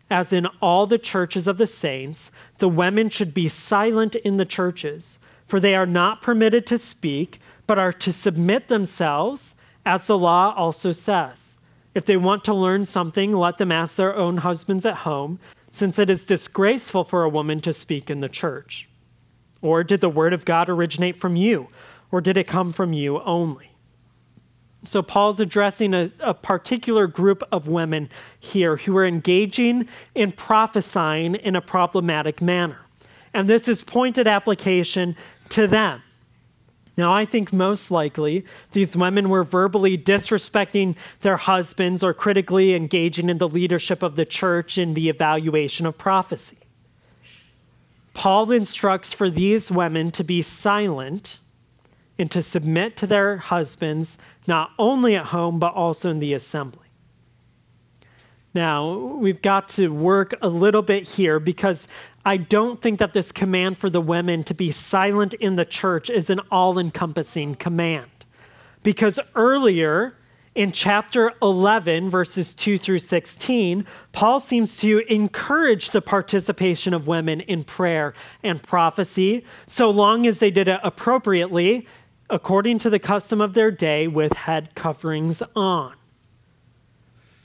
as 0.10 0.34
in 0.34 0.48
all 0.60 0.88
the 0.88 0.98
churches 0.98 1.48
of 1.48 1.60
the 1.60 1.68
saints, 1.68 2.32
the 2.58 2.68
women 2.68 3.08
should 3.12 3.36
be 3.36 3.48
silent 3.48 4.16
in 4.16 4.38
the 4.38 4.44
churches, 4.44 5.20
for 5.46 5.60
they 5.60 5.76
are 5.76 5.86
not 5.86 6.24
permitted 6.24 6.66
to 6.66 6.80
speak, 6.80 7.40
but 7.68 7.78
are 7.78 7.94
to 7.94 8.12
submit 8.12 8.68
themselves, 8.68 9.54
as 9.86 10.08
the 10.08 10.18
law 10.18 10.56
also 10.58 10.92
says. 10.92 11.60
If 11.94 12.08
they 12.08 12.18
want 12.18 12.44
to 12.46 12.54
learn 12.56 12.88
something, 12.88 13.32
let 13.32 13.60
them 13.60 13.72
ask 13.72 13.96
their 13.96 14.16
own 14.16 14.38
husbands 14.38 14.88
at 14.88 15.06
home, 15.06 15.38
since 15.72 16.00
it 16.00 16.10
is 16.10 16.26
disgraceful 16.26 17.04
for 17.04 17.24
a 17.24 17.30
woman 17.30 17.62
to 17.62 17.74
speak 17.74 18.10
in 18.10 18.22
the 18.22 18.28
church. 18.28 18.90
Or 19.62 19.84
did 19.84 20.02
the 20.02 20.10
word 20.10 20.34
of 20.34 20.46
God 20.46 20.68
originate 20.68 21.20
from 21.20 21.36
you, 21.36 21.68
or 22.12 22.22
did 22.22 22.38
it 22.38 22.48
come 22.48 22.74
from 22.74 22.92
you 22.92 23.22
only? 23.22 23.71
So, 24.84 25.04
Paul's 25.04 25.40
addressing 25.40 25.94
a, 25.94 26.12
a, 26.20 26.34
particular 26.34 27.06
group 27.06 27.44
of 27.52 27.68
women 27.68 28.10
here 28.40 28.78
who 28.78 28.98
are 28.98 29.06
engaging 29.06 29.88
in 30.16 30.32
prophesying 30.32 31.36
in 31.36 31.56
a 31.56 31.62
problematic 31.62 32.42
manner. 32.42 32.80
And 33.32 33.48
this 33.48 33.68
is 33.68 33.84
pointed 33.84 34.28
application 34.28 35.16
to 35.50 35.68
them. 35.68 36.02
Now, 36.98 37.14
I 37.14 37.26
think 37.26 37.54
most 37.54 37.90
likely 37.90 38.44
these 38.74 38.96
women 38.96 39.30
were 39.30 39.44
verbally 39.44 39.98
disrespecting 39.98 40.96
their 41.22 41.38
husbands 41.38 42.04
or 42.04 42.14
critically 42.14 42.74
engaging 42.76 43.30
in 43.30 43.38
the 43.38 43.48
leadership 43.48 44.04
of 44.04 44.16
the 44.16 44.26
church 44.26 44.78
in 44.78 44.94
the 44.94 45.10
evaluation 45.10 45.86
of 45.86 45.98
prophecy. 45.98 46.58
Paul 48.14 48.52
instructs 48.52 49.14
for 49.14 49.30
these 49.30 49.72
women 49.72 50.12
to 50.12 50.24
be 50.24 50.42
silent 50.42 51.40
and 52.20 52.30
to 52.30 52.44
submit 52.44 52.98
to 52.98 53.08
their 53.08 53.38
husbands, 53.38 54.18
not 54.48 54.72
only 54.80 55.16
at 55.16 55.28
home, 55.28 55.60
but 55.60 55.74
also 55.74 56.10
in 56.10 56.20
the 56.20 56.34
assembly. 56.34 56.80
Now, 58.54 58.94
we've 58.94 59.42
got 59.42 59.70
to 59.70 59.88
work 59.94 60.34
a 60.42 60.50
little 60.50 60.82
bit 60.82 61.08
here 61.08 61.40
because 61.40 61.88
I 62.26 62.38
don't 62.38 62.82
think 62.82 63.00
that 63.00 63.14
this 63.14 63.32
command 63.32 63.78
for 63.78 63.90
the 63.90 64.02
women 64.02 64.44
to 64.44 64.54
be 64.54 64.72
silent 64.72 65.34
in 65.36 65.56
the 65.56 65.66
church 65.66 66.10
is 66.10 66.30
an 66.30 66.42
all 66.52 66.78
encompassing 66.78 67.56
command. 67.56 68.10
Because 68.84 69.20
earlier 69.36 70.16
in 70.54 70.74
chapter 70.74 71.32
11, 71.42 72.10
verses 72.10 72.54
2 72.54 72.78
through 72.78 73.00
16, 73.00 73.86
Paul 74.12 74.40
seems 74.42 74.78
to 74.80 75.00
encourage 75.12 75.92
the 75.92 76.02
participation 76.02 76.94
of 76.94 77.08
women 77.08 77.40
in 77.42 77.64
prayer 77.64 78.14
and 78.44 78.62
prophecy, 78.62 79.46
so 79.66 79.90
long 79.90 80.28
as 80.28 80.40
they 80.40 80.52
did 80.52 80.68
it 80.68 80.80
appropriately, 80.84 81.88
according 82.32 82.80
to 82.80 82.90
the 82.90 82.98
custom 82.98 83.42
of 83.42 83.54
their 83.54 83.70
day, 83.70 84.08
with 84.08 84.32
head 84.32 84.74
coverings 84.74 85.44
on. 85.54 85.94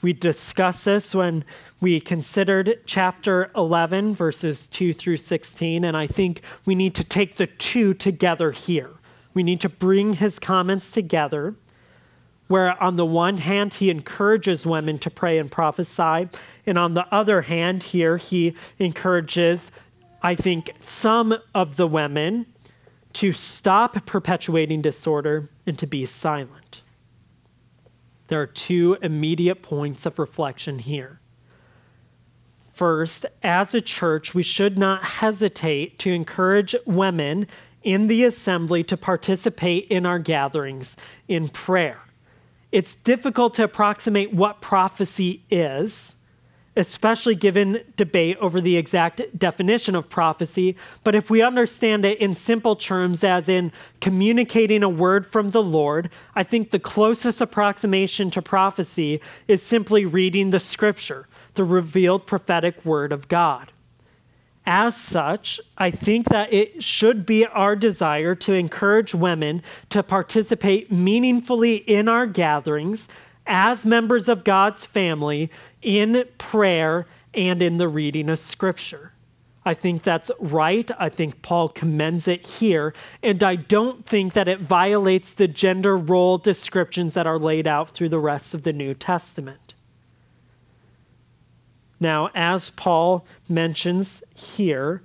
We 0.00 0.12
discussed 0.12 0.84
this 0.84 1.12
when 1.12 1.44
we 1.80 1.98
considered 1.98 2.78
chapter 2.86 3.50
11, 3.56 4.14
verses 4.14 4.68
2 4.68 4.94
through 4.94 5.16
16, 5.16 5.84
and 5.84 5.96
I 5.96 6.06
think 6.06 6.40
we 6.64 6.76
need 6.76 6.94
to 6.94 7.02
take 7.02 7.34
the 7.34 7.48
two 7.48 7.94
together 7.94 8.52
here. 8.52 8.90
We 9.34 9.42
need 9.42 9.60
to 9.62 9.68
bring 9.68 10.14
his 10.14 10.38
comments 10.38 10.92
together, 10.92 11.56
where 12.46 12.80
on 12.80 12.94
the 12.94 13.04
one 13.04 13.38
hand, 13.38 13.74
he 13.74 13.90
encourages 13.90 14.64
women 14.64 15.00
to 15.00 15.10
pray 15.10 15.38
and 15.38 15.50
prophesy, 15.50 16.28
and 16.64 16.78
on 16.78 16.94
the 16.94 17.12
other 17.12 17.42
hand, 17.42 17.82
here, 17.82 18.18
he 18.18 18.54
encourages, 18.78 19.72
I 20.22 20.36
think, 20.36 20.70
some 20.80 21.36
of 21.52 21.74
the 21.74 21.88
women 21.88 22.46
to 23.16 23.32
stop 23.32 24.04
perpetuating 24.04 24.82
disorder 24.82 25.48
and 25.66 25.78
to 25.78 25.86
be 25.86 26.04
silent. 26.04 26.82
There 28.28 28.42
are 28.42 28.46
two 28.46 28.98
immediate 29.00 29.62
points 29.62 30.04
of 30.04 30.18
reflection 30.18 30.80
here. 30.80 31.18
First, 32.74 33.24
as 33.42 33.74
a 33.74 33.80
church, 33.80 34.34
we 34.34 34.42
should 34.42 34.76
not 34.76 35.02
hesitate 35.02 35.98
to 36.00 36.12
encourage 36.12 36.76
women 36.84 37.46
in 37.82 38.08
the 38.08 38.22
assembly 38.24 38.84
to 38.84 38.98
participate 38.98 39.86
in 39.88 40.04
our 40.04 40.18
gatherings 40.18 40.94
in 41.26 41.48
prayer. 41.48 42.00
It's 42.70 42.96
difficult 42.96 43.54
to 43.54 43.64
approximate 43.64 44.34
what 44.34 44.60
prophecy 44.60 45.42
is 45.50 46.15
especially 46.76 47.34
given 47.34 47.80
debate 47.96 48.36
over 48.38 48.60
the 48.60 48.76
exact 48.76 49.22
definition 49.36 49.96
of 49.96 50.10
prophecy. 50.10 50.76
But 51.02 51.14
if 51.14 51.30
we 51.30 51.42
understand 51.42 52.04
it 52.04 52.18
in 52.18 52.34
simple 52.34 52.76
terms, 52.76 53.24
as 53.24 53.48
in 53.48 53.72
communicating 54.00 54.82
a 54.82 54.88
word 54.88 55.26
from 55.26 55.50
the 55.50 55.62
Lord, 55.62 56.10
I 56.34 56.42
think 56.42 56.70
the 56.70 56.78
closest 56.78 57.40
approximation 57.40 58.30
to 58.32 58.42
prophecy 58.42 59.20
is 59.48 59.62
simply 59.62 60.04
reading 60.04 60.50
the 60.50 60.60
scripture, 60.60 61.26
the 61.54 61.64
revealed 61.64 62.26
prophetic 62.26 62.84
word 62.84 63.12
of 63.12 63.28
God. 63.28 63.72
As 64.68 64.96
such, 64.96 65.60
I 65.78 65.92
think 65.92 66.28
that 66.28 66.52
it 66.52 66.82
should 66.82 67.24
be 67.24 67.46
our 67.46 67.76
desire 67.76 68.34
to 68.34 68.52
encourage 68.52 69.14
women 69.14 69.62
to 69.90 70.02
participate 70.02 70.90
meaningfully 70.90 71.76
in 71.76 72.08
our 72.08 72.26
gatherings 72.26 73.06
as 73.46 73.86
members 73.86 74.28
of 74.28 74.44
God's 74.44 74.84
family 74.84 75.50
in 75.82 76.24
prayer 76.38 77.06
and 77.34 77.60
in 77.62 77.76
the 77.76 77.88
reading 77.88 78.28
of 78.28 78.38
Scripture. 78.38 79.12
I 79.64 79.74
think 79.74 80.04
that's 80.04 80.30
right. 80.38 80.88
I 80.96 81.08
think 81.08 81.42
Paul 81.42 81.68
commends 81.68 82.28
it 82.28 82.46
here. 82.46 82.94
And 83.22 83.42
I 83.42 83.56
don't 83.56 84.06
think 84.06 84.32
that 84.34 84.46
it 84.46 84.60
violates 84.60 85.32
the 85.32 85.48
gender 85.48 85.96
role 85.96 86.38
descriptions 86.38 87.14
that 87.14 87.26
are 87.26 87.38
laid 87.38 87.66
out 87.66 87.90
through 87.90 88.10
the 88.10 88.20
rest 88.20 88.54
of 88.54 88.62
the 88.62 88.72
New 88.72 88.94
Testament. 88.94 89.74
Now, 91.98 92.30
as 92.34 92.70
Paul 92.70 93.26
mentions 93.48 94.22
here, 94.34 95.02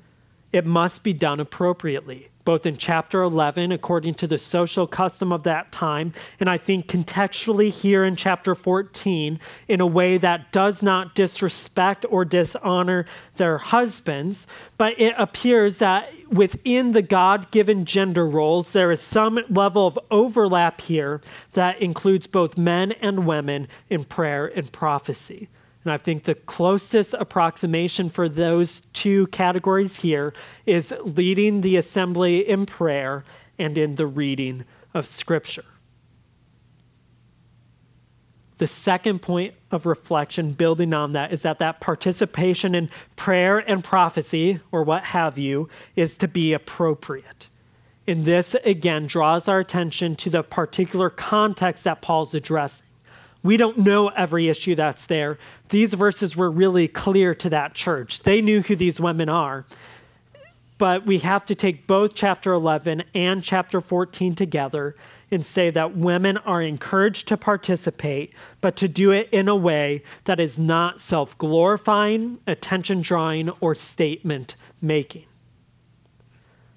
it 0.51 0.65
must 0.65 1.03
be 1.03 1.13
done 1.13 1.39
appropriately 1.39 2.30
both 2.43 2.65
in 2.65 2.77
chapter 2.77 3.21
11, 3.21 3.71
according 3.71 4.13
to 4.15 4.27
the 4.27 4.37
social 4.37 4.87
custom 4.87 5.31
of 5.31 5.43
that 5.43 5.71
time, 5.71 6.13
and 6.39 6.49
I 6.49 6.57
think 6.57 6.87
contextually 6.87 7.69
here 7.69 8.03
in 8.03 8.15
chapter 8.15 8.55
14, 8.55 9.39
in 9.67 9.81
a 9.81 9.85
way 9.85 10.17
that 10.17 10.51
does 10.51 10.81
not 10.81 11.15
disrespect 11.15 12.05
or 12.09 12.25
dishonor 12.25 13.05
their 13.37 13.57
husbands, 13.57 14.47
but 14.77 14.99
it 14.99 15.13
appears 15.17 15.79
that 15.79 16.11
within 16.29 16.91
the 16.91 17.01
God 17.01 17.51
given 17.51 17.85
gender 17.85 18.27
roles, 18.27 18.73
there 18.73 18.91
is 18.91 19.01
some 19.01 19.39
level 19.49 19.87
of 19.87 19.99
overlap 20.09 20.81
here 20.81 21.21
that 21.53 21.81
includes 21.81 22.27
both 22.27 22.57
men 22.57 22.91
and 22.93 23.25
women 23.25 23.67
in 23.89 24.03
prayer 24.03 24.47
and 24.47 24.71
prophecy. 24.71 25.49
And 25.83 25.91
I 25.91 25.97
think 25.97 26.23
the 26.25 26.35
closest 26.35 27.15
approximation 27.15 28.09
for 28.09 28.29
those 28.29 28.81
two 28.93 29.27
categories 29.27 29.97
here 29.97 30.33
is 30.65 30.93
leading 31.03 31.61
the 31.61 31.77
assembly 31.77 32.47
in 32.47 32.65
prayer 32.65 33.23
and 33.57 33.77
in 33.77 33.95
the 33.95 34.05
reading 34.05 34.65
of 34.93 35.07
Scripture. 35.07 35.65
The 38.59 38.67
second 38.67 39.23
point 39.23 39.55
of 39.71 39.87
reflection, 39.87 40.51
building 40.51 40.93
on 40.93 41.13
that, 41.13 41.33
is 41.33 41.41
that 41.41 41.57
that 41.57 41.79
participation 41.79 42.75
in 42.75 42.91
prayer 43.15 43.57
and 43.57 43.83
prophecy, 43.83 44.59
or 44.71 44.83
what 44.83 45.03
have 45.03 45.39
you, 45.39 45.67
is 45.95 46.15
to 46.17 46.27
be 46.27 46.53
appropriate. 46.53 47.47
And 48.05 48.23
this, 48.23 48.55
again, 48.63 49.07
draws 49.07 49.47
our 49.47 49.59
attention 49.59 50.15
to 50.17 50.29
the 50.29 50.43
particular 50.43 51.09
context 51.09 51.85
that 51.85 52.01
Paul's 52.01 52.35
addressing. 52.35 52.85
We 53.41 53.57
don't 53.57 53.79
know 53.79 54.09
every 54.09 54.49
issue 54.49 54.75
that's 54.75 55.07
there. 55.07 55.39
These 55.71 55.93
verses 55.93 56.37
were 56.37 56.51
really 56.51 56.87
clear 56.87 57.33
to 57.35 57.49
that 57.49 57.73
church. 57.73 58.23
They 58.23 58.41
knew 58.41 58.61
who 58.61 58.75
these 58.75 58.99
women 58.99 59.29
are. 59.29 59.65
But 60.77 61.05
we 61.05 61.19
have 61.19 61.45
to 61.45 61.55
take 61.55 61.87
both 61.87 62.13
chapter 62.13 62.51
11 62.53 63.03
and 63.15 63.43
chapter 63.43 63.79
14 63.79 64.35
together 64.35 64.95
and 65.31 65.45
say 65.45 65.69
that 65.69 65.95
women 65.95 66.37
are 66.37 66.61
encouraged 66.61 67.27
to 67.29 67.37
participate, 67.37 68.33
but 68.59 68.75
to 68.75 68.89
do 68.89 69.11
it 69.11 69.29
in 69.31 69.47
a 69.47 69.55
way 69.55 70.03
that 70.25 70.41
is 70.41 70.59
not 70.59 70.99
self 70.99 71.37
glorifying, 71.37 72.39
attention 72.47 73.01
drawing, 73.01 73.49
or 73.61 73.73
statement 73.73 74.55
making. 74.81 75.25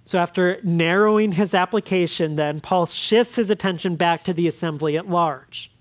So, 0.04 0.18
after 0.18 0.60
narrowing 0.62 1.32
his 1.32 1.52
application, 1.52 2.36
then 2.36 2.60
Paul 2.60 2.86
shifts 2.86 3.36
his 3.36 3.50
attention 3.50 3.96
back 3.96 4.22
to 4.24 4.32
the 4.32 4.46
assembly 4.46 4.96
at 4.96 5.08
large. 5.08 5.73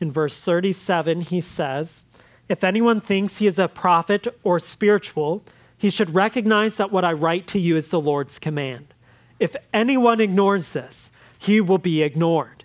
In 0.00 0.10
verse 0.10 0.38
37, 0.38 1.20
he 1.20 1.40
says, 1.40 2.04
If 2.48 2.64
anyone 2.64 3.00
thinks 3.00 3.36
he 3.36 3.46
is 3.46 3.58
a 3.58 3.68
prophet 3.68 4.26
or 4.42 4.58
spiritual, 4.58 5.44
he 5.76 5.90
should 5.90 6.14
recognize 6.14 6.76
that 6.76 6.90
what 6.90 7.04
I 7.04 7.12
write 7.12 7.46
to 7.48 7.60
you 7.60 7.76
is 7.76 7.88
the 7.88 8.00
Lord's 8.00 8.38
command. 8.38 8.94
If 9.38 9.54
anyone 9.72 10.20
ignores 10.20 10.72
this, 10.72 11.10
he 11.38 11.60
will 11.60 11.78
be 11.78 12.02
ignored. 12.02 12.64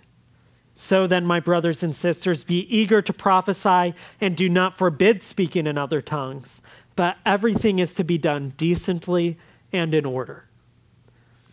So 0.74 1.06
then, 1.06 1.24
my 1.24 1.40
brothers 1.40 1.82
and 1.82 1.96
sisters, 1.96 2.44
be 2.44 2.60
eager 2.74 3.00
to 3.00 3.12
prophesy 3.12 3.94
and 4.20 4.36
do 4.36 4.48
not 4.48 4.76
forbid 4.76 5.22
speaking 5.22 5.66
in 5.66 5.78
other 5.78 6.02
tongues, 6.02 6.60
but 6.94 7.16
everything 7.24 7.78
is 7.78 7.94
to 7.94 8.04
be 8.04 8.18
done 8.18 8.52
decently 8.58 9.38
and 9.72 9.94
in 9.94 10.04
order. 10.04 10.44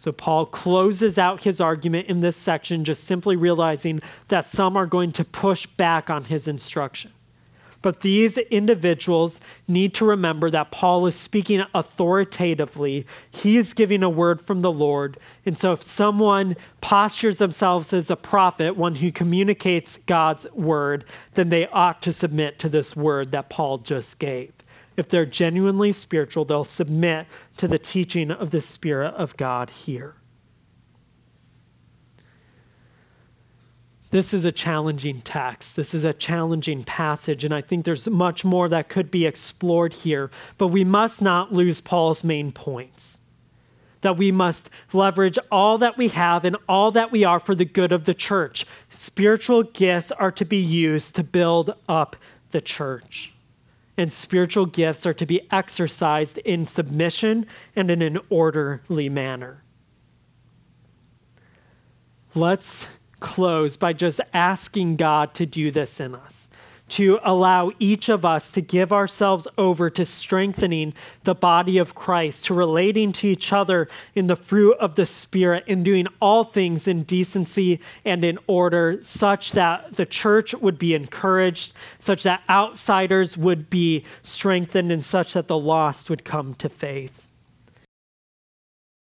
So 0.03 0.11
Paul 0.11 0.47
closes 0.47 1.17
out 1.17 1.43
his 1.43 1.61
argument 1.61 2.09
in 2.09 2.19
this 2.19 2.35
section, 2.35 2.83
just 2.83 3.05
simply 3.05 3.37
realizing 3.37 4.01
that 4.27 4.43
some 4.43 4.75
are 4.75 4.85
going 4.85 5.13
to 5.13 5.23
push 5.23 5.65
back 5.65 6.09
on 6.09 6.25
his 6.25 6.45
instruction. 6.45 7.13
But 7.81 8.01
these 8.01 8.37
individuals 8.37 9.39
need 9.65 9.93
to 9.93 10.03
remember 10.03 10.51
that 10.51 10.71
Paul 10.71 11.07
is 11.07 11.15
speaking 11.15 11.63
authoritatively. 11.73 13.07
He 13.31 13.57
is 13.57 13.73
giving 13.73 14.03
a 14.03 14.09
word 14.09 14.41
from 14.41 14.61
the 14.61 14.73
Lord. 14.73 15.17
And 15.45 15.57
so, 15.57 15.71
if 15.71 15.83
someone 15.83 16.57
postures 16.81 17.37
themselves 17.37 17.93
as 17.93 18.09
a 18.09 18.17
prophet, 18.17 18.75
one 18.75 18.95
who 18.95 19.09
communicates 19.09 19.99
God's 20.05 20.45
word, 20.51 21.05
then 21.35 21.47
they 21.47 21.65
ought 21.67 22.01
to 22.01 22.11
submit 22.11 22.59
to 22.59 22.67
this 22.67 22.93
word 22.93 23.31
that 23.31 23.49
Paul 23.49 23.77
just 23.77 24.19
gave. 24.19 24.51
If 24.95 25.09
they're 25.09 25.25
genuinely 25.25 25.91
spiritual, 25.91 26.45
they'll 26.45 26.63
submit 26.63 27.27
to 27.57 27.67
the 27.67 27.79
teaching 27.79 28.31
of 28.31 28.51
the 28.51 28.61
Spirit 28.61 29.13
of 29.15 29.35
God 29.37 29.69
here. 29.69 30.15
This 34.11 34.31
is 34.31 34.45
a 34.45 34.51
challenging 34.51 35.21
text. 35.21 35.75
This 35.75 35.95
is 35.95 36.03
a 36.03 36.13
challenging 36.13 36.83
passage, 36.83 37.43
and 37.43 37.51
I 37.51 37.61
think 37.61 37.83
there's 37.83 38.07
much 38.07 38.45
more 38.45 38.69
that 38.69 38.87
could 38.87 39.09
be 39.09 39.25
explored 39.25 39.91
here. 39.91 40.29
But 40.59 40.67
we 40.67 40.83
must 40.83 41.19
not 41.19 41.51
lose 41.51 41.81
Paul's 41.81 42.23
main 42.23 42.51
points 42.51 43.17
that 44.03 44.17
we 44.17 44.31
must 44.31 44.69
leverage 44.91 45.39
all 45.51 45.79
that 45.79 45.97
we 45.97 46.09
have 46.09 46.45
and 46.45 46.55
all 46.69 46.91
that 46.91 47.11
we 47.11 47.23
are 47.23 47.39
for 47.39 47.55
the 47.55 47.65
good 47.65 47.91
of 47.91 48.05
the 48.05 48.13
church. 48.13 48.65
Spiritual 48.89 49.63
gifts 49.63 50.11
are 50.11 50.31
to 50.31 50.45
be 50.45 50.57
used 50.57 51.15
to 51.15 51.23
build 51.23 51.73
up 51.89 52.15
the 52.51 52.61
church. 52.61 53.32
And 53.95 54.11
spiritual 54.11 54.65
gifts 54.65 55.05
are 55.05 55.13
to 55.13 55.25
be 55.25 55.47
exercised 55.51 56.39
in 56.39 56.65
submission 56.65 57.45
and 57.75 57.91
in 57.91 58.01
an 58.01 58.19
orderly 58.29 59.07
manner. 59.07 59.63
Let's 62.33 62.87
close 63.19 63.77
by 63.77 63.93
just 63.93 64.19
asking 64.33 64.95
God 64.95 65.33
to 65.35 65.45
do 65.45 65.71
this 65.71 65.99
in 65.99 66.15
us, 66.15 66.42
to 66.93 67.19
allow 67.23 67.71
each 67.79 68.07
of 68.07 68.23
us 68.23 68.51
to 68.51 68.61
give 68.61 68.93
ourselves 68.93 69.47
over 69.57 69.89
to 69.89 70.05
strengthening 70.05 70.93
the 71.23 71.33
body 71.33 71.79
of 71.79 71.95
Christ, 71.95 72.45
to 72.45 72.53
relating 72.53 73.11
to 73.13 73.27
each 73.27 73.51
other 73.51 73.89
in 74.13 74.27
the 74.27 74.35
fruit 74.35 74.77
of 74.77 74.93
the 74.93 75.07
Spirit, 75.07 75.63
in 75.65 75.83
doing 75.83 76.05
all 76.21 76.43
things 76.43 76.87
in 76.87 77.01
decency 77.01 77.79
and 78.05 78.23
in 78.23 78.37
order, 78.45 79.01
such 79.01 79.53
that 79.53 79.95
the 79.95 80.05
church 80.05 80.53
would 80.53 80.77
be 80.77 80.93
encouraged, 80.93 81.73
such 81.97 82.21
that 82.21 82.43
outsiders 82.47 83.35
would 83.37 83.71
be 83.71 84.05
strengthened, 84.21 84.91
and 84.91 85.03
such 85.03 85.33
that 85.33 85.47
the 85.47 85.57
lost 85.57 86.11
would 86.11 86.23
come 86.23 86.53
to 86.55 86.69
faith. 86.69 87.22